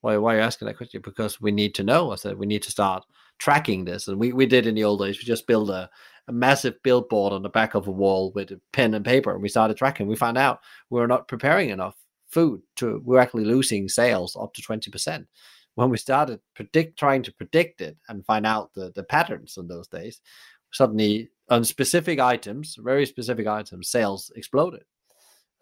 Why, 0.00 0.16
why 0.16 0.34
are 0.34 0.38
you 0.38 0.42
asking 0.42 0.66
that 0.66 0.76
question? 0.76 1.00
Because 1.02 1.40
we 1.40 1.52
need 1.52 1.74
to 1.76 1.84
know. 1.84 2.12
I 2.12 2.16
said 2.16 2.38
we 2.38 2.46
need 2.46 2.62
to 2.62 2.70
start 2.70 3.04
tracking 3.38 3.84
this. 3.84 4.08
And 4.08 4.18
we, 4.18 4.32
we 4.32 4.46
did 4.46 4.66
in 4.66 4.74
the 4.74 4.84
old 4.84 5.00
days, 5.00 5.18
we 5.18 5.24
just 5.24 5.46
built 5.46 5.70
a, 5.70 5.90
a 6.28 6.32
massive 6.32 6.82
billboard 6.82 7.32
on 7.32 7.42
the 7.42 7.48
back 7.48 7.74
of 7.74 7.86
a 7.86 7.90
wall 7.92 8.32
with 8.34 8.50
a 8.50 8.60
pen 8.72 8.94
and 8.94 9.04
paper 9.04 9.32
and 9.32 9.42
we 9.42 9.48
started 9.48 9.76
tracking. 9.76 10.06
We 10.06 10.16
found 10.16 10.38
out 10.38 10.60
we 10.90 11.00
were 11.00 11.06
not 11.06 11.28
preparing 11.28 11.70
enough 11.70 11.96
food 12.28 12.60
to 12.76 13.00
we're 13.04 13.20
actually 13.20 13.44
losing 13.44 13.88
sales 13.88 14.36
up 14.36 14.52
to 14.54 14.62
20% 14.62 15.26
when 15.74 15.90
we 15.90 15.96
started 15.96 16.40
predict 16.54 16.98
trying 16.98 17.22
to 17.22 17.32
predict 17.32 17.80
it 17.80 17.96
and 18.08 18.26
find 18.26 18.44
out 18.44 18.72
the, 18.74 18.92
the 18.94 19.02
patterns 19.04 19.56
in 19.56 19.68
those 19.68 19.88
days 19.88 20.20
suddenly 20.72 21.30
on 21.48 21.64
specific 21.64 22.18
items 22.18 22.76
very 22.82 23.06
specific 23.06 23.46
items 23.46 23.88
sales 23.88 24.32
exploded 24.34 24.82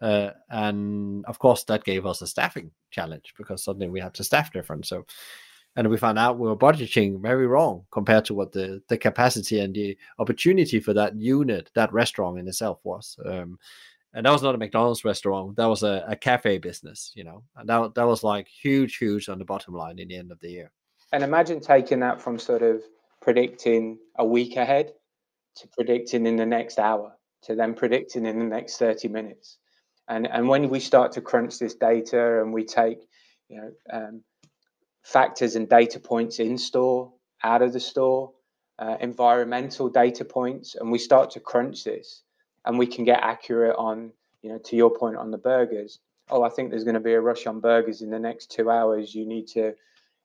uh, 0.01 0.31
and 0.49 1.25
of 1.25 1.39
course 1.39 1.63
that 1.63 1.83
gave 1.83 2.05
us 2.05 2.21
a 2.21 2.27
staffing 2.27 2.71
challenge 2.91 3.33
because 3.37 3.63
suddenly 3.63 3.89
we 3.89 3.99
had 3.99 4.13
to 4.13 4.23
staff 4.23 4.51
different 4.51 4.85
so 4.85 5.05
and 5.77 5.89
we 5.89 5.97
found 5.97 6.17
out 6.17 6.39
we 6.39 6.47
were 6.47 6.55
budgeting 6.55 7.21
very 7.21 7.47
wrong 7.47 7.85
compared 7.91 8.25
to 8.25 8.33
what 8.33 8.51
the 8.51 8.81
the 8.89 8.97
capacity 8.97 9.59
and 9.59 9.75
the 9.75 9.97
opportunity 10.19 10.79
for 10.79 10.93
that 10.93 11.15
unit 11.15 11.69
that 11.75 11.91
restaurant 11.93 12.39
in 12.39 12.47
itself 12.47 12.79
was 12.83 13.17
um, 13.25 13.57
and 14.15 14.25
that 14.25 14.31
was 14.31 14.41
not 14.41 14.55
a 14.55 14.57
McDonald's 14.57 15.03
restaurant. 15.03 15.57
That 15.57 15.65
was 15.65 15.83
a, 15.83 16.05
a 16.07 16.15
cafe 16.15 16.57
business, 16.57 17.11
you 17.15 17.25
know, 17.25 17.43
and 17.57 17.67
that 17.67 17.95
that 17.95 18.07
was 18.07 18.23
like 18.23 18.47
huge, 18.47 18.95
huge 18.95 19.27
on 19.27 19.37
the 19.37 19.45
bottom 19.45 19.75
line 19.75 19.99
in 19.99 20.07
the 20.07 20.15
end 20.15 20.31
of 20.31 20.39
the 20.39 20.49
year. 20.49 20.71
And 21.11 21.21
imagine 21.21 21.59
taking 21.59 21.99
that 21.99 22.21
from 22.21 22.39
sort 22.39 22.61
of 22.61 22.81
predicting 23.21 23.99
a 24.17 24.25
week 24.25 24.55
ahead 24.55 24.93
to 25.57 25.67
predicting 25.67 26.25
in 26.25 26.37
the 26.37 26.45
next 26.45 26.79
hour 26.79 27.13
to 27.43 27.55
then 27.55 27.73
predicting 27.73 28.25
in 28.25 28.39
the 28.39 28.45
next 28.45 28.77
30 28.77 29.09
minutes. 29.09 29.57
And 30.07 30.27
and 30.27 30.47
when 30.47 30.69
we 30.69 30.79
start 30.79 31.13
to 31.13 31.21
crunch 31.21 31.59
this 31.59 31.75
data 31.75 32.41
and 32.41 32.53
we 32.53 32.63
take, 32.63 32.99
you 33.49 33.57
know, 33.57 33.71
um, 33.91 34.21
factors 35.03 35.55
and 35.55 35.67
data 35.69 35.99
points 35.99 36.39
in 36.39 36.57
store, 36.57 37.11
out 37.43 37.61
of 37.61 37.73
the 37.73 37.79
store, 37.79 38.31
uh, 38.79 38.97
environmental 38.99 39.89
data 39.89 40.25
points, 40.25 40.75
and 40.75 40.91
we 40.91 40.97
start 40.97 41.31
to 41.31 41.39
crunch 41.39 41.83
this, 41.83 42.23
and 42.65 42.77
we 42.77 42.87
can 42.87 43.05
get 43.05 43.19
accurate 43.21 43.75
on, 43.77 44.11
you 44.41 44.49
know, 44.49 44.57
to 44.59 44.75
your 44.75 44.89
point 44.89 45.15
on 45.15 45.31
the 45.31 45.37
burgers. 45.37 45.99
Oh, 46.29 46.43
I 46.43 46.49
think 46.49 46.69
there's 46.69 46.83
going 46.83 46.95
to 46.95 46.99
be 46.99 47.13
a 47.13 47.21
rush 47.21 47.45
on 47.45 47.59
burgers 47.59 48.01
in 48.01 48.09
the 48.09 48.19
next 48.19 48.51
two 48.51 48.69
hours. 48.69 49.13
You 49.13 49.25
need 49.25 49.47
to, 49.49 49.73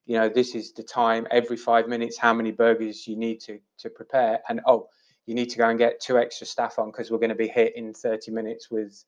you 0.07 0.19
know, 0.19 0.29
this 0.29 0.55
is 0.55 0.73
the 0.73 0.83
time 0.83 1.27
every 1.31 1.57
five 1.57 1.89
minutes, 1.89 2.17
how 2.17 2.33
many 2.33 2.51
burgers 2.51 3.07
you 3.07 3.17
need 3.17 3.41
to 3.43 3.61
to 3.79 3.91
prepare. 3.91 4.41
And 4.49 4.61
oh, 4.67 4.89
you 5.27 5.35
need 5.35 5.51
to 5.51 5.59
go 5.59 5.69
and 5.69 5.79
get 5.79 6.01
two 6.01 6.19
extra 6.19 6.47
staff 6.47 6.79
on 6.79 6.91
because 6.91 7.11
we're 7.11 7.19
going 7.19 7.29
to 7.29 7.37
be 7.37 7.49
hit 7.49 7.77
in 7.77 7.95
30 7.95 8.33
minutes 8.33 8.71
with, 8.71 9.05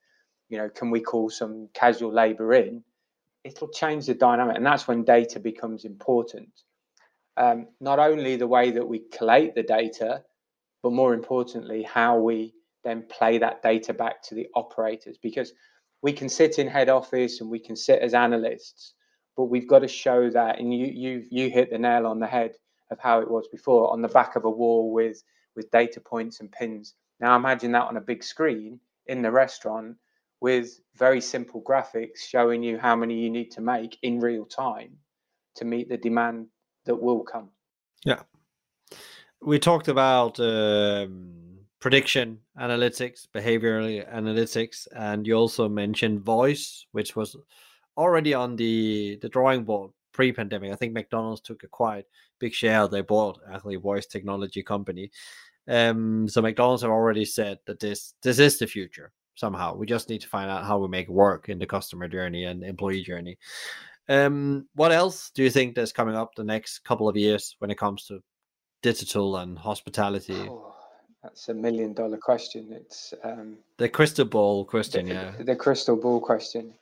you 0.53 0.59
know, 0.59 0.69
can 0.69 0.91
we 0.91 1.01
call 1.01 1.31
some 1.31 1.71
casual 1.73 2.13
labor 2.13 2.53
in? 2.53 2.85
It'll 3.43 3.71
change 3.71 4.05
the 4.07 4.15
dynamic. 4.15 4.57
And 4.57 4.67
that's 4.67 4.87
when 4.87 5.03
data 5.03 5.41
becomes 5.41 5.87
important. 5.87 6.51
Um, 7.39 7.69
not 7.81 7.99
only 7.99 8.37
the 8.37 8.47
way 8.47 8.71
that 8.71 8.87
we 8.87 9.01
collate 9.17 9.55
the 9.55 9.63
data, 9.63 10.23
but 10.83 10.93
more 10.93 11.15
importantly, 11.15 11.83
how 11.83 12.19
we 12.19 12.53
then 12.85 13.05
play 13.09 13.39
that 13.39 13.63
data 13.63 13.95
back 13.95 14.23
to 14.25 14.35
the 14.35 14.47
operators 14.55 15.17
because 15.17 15.55
we 16.03 16.13
can 16.13 16.29
sit 16.29 16.59
in 16.59 16.69
head 16.69 16.91
office 16.91 17.41
and 17.41 17.49
we 17.49 17.59
can 17.59 17.77
sit 17.77 18.01
as 18.01 18.13
analysts 18.13 18.93
but 19.37 19.45
we've 19.45 19.69
got 19.69 19.79
to 19.79 19.89
show 19.89 20.29
that 20.29 20.59
and 20.59 20.75
you 20.75 20.87
you 20.87 21.25
you 21.31 21.49
hit 21.49 21.71
the 21.71 21.79
nail 21.79 22.07
on 22.07 22.19
the 22.19 22.27
head 22.27 22.53
of 22.91 22.99
how 22.99 23.21
it 23.21 23.31
was 23.31 23.47
before 23.49 23.91
on 23.93 24.03
the 24.03 24.09
back 24.09 24.37
of 24.37 24.45
a 24.45 24.51
wall 24.51 24.93
with 24.93 25.23
with 25.55 25.71
data 25.71 26.01
points 26.01 26.41
and 26.41 26.51
pins 26.51 26.95
now 27.21 27.37
imagine 27.37 27.73
that 27.73 27.85
on 27.85 27.97
a 27.97 28.01
big 28.01 28.23
screen 28.23 28.81
in 29.07 29.23
the 29.23 29.31
restaurant 29.31 29.97
with 30.43 30.81
very 30.97 31.21
simple 31.21 31.63
graphics 31.63 32.19
showing 32.29 32.63
you 32.63 32.79
how 32.79 32.95
many 32.95 33.15
you 33.15 33.31
need 33.31 33.51
to 33.51 33.61
make 33.61 33.97
in 34.03 34.21
real 34.21 34.45
time 34.45 34.93
to 35.55 35.65
meet 35.65 35.89
the 35.89 35.97
demand 35.97 36.47
that 36.85 36.95
will 36.95 37.23
come 37.23 37.49
yeah 38.05 38.23
we 39.41 39.59
talked 39.59 39.89
about 39.89 40.39
um 40.41 41.43
prediction 41.83 42.39
analytics, 42.61 43.27
behavioral 43.35 44.09
analytics, 44.15 44.87
and 44.95 45.27
you 45.27 45.35
also 45.35 45.69
mentioned 45.69 46.25
voice, 46.25 46.87
which 46.93 47.17
was 47.17 47.37
already 47.97 48.33
on 48.33 48.55
the 48.57 49.19
the 49.21 49.29
drawing 49.29 49.65
board 49.65 49.91
pre-pandemic. 50.13 50.73
I 50.73 50.77
think 50.77 50.93
McDonald's 50.93 51.41
took 51.41 51.65
a 51.65 51.69
quite 51.69 52.05
big 52.39 52.55
share. 52.55 52.87
They 52.87 53.01
bought 53.01 53.41
actually 53.53 53.77
voice 53.77 54.07
technology 54.07 54.63
company. 54.63 55.11
Um, 55.67 56.29
so 56.29 56.41
McDonald's 56.41 56.83
have 56.83 56.93
already 56.93 57.25
said 57.25 57.59
that 57.67 57.81
this 57.81 58.15
this 58.23 58.39
is 58.39 58.59
the 58.59 58.67
future 58.67 59.13
somehow. 59.35 59.75
We 59.75 59.87
just 59.87 60.09
need 60.09 60.21
to 60.23 60.29
find 60.29 60.51
out 60.51 60.65
how 60.65 60.79
we 60.79 60.89
make 60.89 61.09
work 61.09 61.49
in 61.49 61.59
the 61.59 61.67
customer 61.67 62.09
journey 62.09 62.45
and 62.45 62.63
employee 62.63 63.03
journey. 63.03 63.39
Um, 64.09 64.69
what 64.75 64.93
else 64.93 65.31
do 65.35 65.43
you 65.43 65.51
think 65.51 65.75
that's 65.75 65.93
coming 65.93 66.17
up 66.17 66.35
the 66.35 66.45
next 66.45 66.81
couple 66.81 67.09
of 67.09 67.17
years 67.17 67.57
when 67.59 67.71
it 67.71 67.79
comes 67.79 68.07
to 68.07 68.21
digital 68.83 69.37
and 69.37 69.59
hospitality? 69.59 70.49
Oh 70.49 70.73
that's 71.23 71.49
a 71.49 71.55
million 71.55 71.93
dollar 71.93 72.19
question. 72.19 72.69
It's 72.73 73.15
um, 73.23 73.59
the 73.79 73.89
crystal 73.89 74.25
ball 74.25 74.65
question, 74.65 75.07
the, 75.07 75.15
yeah. 75.15 75.33
The 75.39 75.57
crystal 75.57 75.97
ball 75.97 76.21
question. 76.21 76.75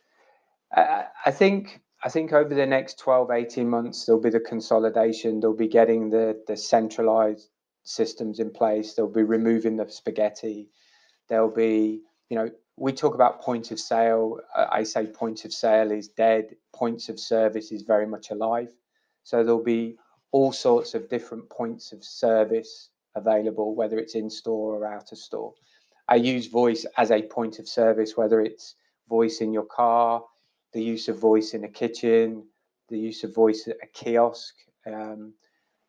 I, 0.73 1.05
I 1.27 1.31
think 1.31 1.81
I 2.03 2.09
think 2.09 2.33
over 2.33 2.55
the 2.55 2.67
next 2.67 2.99
12, 2.99 3.31
18 3.31 3.69
months, 3.69 4.07
there'll 4.07 4.23
be 4.23 4.31
the 4.31 4.41
consolidation. 4.41 5.41
They'll 5.41 5.53
be 5.53 5.69
getting 5.69 6.11
the 6.11 6.43
the 6.47 6.57
centralized 6.57 7.51
systems 7.83 8.41
in 8.41 8.51
place. 8.51 8.95
They'll 8.95 9.09
be 9.09 9.23
removing 9.23 9.77
the 9.77 9.89
spaghetti. 9.91 10.71
There'll 11.29 11.55
be, 11.55 12.03
you 12.31 12.37
know, 12.37 12.51
we 12.77 12.93
talk 12.93 13.15
about 13.15 13.43
point 13.43 13.73
of 13.73 13.79
sale. 13.79 14.39
I 14.57 14.85
say 14.85 15.07
point 15.07 15.45
of 15.45 15.53
sale 15.53 15.91
is 15.91 16.09
dead. 16.09 16.55
Points 16.73 17.09
of 17.11 17.21
service 17.21 17.73
is 17.73 17.83
very 17.83 18.07
much 18.07 18.31
alive. 18.31 18.71
So 19.25 19.45
there'll 19.45 19.63
be 19.63 19.97
all 20.33 20.53
sorts 20.53 20.95
of 20.95 21.11
different 21.11 21.51
points 21.51 21.93
of 21.93 22.03
service 22.03 22.89
available, 23.17 23.75
whether 23.75 23.99
it's 23.99 24.15
in 24.15 24.31
store 24.31 24.77
or 24.77 24.87
out 24.87 25.13
of 25.13 25.19
store. 25.19 25.53
I 26.09 26.15
use 26.15 26.47
voice 26.47 26.87
as 26.97 27.11
a 27.11 27.23
point 27.23 27.59
of 27.59 27.69
service, 27.69 28.17
whether 28.17 28.41
it's 28.41 28.77
voice 29.09 29.41
in 29.41 29.53
your 29.53 29.67
car, 29.67 30.23
the 30.73 30.83
use 30.83 31.09
of 31.09 31.19
voice 31.19 31.53
in 31.53 31.65
a 31.65 31.69
kitchen, 31.69 32.45
the 32.89 32.99
use 32.99 33.25
of 33.25 33.35
voice 33.35 33.69
at 33.69 33.77
a 33.83 33.87
kiosk, 33.89 34.55
um, 34.87 35.35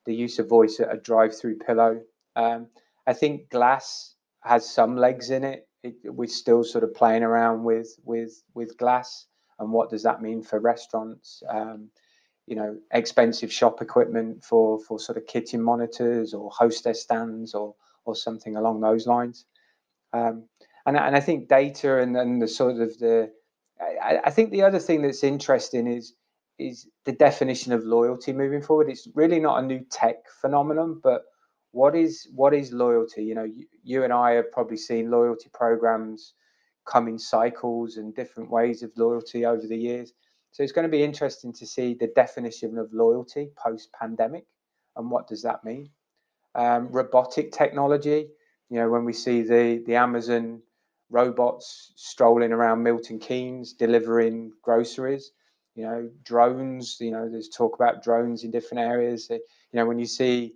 the 0.06 0.14
use 0.14 0.40
of 0.40 0.50
voice 0.50 0.80
at 0.80 0.94
a 0.94 0.98
drive-through 0.98 1.60
pillow. 1.60 2.02
Um, 2.36 2.68
I 3.08 3.14
think 3.14 3.50
glass 3.50 4.16
has 4.44 4.68
some 4.68 4.98
legs 4.98 5.30
in 5.30 5.44
it. 5.44 5.68
It. 5.84 5.96
We're 6.04 6.28
still 6.28 6.64
sort 6.64 6.84
of 6.84 6.94
playing 6.94 7.24
around 7.24 7.64
with 7.64 7.96
with 8.04 8.44
with 8.54 8.78
glass 8.78 9.28
and 9.60 9.72
what 9.72 9.90
does 9.90 10.04
that 10.04 10.22
mean 10.22 10.42
for 10.42 10.60
restaurants. 10.60 11.44
Um, 11.50 11.90
you 12.48 12.56
know, 12.56 12.78
expensive 12.92 13.52
shop 13.52 13.82
equipment 13.82 14.44
for 14.44 14.80
for 14.80 15.00
sort 15.00 15.18
of 15.18 15.28
kitchen 15.28 15.62
monitors 15.62 16.34
or 16.34 16.50
hostess 16.52 17.02
stands 17.02 17.54
or 17.54 17.76
or 18.06 18.16
something 18.16 18.56
along 18.56 18.82
those 18.82 19.08
lines. 19.08 19.46
Um, 20.14 20.48
and 20.86 20.98
and 20.98 21.16
I 21.16 21.20
think 21.20 21.48
data 21.48 22.00
and 22.00 22.16
then 22.16 22.40
the 22.40 22.48
sort 22.48 22.82
of 22.82 22.98
the 22.98 23.32
I, 24.02 24.20
I 24.26 24.30
think 24.32 24.52
the 24.52 24.64
other 24.64 24.80
thing 24.80 25.02
that's 25.02 25.24
interesting 25.24 25.88
is 25.88 26.14
is 26.60 26.88
the 27.06 27.12
definition 27.12 27.74
of 27.74 27.84
loyalty 27.84 28.34
moving 28.34 28.62
forward. 28.62 28.90
It's 28.90 29.08
really 29.16 29.40
not 29.40 29.64
a 29.64 29.66
new 29.66 29.84
tech 29.90 30.18
phenomenon, 30.42 31.00
but 31.02 31.24
what 31.72 31.96
is 31.96 32.28
what 32.34 32.54
is 32.54 32.72
loyalty? 32.74 33.24
You 33.24 33.36
know, 33.36 33.44
you, 33.44 33.66
you 33.84 34.04
and 34.04 34.14
I 34.14 34.32
have 34.32 34.52
probably 34.52 34.78
seen 34.78 35.10
loyalty 35.10 35.50
programs 35.54 36.34
come 36.86 37.08
in 37.08 37.18
cycles 37.18 37.98
and 37.98 38.16
different 38.16 38.50
ways 38.50 38.84
of 38.84 38.92
loyalty 38.98 39.46
over 39.46 39.66
the 39.66 39.78
years. 39.78 40.14
So 40.52 40.64
it's 40.64 40.74
going 40.74 40.88
to 40.88 40.92
be 40.92 41.04
interesting 41.04 41.54
to 41.54 41.66
see 41.66 41.94
the 41.94 42.08
definition 42.08 42.78
of 42.78 42.92
loyalty 42.92 43.52
post 43.56 43.90
pandemic 44.00 44.46
and 44.98 45.10
what 45.10 45.28
does 45.28 45.44
that 45.44 45.64
mean. 45.64 45.90
Um, 46.56 46.90
robotic 46.90 47.54
technology, 47.54 48.28
you 48.70 48.78
know, 48.78 48.90
when 48.90 49.06
we 49.06 49.14
see 49.14 49.42
the 49.42 49.82
the 49.86 49.96
Amazon 49.96 50.62
robots 51.10 51.94
strolling 51.96 52.52
around 52.52 52.84
Milton 52.84 53.20
Keynes 53.20 53.74
delivering 53.74 54.52
groceries, 54.62 55.32
you 55.76 55.84
know, 55.84 56.10
drones, 56.24 56.98
you 57.00 57.12
know, 57.12 57.30
there's 57.30 57.50
talk 57.50 57.76
about 57.76 58.04
drones 58.04 58.44
in 58.44 58.52
different 58.52 58.82
areas. 58.82 59.30
You 59.30 59.40
know, 59.74 59.86
when 59.86 60.00
you 60.00 60.06
see 60.06 60.56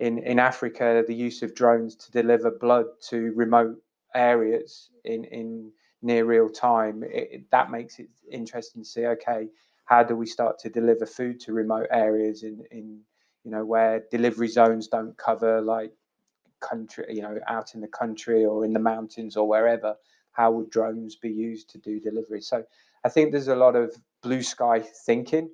in, 0.00 0.18
in 0.18 0.38
Africa 0.38 1.02
the 1.06 1.14
use 1.14 1.42
of 1.42 1.54
drones 1.54 1.96
to 1.96 2.10
deliver 2.12 2.50
blood 2.50 2.86
to 3.08 3.32
remote 3.34 3.76
areas 4.14 4.90
in, 5.04 5.24
in 5.24 5.70
near 6.02 6.24
real 6.24 6.48
time, 6.48 7.02
it, 7.06 7.50
that 7.50 7.70
makes 7.70 7.98
it 7.98 8.08
interesting 8.30 8.82
to 8.82 8.88
see, 8.88 9.06
okay, 9.06 9.48
how 9.86 10.02
do 10.02 10.16
we 10.16 10.26
start 10.26 10.58
to 10.58 10.68
deliver 10.68 11.06
food 11.06 11.40
to 11.40 11.52
remote 11.52 11.86
areas 11.90 12.42
in, 12.42 12.64
in 12.70 13.00
you 13.44 13.50
know, 13.50 13.64
where 13.64 14.04
delivery 14.10 14.48
zones 14.48 14.88
don't 14.88 15.16
cover 15.16 15.60
like 15.60 15.92
country, 16.60 17.04
you 17.08 17.22
know, 17.22 17.38
out 17.46 17.74
in 17.74 17.80
the 17.80 17.88
country 17.88 18.44
or 18.44 18.64
in 18.64 18.72
the 18.72 18.80
mountains 18.80 19.36
or 19.36 19.48
wherever, 19.48 19.94
how 20.32 20.50
would 20.50 20.70
drones 20.70 21.16
be 21.16 21.30
used 21.30 21.70
to 21.70 21.78
do 21.78 22.00
delivery? 22.00 22.40
So 22.40 22.64
I 23.04 23.08
think 23.08 23.30
there's 23.30 23.48
a 23.48 23.56
lot 23.56 23.76
of 23.76 23.94
blue 24.22 24.42
sky 24.42 24.80
thinking, 24.80 25.48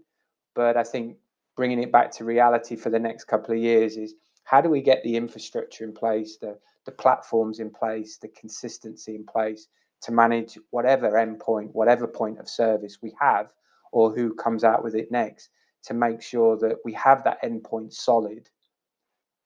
but 0.55 0.77
I 0.77 0.83
think 0.83 1.17
bringing 1.57 1.83
it 1.83 1.93
back 1.93 2.11
to 2.13 2.25
reality 2.25 2.77
for 2.77 2.91
the 2.91 2.99
next 2.99 3.25
couple 3.25 3.55
of 3.55 3.61
years 3.61 3.97
is 3.97 4.15
how 4.45 4.61
do 4.61 4.69
we 4.69 4.83
get 4.83 5.03
the 5.03 5.17
infrastructure 5.17 5.85
in 5.85 5.93
place, 5.93 6.37
the, 6.37 6.59
the 6.85 6.93
platforms 6.93 7.59
in 7.61 7.71
place, 7.71 8.17
the 8.19 8.29
consistency 8.29 9.15
in 9.15 9.25
place 9.25 9.69
to 10.03 10.13
manage 10.13 10.59
whatever 10.71 11.13
endpoint, 11.13 11.71
whatever 11.73 12.07
point 12.07 12.39
of 12.39 12.49
service 12.49 12.99
we 13.01 13.15
have, 13.21 13.49
or 13.93 14.13
who 14.13 14.35
comes 14.35 14.65
out 14.65 14.83
with 14.83 14.95
it 14.95 15.11
next, 15.11 15.51
to 15.85 15.95
make 15.95 16.23
sure 16.23 16.57
that 16.57 16.77
we 16.85 16.93
have 16.93 17.25
that 17.25 17.43
endpoint 17.43 17.93
solid 17.93 18.49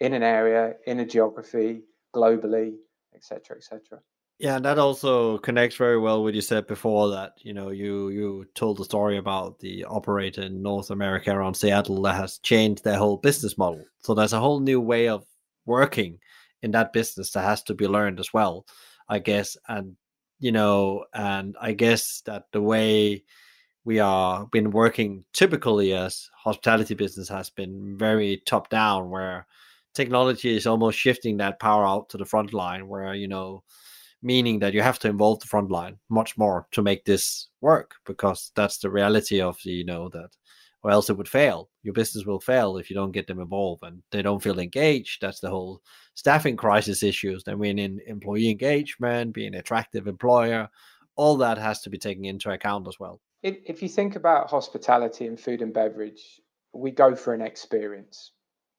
in 0.01 0.13
an 0.13 0.23
area, 0.23 0.75
in 0.87 1.01
a 1.01 1.05
geography, 1.05 1.83
globally, 2.15 2.75
etc., 3.15 3.57
etc. 3.57 4.01
Yeah, 4.39 4.57
and 4.57 4.65
that 4.67 4.79
also 4.79 5.39
connects 5.39 5.77
very 5.77 5.99
well 5.99 6.23
with 6.23 6.35
you 6.35 6.43
said 6.43 6.67
before 6.67 7.09
that 7.11 7.33
you 7.39 7.55
know 7.55 7.71
you 7.71 8.11
you 8.11 8.47
told 8.55 8.77
the 8.77 8.85
story 8.85 9.17
about 9.17 9.59
the 9.61 9.85
operator 9.85 10.43
in 10.43 10.63
North 10.63 10.91
America 10.91 11.31
around 11.35 11.55
Seattle 11.55 12.03
that 12.03 12.17
has 12.17 12.39
changed 12.39 12.85
their 12.85 12.99
whole 12.99 13.17
business 13.17 13.57
model. 13.57 13.83
So 14.01 14.13
there's 14.15 14.35
a 14.35 14.41
whole 14.41 14.61
new 14.61 14.81
way 14.81 15.09
of 15.09 15.25
working 15.65 16.19
in 16.63 16.71
that 16.73 16.93
business 16.93 17.31
that 17.33 17.43
has 17.43 17.63
to 17.65 17.75
be 17.75 17.87
learned 17.89 18.21
as 18.21 18.33
well, 18.35 18.67
I 19.09 19.21
guess. 19.21 19.57
And 19.69 19.97
you 20.39 20.53
know, 20.53 21.07
and 21.15 21.57
I 21.61 21.73
guess 21.73 22.21
that 22.27 22.45
the 22.53 22.61
way 22.61 23.25
we 23.85 24.01
are 24.01 24.47
been 24.53 24.71
working 24.71 25.25
typically 25.33 25.95
as 25.95 26.29
hospitality 26.37 26.95
business 26.95 27.29
has 27.31 27.49
been 27.51 27.97
very 27.99 28.43
top 28.47 28.69
down, 28.69 29.09
where 29.11 29.47
technology 29.95 30.55
is 30.57 30.67
almost 30.67 30.99
shifting 30.99 31.39
that 31.39 31.59
power 31.61 31.87
out 31.87 32.11
to 32.11 32.19
the 32.19 32.27
front 32.27 32.53
line, 32.53 32.87
where 32.89 33.15
you 33.15 33.29
know 33.29 33.63
meaning 34.23 34.59
that 34.59 34.75
you 34.75 34.83
have 34.83 34.99
to 34.99 35.09
involve 35.09 35.41
the 35.41 35.47
front 35.47 35.71
line 35.71 35.99
much 36.09 36.37
more 36.37 36.67
to 36.73 36.83
make 36.83 37.05
this 37.05 37.49
work 37.61 37.95
because 38.07 38.51
that's 38.55 38.79
the 38.79 38.91
reality 38.91 39.41
of 39.41 39.59
the 39.65 39.71
you 39.71 39.85
know 39.85 40.09
that 40.09 40.31
or 40.83 40.91
else 40.91 41.11
it 41.11 41.17
would 41.17 41.29
fail. 41.29 41.69
Your 41.83 41.95
business 41.95 42.27
will 42.27 42.39
fail 42.39 42.77
if 42.77 42.91
you 42.91 42.95
don't 42.95 43.11
get 43.11 43.27
them 43.27 43.41
involved 43.41 43.83
and 43.83 44.03
they 44.13 44.23
don't 44.23 44.43
feel 44.43 44.61
engaged. 44.61 45.21
That's 45.21 45.41
the 45.41 45.51
whole 45.51 45.83
staffing 46.15 46.57
crisis 46.57 47.03
issues 47.03 47.45
then 47.45 47.59
we 47.59 47.71
in 47.71 48.01
employee 48.07 48.51
engagement 48.51 49.35
being 49.35 49.55
an 49.55 49.61
attractive 49.61 50.07
employer 50.07 50.69
all 51.17 51.37
that 51.39 51.59
has 51.59 51.81
to 51.83 51.91
be 51.91 51.99
taken 51.99 52.25
into 52.25 52.51
account 52.51 52.87
as 52.87 52.99
well. 53.01 53.21
If 53.43 53.83
you 53.83 53.89
think 53.89 54.17
about 54.17 54.51
hospitality 54.51 55.27
and 55.27 55.39
food 55.39 55.63
and 55.63 55.73
beverage 55.73 56.41
we 56.73 56.91
go 56.91 57.15
for 57.15 57.33
an 57.35 57.41
experience. 57.41 58.33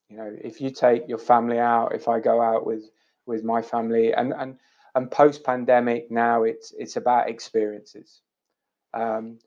You 0.08 0.16
know 0.16 0.36
if 0.42 0.60
you 0.60 0.70
take 0.70 1.08
your 1.08 1.18
family 1.18 1.58
out 1.58 1.94
if 1.94 2.08
i 2.08 2.18
go 2.18 2.40
out 2.40 2.64
with 2.66 2.90
with 3.26 3.44
my 3.44 3.60
family 3.60 4.12
and 4.14 4.32
and 4.32 4.56
and 4.94 5.10
post 5.10 5.44
pandemic 5.44 6.10
now 6.10 6.42
it's 6.44 6.72
it's 6.78 6.96
about 6.96 7.28
experiences. 7.28 8.20
Um, 8.94 9.38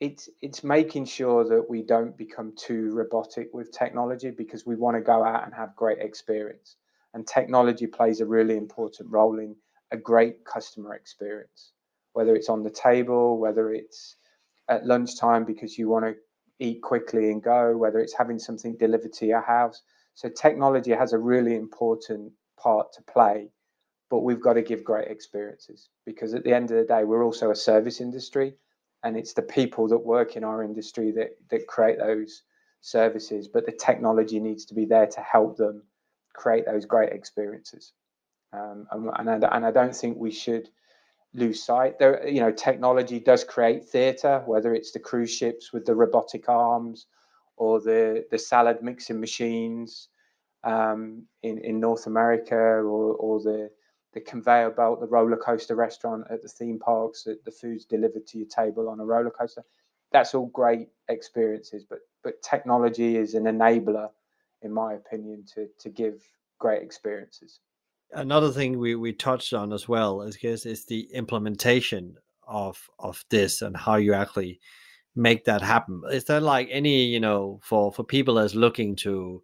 it's 0.00 0.28
it's 0.42 0.64
making 0.64 1.06
sure 1.06 1.44
that 1.48 1.68
we 1.68 1.82
don't 1.82 2.16
become 2.16 2.52
too 2.56 2.90
robotic 2.92 3.48
with 3.54 3.72
technology 3.72 4.30
because 4.30 4.66
we 4.66 4.76
want 4.76 4.96
to 4.96 5.00
go 5.00 5.24
out 5.24 5.44
and 5.44 5.54
have 5.54 5.76
great 5.76 5.98
experience. 5.98 6.76
And 7.14 7.26
technology 7.26 7.86
plays 7.86 8.20
a 8.20 8.26
really 8.26 8.56
important 8.56 9.10
role 9.10 9.38
in 9.38 9.54
a 9.92 9.96
great 9.96 10.44
customer 10.44 10.94
experience 10.94 11.72
whether 12.14 12.34
it's 12.34 12.48
on 12.48 12.62
the 12.62 12.70
table 12.70 13.38
whether 13.38 13.72
it's 13.72 14.16
at 14.68 14.86
lunchtime 14.86 15.44
because 15.44 15.76
you 15.78 15.88
want 15.88 16.04
to 16.04 16.14
eat 16.58 16.80
quickly 16.82 17.30
and 17.30 17.42
go 17.42 17.76
whether 17.76 17.98
it's 17.98 18.16
having 18.16 18.38
something 18.38 18.76
delivered 18.76 19.12
to 19.12 19.26
your 19.26 19.42
house. 19.42 19.82
So 20.14 20.28
technology 20.28 20.92
has 20.92 21.12
a 21.12 21.18
really 21.18 21.56
important 21.56 22.32
part 22.56 22.92
to 22.94 23.02
play 23.02 23.50
but 24.14 24.22
we've 24.22 24.40
got 24.40 24.52
to 24.52 24.62
give 24.62 24.84
great 24.84 25.08
experiences 25.08 25.88
because 26.06 26.34
at 26.34 26.44
the 26.44 26.54
end 26.54 26.70
of 26.70 26.76
the 26.76 26.84
day, 26.84 27.02
we're 27.02 27.24
also 27.24 27.50
a 27.50 27.56
service 27.56 28.00
industry, 28.00 28.54
and 29.02 29.16
it's 29.16 29.32
the 29.32 29.42
people 29.42 29.88
that 29.88 29.98
work 29.98 30.36
in 30.36 30.44
our 30.44 30.62
industry 30.62 31.10
that 31.10 31.30
that 31.50 31.66
create 31.66 31.98
those 31.98 32.44
services. 32.80 33.48
But 33.48 33.66
the 33.66 33.72
technology 33.72 34.38
needs 34.38 34.64
to 34.66 34.74
be 34.74 34.84
there 34.84 35.08
to 35.08 35.20
help 35.20 35.56
them 35.56 35.82
create 36.32 36.64
those 36.64 36.86
great 36.86 37.12
experiences. 37.12 37.92
Um, 38.52 38.86
and, 38.92 39.10
and, 39.16 39.44
I, 39.44 39.56
and 39.56 39.66
I 39.66 39.72
don't 39.72 39.96
think 39.96 40.16
we 40.16 40.30
should 40.30 40.68
lose 41.32 41.60
sight. 41.60 41.98
There, 41.98 42.24
you 42.24 42.38
know, 42.38 42.52
technology 42.52 43.18
does 43.18 43.42
create 43.42 43.84
theatre, 43.84 44.44
whether 44.46 44.76
it's 44.76 44.92
the 44.92 45.00
cruise 45.00 45.34
ships 45.34 45.72
with 45.72 45.86
the 45.86 45.96
robotic 45.96 46.48
arms 46.48 47.06
or 47.56 47.80
the 47.80 48.24
the 48.30 48.38
salad 48.38 48.80
mixing 48.80 49.18
machines 49.18 50.08
um, 50.62 51.24
in 51.42 51.58
in 51.58 51.80
North 51.80 52.06
America, 52.06 52.54
or 52.54 53.16
or 53.16 53.40
the 53.40 53.70
the 54.14 54.20
conveyor 54.20 54.70
belt, 54.70 55.00
the 55.00 55.06
roller 55.06 55.36
coaster 55.36 55.74
restaurant 55.74 56.24
at 56.30 56.40
the 56.40 56.48
theme 56.48 56.78
parks, 56.78 57.24
the, 57.24 57.38
the 57.44 57.50
food's 57.50 57.84
delivered 57.84 58.26
to 58.28 58.38
your 58.38 58.46
table 58.46 58.88
on 58.88 59.00
a 59.00 59.04
roller 59.04 59.30
coaster. 59.30 59.64
That's 60.12 60.34
all 60.34 60.46
great 60.46 60.88
experiences, 61.08 61.84
but 61.88 61.98
but 62.22 62.40
technology 62.42 63.16
is 63.16 63.34
an 63.34 63.44
enabler, 63.44 64.08
in 64.62 64.72
my 64.72 64.94
opinion, 64.94 65.44
to 65.54 65.68
to 65.80 65.88
give 65.90 66.22
great 66.58 66.82
experiences. 66.82 67.60
Another 68.12 68.52
thing 68.52 68.78
we, 68.78 68.94
we 68.94 69.12
touched 69.12 69.52
on 69.52 69.72
as 69.72 69.88
well 69.88 70.22
is 70.22 70.36
is 70.42 70.84
the 70.84 71.08
implementation 71.12 72.16
of 72.46 72.78
of 73.00 73.24
this 73.28 73.62
and 73.62 73.76
how 73.76 73.96
you 73.96 74.14
actually 74.14 74.60
make 75.16 75.44
that 75.44 75.62
happen. 75.62 76.02
Is 76.10 76.24
there 76.24 76.40
like 76.40 76.68
any, 76.70 77.04
you 77.04 77.18
know, 77.18 77.60
for 77.62 77.92
for 77.92 78.04
people 78.04 78.34
that's 78.34 78.54
looking 78.54 78.94
to 78.96 79.42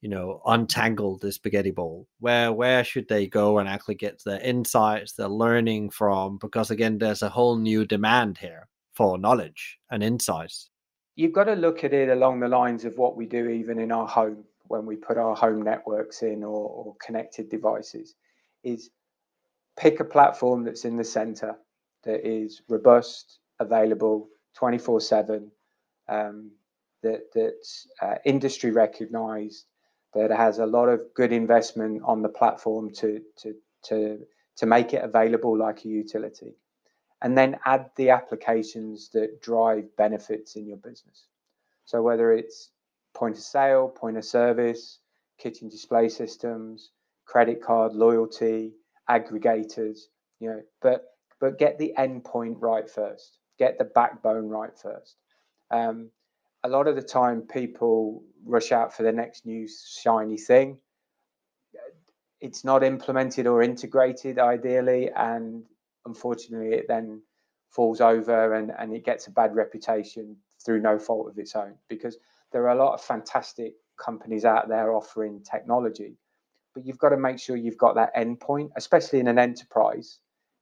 you 0.00 0.08
know 0.08 0.40
untangle 0.46 1.18
the 1.18 1.32
spaghetti 1.32 1.70
bowl 1.70 2.06
where 2.20 2.52
where 2.52 2.84
should 2.84 3.08
they 3.08 3.26
go 3.26 3.58
and 3.58 3.68
actually 3.68 3.96
get 3.96 4.22
the 4.24 4.46
insights 4.46 5.12
the 5.12 5.28
learning 5.28 5.90
from? 5.90 6.38
Because 6.40 6.70
again 6.70 6.98
there's 6.98 7.22
a 7.22 7.28
whole 7.28 7.56
new 7.56 7.84
demand 7.84 8.38
here 8.38 8.68
for 8.92 9.18
knowledge 9.18 9.78
and 9.90 10.02
insights. 10.02 10.70
You've 11.16 11.32
got 11.32 11.44
to 11.44 11.54
look 11.54 11.82
at 11.84 11.92
it 11.92 12.08
along 12.10 12.40
the 12.40 12.48
lines 12.48 12.84
of 12.84 12.96
what 12.96 13.16
we 13.16 13.26
do 13.26 13.48
even 13.48 13.78
in 13.78 13.90
our 13.90 14.06
home 14.06 14.44
when 14.68 14.86
we 14.86 14.96
put 14.96 15.16
our 15.16 15.34
home 15.34 15.62
networks 15.62 16.22
in 16.22 16.44
or, 16.44 16.68
or 16.68 16.96
connected 17.04 17.48
devices 17.48 18.14
is 18.62 18.90
pick 19.78 20.00
a 20.00 20.04
platform 20.04 20.64
that's 20.64 20.84
in 20.84 20.96
the 20.96 21.04
center 21.04 21.56
that 22.04 22.28
is 22.28 22.62
robust 22.68 23.38
available 23.60 24.28
24 24.56 25.00
7 25.00 25.50
um, 26.08 26.50
that 27.02 27.22
that's 27.34 27.86
uh, 28.02 28.16
industry 28.24 28.70
recognized 28.70 29.66
that 30.14 30.30
has 30.30 30.58
a 30.58 30.66
lot 30.66 30.88
of 30.88 31.02
good 31.14 31.32
investment 31.32 32.02
on 32.04 32.22
the 32.22 32.28
platform 32.28 32.90
to 32.90 33.20
to 33.36 33.54
to 33.84 34.18
to 34.56 34.66
make 34.66 34.92
it 34.92 35.04
available 35.04 35.56
like 35.56 35.84
a 35.84 35.88
utility 35.88 36.54
and 37.22 37.36
then 37.36 37.58
add 37.66 37.90
the 37.96 38.10
applications 38.10 39.10
that 39.10 39.40
drive 39.40 39.84
benefits 39.96 40.56
in 40.56 40.66
your 40.66 40.76
business 40.78 41.26
so 41.84 42.02
whether 42.02 42.32
it's 42.32 42.70
point 43.14 43.36
of 43.36 43.42
sale 43.42 43.88
point 43.88 44.16
of 44.16 44.24
service 44.24 44.98
kitchen 45.38 45.68
display 45.68 46.08
systems 46.08 46.90
credit 47.28 47.62
card 47.62 47.92
loyalty 47.94 48.72
aggregators, 49.08 50.00
you 50.40 50.48
know, 50.48 50.62
but 50.82 51.04
but 51.40 51.58
get 51.58 51.78
the 51.78 51.94
endpoint 51.96 52.56
right 52.58 52.88
first. 52.88 53.38
Get 53.58 53.78
the 53.78 53.84
backbone 53.84 54.48
right 54.48 54.76
first. 54.76 55.16
Um, 55.70 56.10
a 56.64 56.68
lot 56.68 56.86
of 56.86 56.96
the 56.96 57.02
time, 57.02 57.42
people 57.42 58.22
rush 58.44 58.72
out 58.72 58.94
for 58.94 59.02
the 59.02 59.12
next 59.12 59.46
new 59.46 59.68
shiny 59.68 60.36
thing. 60.36 60.78
It's 62.40 62.64
not 62.64 62.84
implemented 62.84 63.46
or 63.46 63.62
integrated 63.62 64.38
ideally, 64.38 65.10
and 65.14 65.64
unfortunately, 66.06 66.74
it 66.76 66.86
then 66.88 67.22
falls 67.70 68.00
over 68.00 68.54
and, 68.54 68.72
and 68.78 68.94
it 68.94 69.04
gets 69.04 69.26
a 69.26 69.30
bad 69.30 69.54
reputation 69.54 70.36
through 70.64 70.80
no 70.80 70.98
fault 70.98 71.28
of 71.28 71.38
its 71.38 71.54
own 71.54 71.74
because 71.88 72.16
there 72.52 72.62
are 72.62 72.76
a 72.76 72.82
lot 72.82 72.94
of 72.94 73.00
fantastic 73.00 73.74
companies 73.98 74.44
out 74.44 74.68
there 74.68 74.92
offering 74.92 75.42
technology 75.42 76.16
but 76.74 76.84
you've 76.84 76.98
got 76.98 77.10
to 77.10 77.16
make 77.16 77.38
sure 77.38 77.56
you've 77.56 77.78
got 77.78 77.94
that 77.94 78.14
endpoint 78.16 78.70
especially 78.76 79.18
in 79.18 79.28
an 79.28 79.38
enterprise 79.38 80.18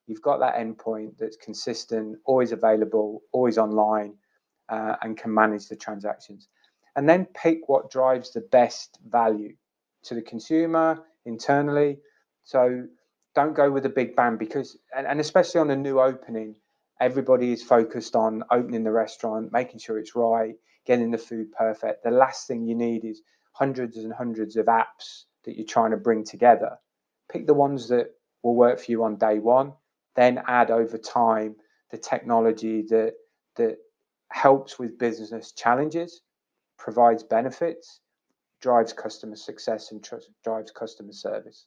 you've 0.06 0.22
got 0.22 0.40
that 0.40 0.56
endpoint 0.56 1.16
that's 1.18 1.36
consistent 1.36 2.18
always 2.24 2.52
available 2.52 3.22
always 3.32 3.58
online 3.58 4.14
uh, 4.68 4.96
and 5.02 5.16
can 5.16 5.32
manage 5.32 5.68
the 5.68 5.76
transactions 5.76 6.48
and 6.96 7.08
then 7.08 7.26
pick 7.34 7.68
what 7.68 7.90
drives 7.90 8.32
the 8.32 8.40
best 8.52 8.98
value 9.08 9.54
to 10.02 10.14
the 10.14 10.22
consumer 10.22 10.98
internally 11.24 11.98
so 12.44 12.84
don't 13.34 13.54
go 13.54 13.70
with 13.70 13.86
a 13.86 13.90
big 13.90 14.16
bang 14.16 14.36
because 14.36 14.78
and, 14.96 15.06
and 15.06 15.20
especially 15.20 15.60
on 15.60 15.70
a 15.70 15.76
new 15.76 16.00
opening 16.00 16.54
Everybody 17.00 17.52
is 17.52 17.62
focused 17.62 18.16
on 18.16 18.42
opening 18.50 18.82
the 18.82 18.90
restaurant, 18.90 19.52
making 19.52 19.80
sure 19.80 19.98
it's 19.98 20.16
right, 20.16 20.54
getting 20.86 21.10
the 21.10 21.18
food 21.18 21.52
perfect. 21.52 22.02
The 22.02 22.10
last 22.10 22.46
thing 22.46 22.64
you 22.64 22.74
need 22.74 23.04
is 23.04 23.20
hundreds 23.52 23.98
and 23.98 24.12
hundreds 24.12 24.56
of 24.56 24.66
apps 24.66 25.24
that 25.44 25.56
you're 25.56 25.66
trying 25.66 25.90
to 25.90 25.98
bring 25.98 26.24
together. 26.24 26.78
Pick 27.30 27.46
the 27.46 27.54
ones 27.54 27.88
that 27.88 28.12
will 28.42 28.54
work 28.54 28.80
for 28.80 28.90
you 28.90 29.04
on 29.04 29.16
day 29.16 29.38
one, 29.38 29.74
then 30.14 30.42
add 30.46 30.70
over 30.70 30.96
time 30.96 31.56
the 31.90 31.98
technology 31.98 32.82
that 32.88 33.14
that 33.56 33.76
helps 34.30 34.78
with 34.78 34.98
business 34.98 35.52
challenges, 35.52 36.22
provides 36.78 37.22
benefits, 37.22 38.00
drives 38.60 38.92
customer 38.92 39.36
success 39.36 39.92
and 39.92 40.02
tr- 40.02 40.16
drives 40.44 40.70
customer 40.70 41.12
service 41.12 41.66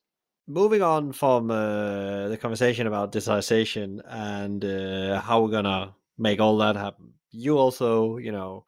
moving 0.49 0.82
on 0.82 1.14
from 1.14 1.51
uh, 1.51 2.28
the 2.28 2.38
conversation 2.38 2.88
about 2.88 3.12
digitalization 3.12 4.01
and 4.07 4.66
uh, 4.66 5.22
how 5.22 5.41
we're 5.41 5.51
gonna 5.51 5.93
make 6.18 6.41
all 6.41 6.57
that 6.57 6.76
happen, 6.76 7.14
you 7.32 7.57
also, 7.57 8.18
you 8.18 8.32
know, 8.32 8.66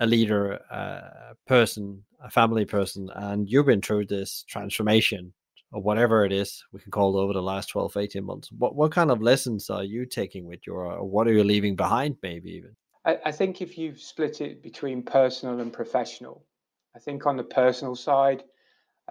a 0.00 0.06
leader, 0.06 0.52
a 0.70 1.36
person, 1.46 2.02
a 2.20 2.30
family 2.30 2.64
person, 2.64 3.10
and 3.14 3.48
you've 3.48 3.66
been 3.66 3.82
through 3.82 4.06
this 4.06 4.44
transformation 4.48 5.32
or 5.72 5.82
whatever 5.82 6.24
it 6.24 6.32
is 6.32 6.64
we 6.72 6.80
can 6.80 6.90
call 6.90 7.16
it 7.18 7.22
over 7.22 7.32
the 7.32 7.42
last 7.42 7.68
12, 7.68 7.96
18 7.96 8.24
months. 8.24 8.50
What 8.52 8.74
what 8.74 8.92
kind 8.92 9.10
of 9.10 9.22
lessons 9.22 9.70
are 9.70 9.84
you 9.84 10.06
taking 10.06 10.46
with 10.46 10.66
you, 10.66 10.74
or 10.74 11.04
what 11.04 11.28
are 11.28 11.32
you 11.32 11.44
leaving 11.44 11.76
behind, 11.76 12.16
maybe 12.22 12.50
even? 12.52 12.74
I, 13.04 13.18
I 13.26 13.32
think 13.32 13.60
if 13.60 13.76
you 13.78 13.96
split 13.96 14.40
it 14.40 14.62
between 14.62 15.02
personal 15.02 15.60
and 15.60 15.72
professional, 15.72 16.44
I 16.96 16.98
think 16.98 17.26
on 17.26 17.36
the 17.36 17.44
personal 17.44 17.96
side, 17.96 18.44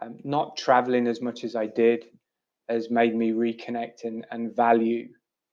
um, 0.01 0.17
not 0.23 0.57
traveling 0.57 1.07
as 1.07 1.21
much 1.21 1.43
as 1.43 1.55
I 1.55 1.67
did 1.67 2.05
has 2.69 2.89
made 2.89 3.15
me 3.15 3.31
reconnect 3.31 4.05
and, 4.05 4.25
and 4.31 4.55
value 4.55 5.09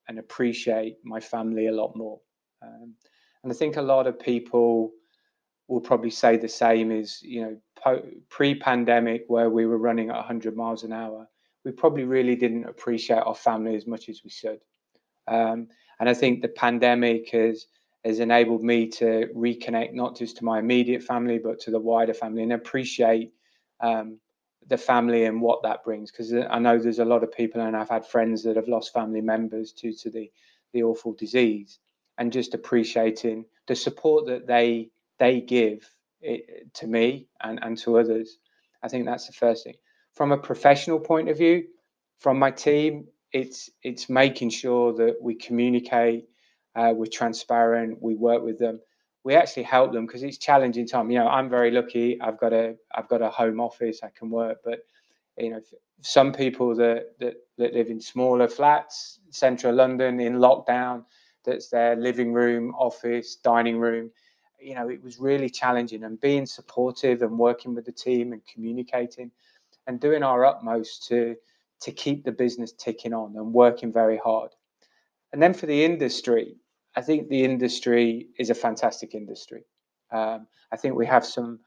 and 0.08 0.18
appreciate 0.18 0.96
my 1.04 1.20
family 1.20 1.66
a 1.66 1.72
lot 1.72 1.96
more. 1.96 2.20
Um, 2.62 2.94
and 3.42 3.52
I 3.52 3.54
think 3.54 3.76
a 3.76 3.82
lot 3.82 4.06
of 4.06 4.18
people 4.18 4.92
will 5.68 5.80
probably 5.80 6.10
say 6.10 6.36
the 6.36 6.48
same 6.48 6.90
is, 6.90 7.20
you 7.22 7.42
know, 7.42 7.56
po- 7.82 8.04
pre 8.28 8.54
pandemic, 8.54 9.24
where 9.28 9.50
we 9.50 9.66
were 9.66 9.78
running 9.78 10.10
at 10.10 10.16
100 10.16 10.56
miles 10.56 10.84
an 10.84 10.92
hour, 10.92 11.28
we 11.64 11.72
probably 11.72 12.04
really 12.04 12.36
didn't 12.36 12.64
appreciate 12.64 13.18
our 13.18 13.34
family 13.34 13.76
as 13.76 13.86
much 13.86 14.08
as 14.08 14.22
we 14.24 14.30
should. 14.30 14.60
Um, 15.28 15.68
and 15.98 16.08
I 16.08 16.14
think 16.14 16.42
the 16.42 16.48
pandemic 16.48 17.30
has 17.30 17.66
has 18.04 18.20
enabled 18.20 18.62
me 18.62 18.88
to 18.88 19.28
reconnect 19.36 19.92
not 19.92 20.16
just 20.16 20.38
to 20.38 20.44
my 20.44 20.58
immediate 20.58 21.02
family, 21.02 21.38
but 21.38 21.60
to 21.60 21.70
the 21.70 21.78
wider 21.78 22.14
family 22.14 22.42
and 22.42 22.52
appreciate 22.52 23.32
um, 23.80 24.18
the 24.68 24.78
family 24.78 25.24
and 25.24 25.40
what 25.40 25.62
that 25.62 25.84
brings. 25.84 26.10
Because 26.10 26.32
I 26.32 26.58
know 26.58 26.78
there's 26.78 26.98
a 26.98 27.04
lot 27.04 27.24
of 27.24 27.32
people 27.32 27.60
and 27.60 27.76
I've 27.76 27.90
had 27.90 28.06
friends 28.06 28.42
that 28.44 28.56
have 28.56 28.68
lost 28.68 28.92
family 28.92 29.20
members 29.20 29.72
due 29.72 29.94
to 29.94 30.10
the 30.10 30.30
the 30.72 30.84
awful 30.84 31.12
disease 31.14 31.80
and 32.18 32.32
just 32.32 32.54
appreciating 32.54 33.44
the 33.66 33.74
support 33.74 34.26
that 34.26 34.46
they 34.46 34.90
they 35.18 35.40
give 35.40 35.88
it, 36.22 36.72
to 36.74 36.86
me 36.86 37.28
and 37.42 37.58
and 37.62 37.76
to 37.78 37.98
others. 37.98 38.38
I 38.82 38.88
think 38.88 39.04
that's 39.06 39.26
the 39.26 39.32
first 39.32 39.64
thing. 39.64 39.74
From 40.14 40.32
a 40.32 40.38
professional 40.38 41.00
point 41.00 41.28
of 41.28 41.38
view 41.38 41.64
from 42.20 42.38
my 42.38 42.50
team 42.50 43.06
it's 43.32 43.70
it's 43.82 44.08
making 44.08 44.50
sure 44.50 44.92
that 44.94 45.16
we 45.20 45.34
communicate 45.34 46.28
uh, 46.76 46.92
we're 46.94 47.06
transparent 47.06 48.00
we 48.02 48.14
work 48.14 48.42
with 48.42 48.58
them 48.58 48.80
we 49.24 49.34
actually 49.34 49.64
help 49.64 49.92
them 49.92 50.06
because 50.06 50.22
it's 50.22 50.38
challenging 50.38 50.86
time. 50.86 51.10
You 51.10 51.18
know, 51.18 51.28
I'm 51.28 51.50
very 51.50 51.70
lucky. 51.70 52.20
I've 52.20 52.38
got 52.38 52.52
a 52.52 52.76
I've 52.94 53.08
got 53.08 53.22
a 53.22 53.30
home 53.30 53.60
office. 53.60 54.00
I 54.02 54.08
can 54.10 54.30
work, 54.30 54.58
but 54.64 54.80
you 55.36 55.50
know, 55.50 55.60
some 56.00 56.32
people 56.32 56.74
that 56.76 57.18
that, 57.18 57.34
that 57.58 57.74
live 57.74 57.88
in 57.88 58.00
smaller 58.00 58.48
flats, 58.48 59.20
central 59.30 59.74
London, 59.74 60.20
in 60.20 60.36
lockdown, 60.36 61.04
that's 61.44 61.68
their 61.68 61.96
living 61.96 62.32
room, 62.32 62.74
office, 62.78 63.36
dining 63.36 63.78
room. 63.78 64.10
You 64.58 64.74
know, 64.74 64.88
it 64.88 65.02
was 65.02 65.18
really 65.18 65.50
challenging, 65.50 66.04
and 66.04 66.20
being 66.20 66.46
supportive 66.46 67.22
and 67.22 67.38
working 67.38 67.74
with 67.74 67.84
the 67.84 67.92
team 67.92 68.32
and 68.32 68.42
communicating, 68.46 69.30
and 69.86 70.00
doing 70.00 70.22
our 70.22 70.46
utmost 70.46 71.06
to 71.08 71.36
to 71.80 71.92
keep 71.92 72.24
the 72.24 72.32
business 72.32 72.72
ticking 72.72 73.14
on 73.14 73.36
and 73.36 73.52
working 73.52 73.92
very 73.92 74.18
hard. 74.18 74.50
And 75.32 75.42
then 75.42 75.54
for 75.54 75.66
the 75.66 75.84
industry, 75.84 76.56
I 76.96 77.02
think 77.02 77.28
the 77.28 77.44
industry 77.44 78.28
is 78.38 78.50
a 78.50 78.54
fantastic 78.54 79.14
industry. 79.14 79.64
Um, 80.12 80.46
I 80.72 80.76
think 80.76 80.96
we 80.96 81.06
have 81.06 81.24
some 81.24 81.60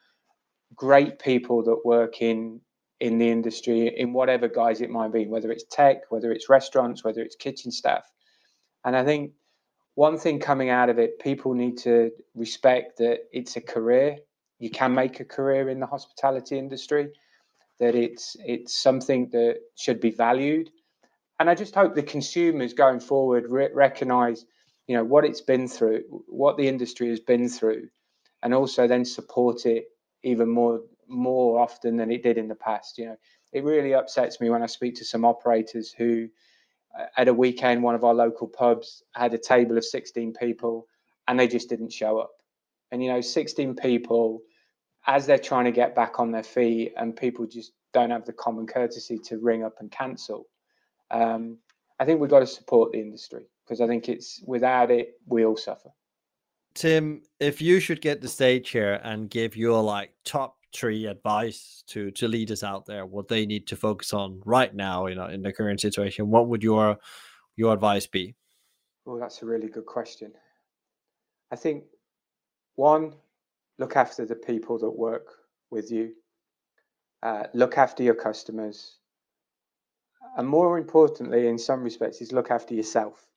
great 0.76 1.20
people 1.20 1.64
that 1.64 1.86
work 1.86 2.22
in 2.22 2.62
in 3.00 3.18
the 3.18 3.30
industry 3.30 3.94
in 3.98 4.14
whatever 4.14 4.48
guise 4.48 4.80
it 4.80 4.90
might 4.90 5.12
be, 5.12 5.28
whether 5.28 5.52
it's 5.52 5.66
tech, 5.70 6.10
whether 6.10 6.32
it's 6.32 6.48
restaurants, 6.50 7.04
whether 7.04 7.22
it's 7.22 7.36
kitchen 7.36 7.70
staff. 7.70 8.10
And 8.86 8.96
I 8.96 9.04
think 9.04 9.32
one 9.96 10.18
thing 10.18 10.40
coming 10.40 10.70
out 10.70 10.90
of 10.90 11.00
it, 11.00 11.20
people 11.20 11.54
need 11.54 11.78
to 11.80 12.12
respect 12.34 12.98
that 13.00 13.20
it's 13.32 13.58
a 13.58 13.62
career. 13.62 14.18
You 14.60 14.70
can 14.70 14.94
make 14.94 15.20
a 15.20 15.26
career 15.26 15.70
in 15.70 15.80
the 15.80 15.86
hospitality 15.86 16.58
industry. 16.58 17.10
That 17.80 17.96
it's 17.96 18.36
it's 18.40 18.82
something 18.82 19.30
that 19.32 19.58
should 19.76 20.00
be 20.00 20.12
valued. 20.12 20.70
And 21.40 21.50
I 21.50 21.56
just 21.56 21.76
hope 21.76 21.96
the 21.96 22.04
consumers 22.04 22.74
going 22.74 23.00
forward 23.00 23.46
re- 23.50 23.70
recognize 23.74 24.46
you 24.88 24.96
know 24.98 25.04
what 25.04 25.26
it's 25.26 25.42
been 25.42 25.68
through, 25.68 26.04
what 26.28 26.58
the 26.58 26.68
industry 26.68 27.10
has 27.10 27.20
been 27.20 27.48
through, 27.50 27.88
and 28.42 28.54
also 28.54 28.88
then 28.88 29.06
support 29.06 29.66
it 29.66 29.86
even 30.24 30.50
more 30.50 30.82
more 31.08 31.60
often 31.60 31.98
than 31.98 32.12
it 32.12 32.24
did 32.24 32.38
in 32.38 32.48
the 32.48 32.56
past. 32.56 32.98
You 32.98 33.06
know, 33.06 33.18
it 33.52 33.64
really 33.64 33.94
upsets 33.94 34.40
me 34.42 34.50
when 34.50 34.64
I 34.64 34.68
speak 34.68 34.96
to 34.96 35.06
some 35.06 35.26
operators 35.26 35.94
who, 35.98 36.28
uh, 36.98 37.06
at 37.18 37.28
a 37.28 37.34
weekend, 37.34 37.84
one 37.84 37.96
of 37.96 38.04
our 38.04 38.14
local 38.14 38.48
pubs 38.48 39.04
had 39.14 39.34
a 39.34 39.38
table 39.38 39.78
of 39.78 39.86
16 39.86 40.34
people, 40.34 40.88
and 41.28 41.40
they 41.40 41.48
just 41.48 41.70
didn't 41.70 41.94
show 41.94 42.20
up. 42.20 42.32
And 42.92 43.04
you 43.04 43.12
know, 43.12 43.22
16 43.22 43.76
people, 43.76 44.42
as 45.08 45.26
they're 45.26 45.38
trying 45.38 45.66
to 45.66 45.72
get 45.72 45.96
back 45.96 46.20
on 46.20 46.32
their 46.32 46.44
feet, 46.44 46.94
and 46.98 47.16
people 47.16 47.46
just 47.48 47.72
don't 47.94 48.12
have 48.12 48.26
the 48.26 48.34
common 48.34 48.68
courtesy 48.68 49.18
to 49.26 49.38
ring 49.38 49.64
up 49.64 49.76
and 49.80 49.92
cancel. 49.92 50.48
Um, 51.12 51.58
I 52.00 52.06
think 52.06 52.20
we've 52.20 52.30
got 52.30 52.40
to 52.40 52.48
support 52.48 52.92
the 52.92 53.00
industry 53.00 53.46
because 53.66 53.82
I 53.82 53.88
think 53.88 54.10
it's 54.10 54.44
without 54.46 54.92
it 54.92 55.14
we 55.28 55.46
all 55.46 55.58
suffer. 55.58 55.92
Tim, 56.74 57.22
if 57.40 57.62
you 57.62 57.80
should 57.80 58.02
get 58.02 58.22
the 58.22 58.28
stage 58.28 58.70
here 58.70 59.00
and 59.04 59.30
give 59.30 59.56
your 59.56 59.82
like 59.82 60.12
top 60.26 60.58
three 60.74 61.06
advice 61.06 61.84
to 61.88 62.10
to 62.12 62.28
leaders 62.28 62.64
out 62.64 62.86
there, 62.86 63.06
what 63.06 63.28
they 63.28 63.46
need 63.46 63.68
to 63.68 63.76
focus 63.76 64.14
on 64.14 64.42
right 64.44 64.74
now, 64.74 65.06
you 65.06 65.16
know, 65.16 65.28
in 65.28 65.42
the 65.42 65.54
current 65.54 65.80
situation, 65.80 66.30
what 66.30 66.48
would 66.48 66.64
your 66.64 66.98
your 67.56 67.74
advice 67.74 68.08
be? 68.08 68.36
Well, 69.06 69.20
that's 69.20 69.42
a 69.42 69.46
really 69.46 69.70
good 69.70 69.86
question. 69.86 70.34
I 71.52 71.56
think 71.56 71.84
one, 72.76 73.14
look 73.78 73.96
after 73.96 74.26
the 74.26 74.36
people 74.36 74.80
that 74.80 74.90
work 74.90 75.28
with 75.70 75.92
you. 75.92 76.14
Uh, 77.22 77.44
look 77.54 77.78
after 77.78 78.04
your 78.04 78.16
customers, 78.16 78.98
and 80.38 80.48
more 80.48 80.78
importantly, 80.78 81.48
in 81.48 81.58
some 81.58 81.84
respects, 81.84 82.22
is 82.22 82.32
look 82.32 82.52
after 82.52 82.74
yourself. 82.74 83.28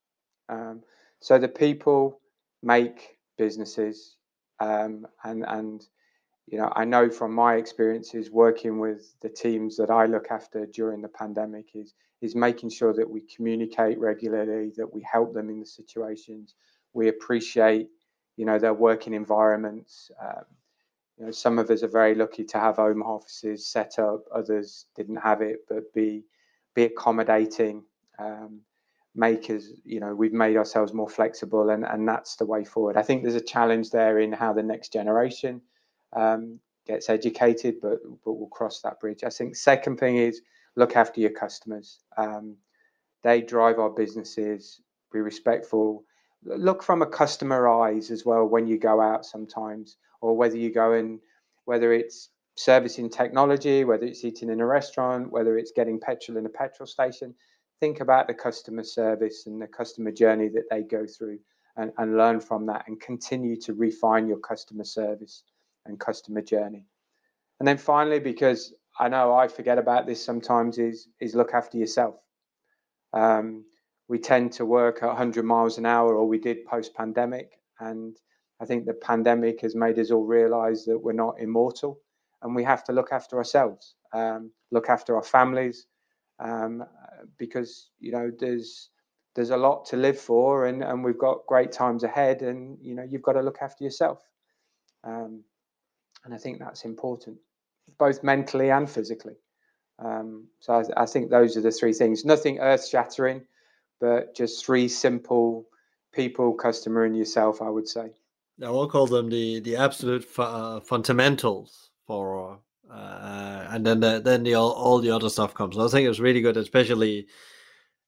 Um, 0.48 0.82
so 1.20 1.38
the 1.38 1.48
people 1.48 2.20
make 2.62 3.18
businesses, 3.36 4.16
um, 4.60 5.06
and 5.24 5.44
and 5.46 5.86
you 6.46 6.58
know 6.58 6.72
I 6.74 6.84
know 6.84 7.10
from 7.10 7.34
my 7.34 7.56
experiences 7.56 8.30
working 8.30 8.78
with 8.78 9.14
the 9.20 9.28
teams 9.28 9.76
that 9.76 9.90
I 9.90 10.06
look 10.06 10.30
after 10.30 10.66
during 10.66 11.02
the 11.02 11.08
pandemic 11.08 11.70
is 11.74 11.94
is 12.22 12.34
making 12.34 12.70
sure 12.70 12.94
that 12.94 13.08
we 13.08 13.20
communicate 13.20 13.98
regularly, 13.98 14.72
that 14.76 14.92
we 14.92 15.02
help 15.02 15.34
them 15.34 15.50
in 15.50 15.60
the 15.60 15.66
situations, 15.66 16.54
we 16.94 17.08
appreciate 17.08 17.88
you 18.36 18.46
know 18.46 18.58
their 18.58 18.74
working 18.74 19.14
environments. 19.14 20.10
Um, 20.22 20.44
you 21.18 21.24
know, 21.24 21.30
some 21.30 21.58
of 21.58 21.70
us 21.70 21.82
are 21.82 21.88
very 21.88 22.14
lucky 22.14 22.44
to 22.44 22.58
have 22.58 22.76
home 22.76 23.02
offices 23.02 23.66
set 23.66 23.98
up. 23.98 24.24
Others 24.34 24.86
didn't 24.94 25.16
have 25.16 25.40
it, 25.40 25.60
but 25.68 25.92
be 25.94 26.24
be 26.76 26.84
accommodating, 26.84 27.82
um, 28.20 28.60
make 29.16 29.50
us, 29.50 29.64
you 29.84 29.98
know, 29.98 30.14
we've 30.14 30.34
made 30.34 30.56
ourselves 30.56 30.92
more 30.92 31.08
flexible, 31.08 31.70
and, 31.70 31.84
and 31.84 32.06
that's 32.06 32.36
the 32.36 32.44
way 32.44 32.64
forward. 32.64 32.96
I 32.98 33.02
think 33.02 33.22
there's 33.22 33.34
a 33.34 33.40
challenge 33.40 33.90
there 33.90 34.20
in 34.20 34.30
how 34.30 34.52
the 34.52 34.62
next 34.62 34.92
generation 34.92 35.62
um, 36.14 36.60
gets 36.86 37.08
educated, 37.08 37.76
but 37.80 37.98
but 38.24 38.34
we'll 38.34 38.48
cross 38.48 38.82
that 38.82 39.00
bridge. 39.00 39.24
I 39.24 39.30
think 39.30 39.56
second 39.56 39.98
thing 39.98 40.18
is 40.18 40.42
look 40.76 40.94
after 40.96 41.20
your 41.20 41.30
customers. 41.30 41.98
Um, 42.16 42.56
they 43.24 43.40
drive 43.40 43.78
our 43.78 43.90
businesses. 43.90 44.80
Be 45.12 45.20
respectful. 45.20 46.04
Look 46.44 46.82
from 46.82 47.00
a 47.00 47.06
customer 47.06 47.66
eyes 47.68 48.10
as 48.10 48.26
well 48.26 48.44
when 48.44 48.66
you 48.66 48.78
go 48.78 49.00
out 49.00 49.24
sometimes, 49.24 49.96
or 50.20 50.36
whether 50.36 50.58
you 50.58 50.70
go 50.70 50.92
in, 50.92 51.20
whether 51.64 51.94
it's 51.94 52.28
servicing 52.56 53.10
technology, 53.10 53.84
whether 53.84 54.04
it's 54.04 54.24
eating 54.24 54.50
in 54.50 54.60
a 54.60 54.66
restaurant, 54.66 55.30
whether 55.30 55.58
it's 55.58 55.72
getting 55.72 56.00
petrol 56.00 56.38
in 56.38 56.46
a 56.46 56.50
petrol 56.50 56.86
station. 56.86 57.34
Think 57.80 58.00
about 58.00 58.26
the 58.26 58.34
customer 58.34 58.82
service 58.82 59.46
and 59.46 59.60
the 59.60 59.66
customer 59.66 60.10
journey 60.10 60.48
that 60.48 60.64
they 60.70 60.82
go 60.82 61.06
through 61.06 61.38
and, 61.76 61.92
and 61.98 62.16
learn 62.16 62.40
from 62.40 62.66
that 62.66 62.84
and 62.88 62.98
continue 62.98 63.56
to 63.60 63.74
refine 63.74 64.26
your 64.26 64.38
customer 64.38 64.84
service 64.84 65.42
and 65.84 66.00
customer 66.00 66.40
journey. 66.40 66.86
And 67.60 67.68
then 67.68 67.76
finally, 67.76 68.18
because 68.18 68.72
I 68.98 69.08
know 69.08 69.34
I 69.34 69.48
forget 69.48 69.78
about 69.78 70.06
this 70.06 70.24
sometimes, 70.24 70.78
is 70.78 71.08
is 71.20 71.34
look 71.34 71.52
after 71.52 71.76
yourself. 71.76 72.16
Um, 73.12 73.64
we 74.08 74.18
tend 74.18 74.52
to 74.52 74.64
work 74.64 75.02
at 75.02 75.08
100 75.08 75.44
miles 75.44 75.78
an 75.78 75.86
hour, 75.86 76.14
or 76.14 76.26
we 76.26 76.38
did 76.38 76.64
post 76.64 76.94
pandemic, 76.94 77.58
and 77.80 78.16
I 78.60 78.64
think 78.64 78.86
the 78.86 78.94
pandemic 78.94 79.60
has 79.60 79.74
made 79.74 79.98
us 79.98 80.10
all 80.10 80.24
realise 80.24 80.84
that 80.86 80.98
we're 80.98 81.12
not 81.12 81.40
immortal, 81.40 82.00
and 82.42 82.54
we 82.54 82.64
have 82.64 82.84
to 82.84 82.92
look 82.92 83.12
after 83.12 83.36
ourselves, 83.36 83.94
um, 84.12 84.50
look 84.70 84.88
after 84.88 85.16
our 85.16 85.22
families, 85.22 85.86
um, 86.38 86.84
because 87.38 87.90
you 87.98 88.12
know 88.12 88.30
there's 88.38 88.90
there's 89.34 89.50
a 89.50 89.56
lot 89.56 89.84
to 89.86 89.96
live 89.96 90.18
for, 90.18 90.66
and 90.66 90.82
and 90.82 91.04
we've 91.04 91.18
got 91.18 91.46
great 91.46 91.72
times 91.72 92.04
ahead, 92.04 92.42
and 92.42 92.78
you 92.80 92.94
know 92.94 93.02
you've 93.02 93.22
got 93.22 93.32
to 93.32 93.42
look 93.42 93.58
after 93.60 93.84
yourself. 93.84 94.22
Um, 95.04 95.42
and 96.24 96.34
I 96.34 96.38
think 96.38 96.58
that's 96.58 96.84
important, 96.84 97.38
both 97.98 98.22
mentally 98.24 98.70
and 98.70 98.90
physically. 98.90 99.36
Um, 99.98 100.48
so 100.60 100.74
I, 100.74 101.02
I, 101.02 101.06
think 101.06 101.30
those 101.30 101.56
are 101.56 101.60
the 101.60 101.70
three 101.70 101.92
things. 101.92 102.24
Nothing 102.24 102.58
earth-shattering, 102.58 103.46
but 104.00 104.34
just 104.34 104.66
three 104.66 104.88
simple 104.88 105.66
people, 106.12 106.52
customer, 106.52 107.04
and 107.04 107.16
yourself. 107.16 107.62
I 107.62 107.70
would 107.70 107.88
say. 107.88 108.10
Now, 108.58 108.68
I 108.68 108.70
will 108.70 108.88
call 108.88 109.06
them 109.06 109.30
the 109.30 109.60
the 109.60 109.76
absolute 109.76 110.24
fu- 110.24 110.42
uh, 110.42 110.80
fundamentals 110.80 111.90
for, 112.06 112.58
uh, 112.90 113.66
and 113.70 113.84
then 113.84 114.00
the, 114.00 114.20
then 114.20 114.42
the 114.42 114.54
all, 114.54 114.72
all 114.72 114.98
the 115.00 115.10
other 115.10 115.28
stuff 115.28 115.54
comes. 115.54 115.78
I 115.78 115.88
think 115.88 116.04
it 116.04 116.08
was 116.08 116.20
really 116.20 116.40
good, 116.40 116.56
especially. 116.56 117.26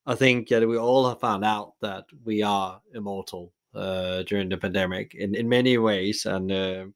I 0.07 0.14
think 0.14 0.51
yeah, 0.51 0.64
we 0.64 0.78
all 0.78 1.09
have 1.09 1.20
found 1.20 1.44
out 1.44 1.74
that 1.82 2.05
we 2.24 2.42
are 2.42 2.80
immortal 2.94 3.53
uh, 3.74 4.22
during 4.22 4.49
the 4.49 4.57
pandemic 4.57 5.14
in, 5.14 5.34
in 5.34 5.49
many 5.49 5.76
ways, 5.76 6.24
and 6.24 6.51
uh, 6.51 6.86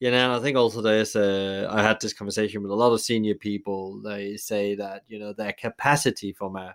you 0.00 0.10
know, 0.10 0.34
I 0.34 0.40
think 0.40 0.56
also 0.56 0.80
there's 0.80 1.14
uh, 1.14 1.68
I 1.70 1.82
had 1.82 2.00
this 2.00 2.14
conversation 2.14 2.62
with 2.62 2.70
a 2.70 2.74
lot 2.74 2.92
of 2.92 3.02
senior 3.02 3.34
people. 3.34 4.00
They 4.02 4.36
say 4.38 4.74
that 4.76 5.02
you 5.08 5.18
know 5.18 5.34
their 5.34 5.52
capacity 5.52 6.32
from 6.32 6.56
a 6.56 6.74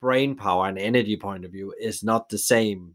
brain 0.00 0.36
power 0.36 0.68
and 0.68 0.78
energy 0.78 1.16
point 1.16 1.44
of 1.44 1.52
view 1.52 1.74
is 1.80 2.04
not 2.04 2.28
the 2.28 2.38
same, 2.38 2.94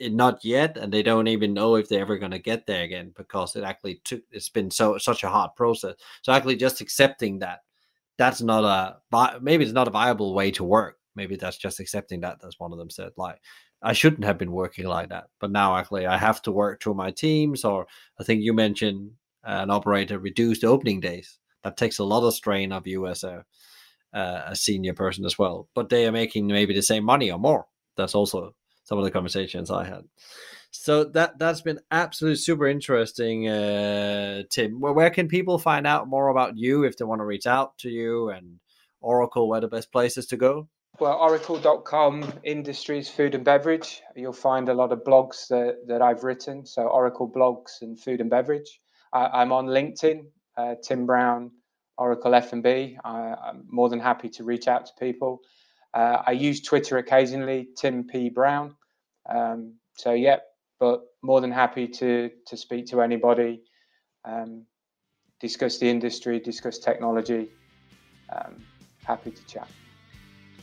not 0.00 0.44
yet, 0.44 0.76
and 0.76 0.92
they 0.92 1.02
don't 1.02 1.28
even 1.28 1.54
know 1.54 1.76
if 1.76 1.88
they're 1.88 2.00
ever 2.00 2.18
going 2.18 2.32
to 2.32 2.38
get 2.38 2.66
there 2.66 2.82
again 2.82 3.12
because 3.16 3.56
it 3.56 3.64
actually 3.64 4.00
took. 4.04 4.22
It's 4.30 4.48
been 4.48 4.70
so 4.70 4.98
such 4.98 5.24
a 5.24 5.28
hard 5.28 5.54
process. 5.56 5.94
So 6.22 6.32
actually, 6.32 6.56
just 6.56 6.80
accepting 6.80 7.40
that 7.40 7.60
that's 8.18 8.42
not 8.42 8.64
a 8.64 9.38
maybe 9.40 9.64
it's 9.64 9.72
not 9.72 9.88
a 9.88 9.92
viable 9.92 10.34
way 10.34 10.50
to 10.52 10.64
work. 10.64 10.96
Maybe 11.14 11.36
that's 11.36 11.56
just 11.56 11.80
accepting 11.80 12.20
that. 12.20 12.40
That's 12.40 12.60
one 12.60 12.72
of 12.72 12.78
them 12.78 12.90
said 12.90 13.12
like 13.16 13.40
I 13.82 13.92
shouldn't 13.92 14.24
have 14.24 14.38
been 14.38 14.52
working 14.52 14.86
like 14.86 15.08
that. 15.10 15.28
But 15.40 15.52
now 15.52 15.76
actually 15.76 16.06
I 16.06 16.18
have 16.18 16.42
to 16.42 16.52
work 16.52 16.82
through 16.82 16.94
my 16.94 17.10
teams, 17.12 17.64
or 17.64 17.86
I 18.20 18.24
think 18.24 18.42
you 18.42 18.52
mentioned 18.52 19.12
uh, 19.46 19.60
an 19.62 19.70
operator 19.70 20.18
reduced 20.18 20.64
opening 20.64 21.00
days. 21.00 21.38
That 21.62 21.76
takes 21.76 21.98
a 21.98 22.04
lot 22.04 22.26
of 22.26 22.34
strain 22.34 22.72
of 22.72 22.86
you 22.86 23.06
as 23.06 23.24
a 23.24 23.44
uh, 24.12 24.42
a 24.46 24.56
senior 24.56 24.94
person 24.94 25.24
as 25.24 25.38
well. 25.38 25.68
But 25.74 25.88
they 25.88 26.06
are 26.06 26.12
making 26.12 26.48
maybe 26.48 26.74
the 26.74 26.82
same 26.82 27.04
money 27.04 27.30
or 27.30 27.38
more. 27.38 27.66
That's 27.96 28.14
also 28.14 28.54
some 28.88 28.98
of 28.98 29.04
the 29.04 29.10
conversations 29.10 29.70
I 29.70 29.84
had. 29.84 30.04
So 30.70 31.04
that 31.04 31.38
that's 31.38 31.60
been 31.60 31.80
absolutely 31.90 32.36
super 32.36 32.66
interesting, 32.66 33.46
uh, 33.46 34.44
Tim. 34.50 34.80
Where, 34.80 35.10
can 35.10 35.28
people 35.28 35.58
find 35.58 35.86
out 35.86 36.08
more 36.08 36.28
about 36.28 36.56
you 36.56 36.84
if 36.84 36.96
they 36.96 37.04
want 37.04 37.20
to 37.20 37.26
reach 37.26 37.46
out 37.46 37.76
to 37.78 37.90
you 37.90 38.30
and 38.30 38.58
Oracle? 39.00 39.48
Where 39.48 39.60
the 39.60 39.68
best 39.68 39.92
places 39.92 40.26
to 40.26 40.36
go? 40.36 40.68
Well, 41.00 41.18
oracle.com 41.18 42.40
industries, 42.44 43.08
food 43.08 43.34
and 43.34 43.44
beverage. 43.44 44.02
You'll 44.16 44.32
find 44.32 44.68
a 44.68 44.74
lot 44.74 44.90
of 44.90 45.04
blogs 45.04 45.46
that, 45.48 45.86
that 45.86 46.02
I've 46.02 46.24
written. 46.24 46.66
So, 46.66 46.82
Oracle 46.82 47.30
blogs 47.30 47.82
and 47.82 47.98
food 48.00 48.20
and 48.20 48.30
beverage. 48.30 48.80
I, 49.12 49.42
am 49.42 49.52
on 49.52 49.66
LinkedIn, 49.66 50.22
uh, 50.56 50.74
Tim 50.82 51.06
Brown, 51.06 51.52
Oracle 51.98 52.34
F&B. 52.34 52.98
I, 53.04 53.34
am 53.48 53.64
more 53.68 53.88
than 53.88 54.00
happy 54.00 54.28
to 54.30 54.44
reach 54.44 54.66
out 54.66 54.86
to 54.86 54.92
people. 54.98 55.40
Uh, 55.94 56.22
I 56.26 56.32
use 56.32 56.60
Twitter 56.62 56.98
occasionally, 56.98 57.68
Tim 57.76 58.04
P. 58.04 58.28
Brown. 58.28 58.74
Um, 59.28 59.74
so, 59.94 60.12
yeah, 60.12 60.38
but 60.80 61.02
more 61.22 61.40
than 61.40 61.50
happy 61.50 61.88
to, 61.88 62.30
to 62.46 62.56
speak 62.56 62.86
to 62.86 63.02
anybody, 63.02 63.62
um, 64.24 64.64
discuss 65.40 65.78
the 65.78 65.88
industry, 65.88 66.40
discuss 66.40 66.78
technology. 66.78 67.48
Um, 68.30 68.62
happy 69.04 69.30
to 69.30 69.46
chat. 69.46 69.68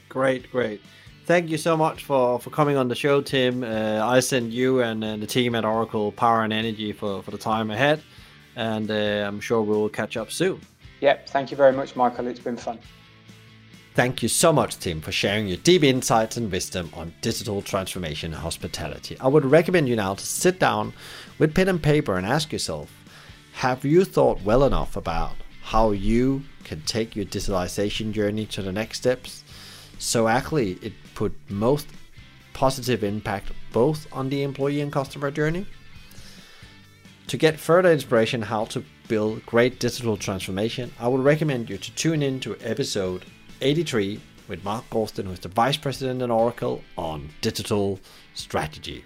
Great, 0.10 0.50
great. 0.52 0.82
Thank 1.26 1.50
you 1.50 1.58
so 1.58 1.76
much 1.76 2.04
for, 2.04 2.40
for 2.40 2.52
coming 2.52 2.78
on 2.78 2.88
the 2.88 2.96
show, 2.96 3.20
Tim. 3.22 3.64
Uh, 3.64 4.00
I 4.06 4.20
send 4.20 4.54
you 4.54 4.82
and, 4.82 5.04
and, 5.04 5.22
the 5.22 5.28
team 5.28 5.56
at 5.56 5.66
Oracle 5.66 6.12
Power 6.12 6.44
and 6.44 6.54
Energy 6.54 6.92
for, 6.92 7.24
for 7.24 7.32
the 7.32 7.38
time 7.38 7.72
ahead, 7.72 8.04
and 8.56 8.92
uh, 8.92 9.26
I'm 9.28 9.40
sure 9.40 9.64
we'll 9.64 9.90
catch 9.90 10.18
up 10.18 10.32
soon. 10.32 10.62
Yep, 11.02 11.30
thank 11.30 11.50
you 11.50 11.58
very 11.58 11.74
much, 11.74 11.96
Michael. 11.96 12.28
It's 12.28 12.40
been 12.40 12.58
fun. 12.58 12.78
Thank 13.96 14.22
you 14.22 14.28
so 14.28 14.52
much, 14.52 14.78
Tim, 14.78 15.00
for 15.00 15.14
sharing 15.14 15.48
your 15.48 15.56
deep 15.56 15.82
insights 15.82 16.36
and 16.36 16.52
wisdom 16.52 16.90
on 16.94 17.14
digital 17.22 17.62
transformation 17.62 18.34
and 18.34 18.42
hospitality. 18.42 19.18
I 19.22 19.30
would 19.30 19.46
recommend 19.46 19.88
you 19.88 19.96
now 19.96 20.16
to 20.16 20.26
sit 20.26 20.60
down 20.60 20.92
with 21.40 21.56
pen 21.56 21.70
and 21.70 21.82
paper 21.82 22.18
and 22.18 22.28
ask 22.28 22.52
yourself 22.52 22.92
Have 23.54 23.86
you 23.86 24.04
thought 24.04 24.42
well 24.42 24.66
enough 24.66 24.98
about 24.98 25.38
how 25.62 25.92
you 25.92 26.44
can 26.66 26.82
take 26.82 27.16
your 27.16 27.24
digitalization 27.24 28.12
journey 28.12 28.46
to 28.48 28.62
the 28.62 28.74
next 28.74 28.98
steps? 28.98 29.46
So 29.98 30.28
actually, 30.28 30.74
it 30.82 30.92
put 31.14 31.34
most 31.48 31.88
positive 32.52 33.02
impact 33.02 33.54
both 33.72 34.08
on 34.12 34.28
the 34.28 34.44
employee 34.44 34.82
and 34.82 34.92
customer 34.92 35.32
journey. 35.32 35.66
To 37.28 37.38
get 37.38 37.62
further 37.62 37.94
inspiration 37.94 38.42
how 38.42 38.66
to 38.66 38.84
build 39.08 39.46
great 39.46 39.80
digital 39.80 40.18
transformation, 40.18 40.92
I 41.00 41.08
would 41.08 41.24
recommend 41.24 41.70
you 41.70 41.78
to 41.78 41.96
tune 41.96 42.22
in 42.22 42.42
to 42.42 42.58
episode 42.60 43.24
83 43.62 44.20
with 44.48 44.64
Mark 44.64 44.90
Gorstin, 44.90 45.26
who 45.26 45.32
is 45.32 45.40
the 45.40 45.50
Vice 45.50 45.78
President 45.78 46.22
at 46.22 46.30
Oracle 46.30 46.82
on 46.98 47.30
digital 47.42 48.00
strategy. 48.34 49.04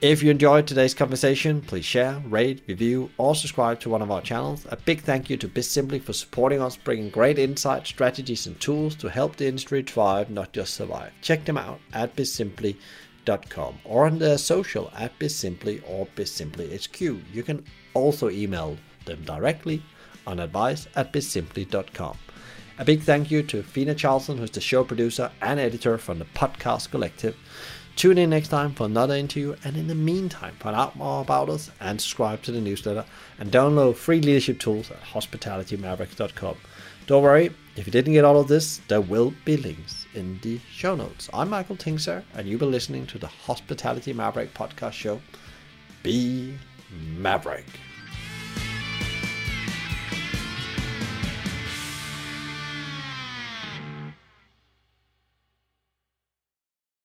If 0.00 0.22
you 0.22 0.30
enjoyed 0.30 0.66
today's 0.66 0.94
conversation, 0.94 1.60
please 1.60 1.84
share, 1.84 2.22
rate, 2.26 2.62
review, 2.66 3.10
or 3.18 3.34
subscribe 3.34 3.80
to 3.80 3.90
one 3.90 4.00
of 4.00 4.10
our 4.10 4.22
channels. 4.22 4.66
A 4.70 4.76
big 4.76 5.02
thank 5.02 5.28
you 5.28 5.36
to 5.36 5.46
BizSimply 5.46 6.00
for 6.00 6.14
supporting 6.14 6.62
us, 6.62 6.74
bringing 6.74 7.10
great 7.10 7.38
insights, 7.38 7.90
strategies, 7.90 8.46
and 8.46 8.58
tools 8.60 8.96
to 8.96 9.10
help 9.10 9.36
the 9.36 9.46
industry 9.46 9.82
thrive, 9.82 10.30
not 10.30 10.54
just 10.54 10.72
survive. 10.72 11.12
Check 11.20 11.44
them 11.44 11.58
out 11.58 11.80
at 11.92 12.16
bizsimply.com 12.16 13.78
or 13.84 14.06
on 14.06 14.18
their 14.18 14.38
social 14.38 14.90
at 14.96 15.18
BizSimply 15.18 15.82
or 15.86 16.06
BizSimplyHQ. 16.16 17.20
You 17.30 17.42
can 17.42 17.62
also 17.92 18.30
email 18.30 18.78
them 19.04 19.22
directly 19.24 19.82
on 20.26 20.40
advice 20.40 20.88
at 20.96 21.12
bizsimply.com. 21.12 22.16
A 22.80 22.84
big 22.84 23.02
thank 23.02 23.30
you 23.30 23.42
to 23.42 23.62
Fina 23.62 23.94
Charlson, 23.94 24.38
who's 24.38 24.52
the 24.52 24.60
show 24.62 24.84
producer 24.84 25.30
and 25.42 25.60
editor 25.60 25.98
from 25.98 26.18
the 26.18 26.24
Podcast 26.24 26.90
Collective. 26.90 27.36
Tune 27.94 28.16
in 28.16 28.30
next 28.30 28.48
time 28.48 28.72
for 28.72 28.86
another 28.86 29.14
interview, 29.14 29.54
and 29.64 29.76
in 29.76 29.86
the 29.86 29.94
meantime, 29.94 30.56
find 30.58 30.74
out 30.74 30.96
more 30.96 31.20
about 31.20 31.50
us 31.50 31.70
and 31.78 32.00
subscribe 32.00 32.40
to 32.40 32.52
the 32.52 32.60
newsletter 32.60 33.04
and 33.38 33.52
download 33.52 33.96
free 33.96 34.22
leadership 34.22 34.58
tools 34.58 34.90
at 34.90 34.98
hospitalitymavericks.com. 35.02 36.56
Don't 37.06 37.22
worry, 37.22 37.54
if 37.76 37.86
you 37.86 37.92
didn't 37.92 38.14
get 38.14 38.24
all 38.24 38.40
of 38.40 38.48
this, 38.48 38.80
there 38.88 39.02
will 39.02 39.34
be 39.44 39.58
links 39.58 40.06
in 40.14 40.40
the 40.40 40.58
show 40.72 40.96
notes. 40.96 41.28
I'm 41.34 41.50
Michael 41.50 41.76
Tingsager, 41.76 42.24
and 42.32 42.48
you've 42.48 42.60
been 42.60 42.70
listening 42.70 43.06
to 43.08 43.18
the 43.18 43.26
Hospitality 43.26 44.14
Maverick 44.14 44.54
podcast 44.54 44.92
show. 44.92 45.20
Be 46.02 46.56
Maverick. 47.18 47.66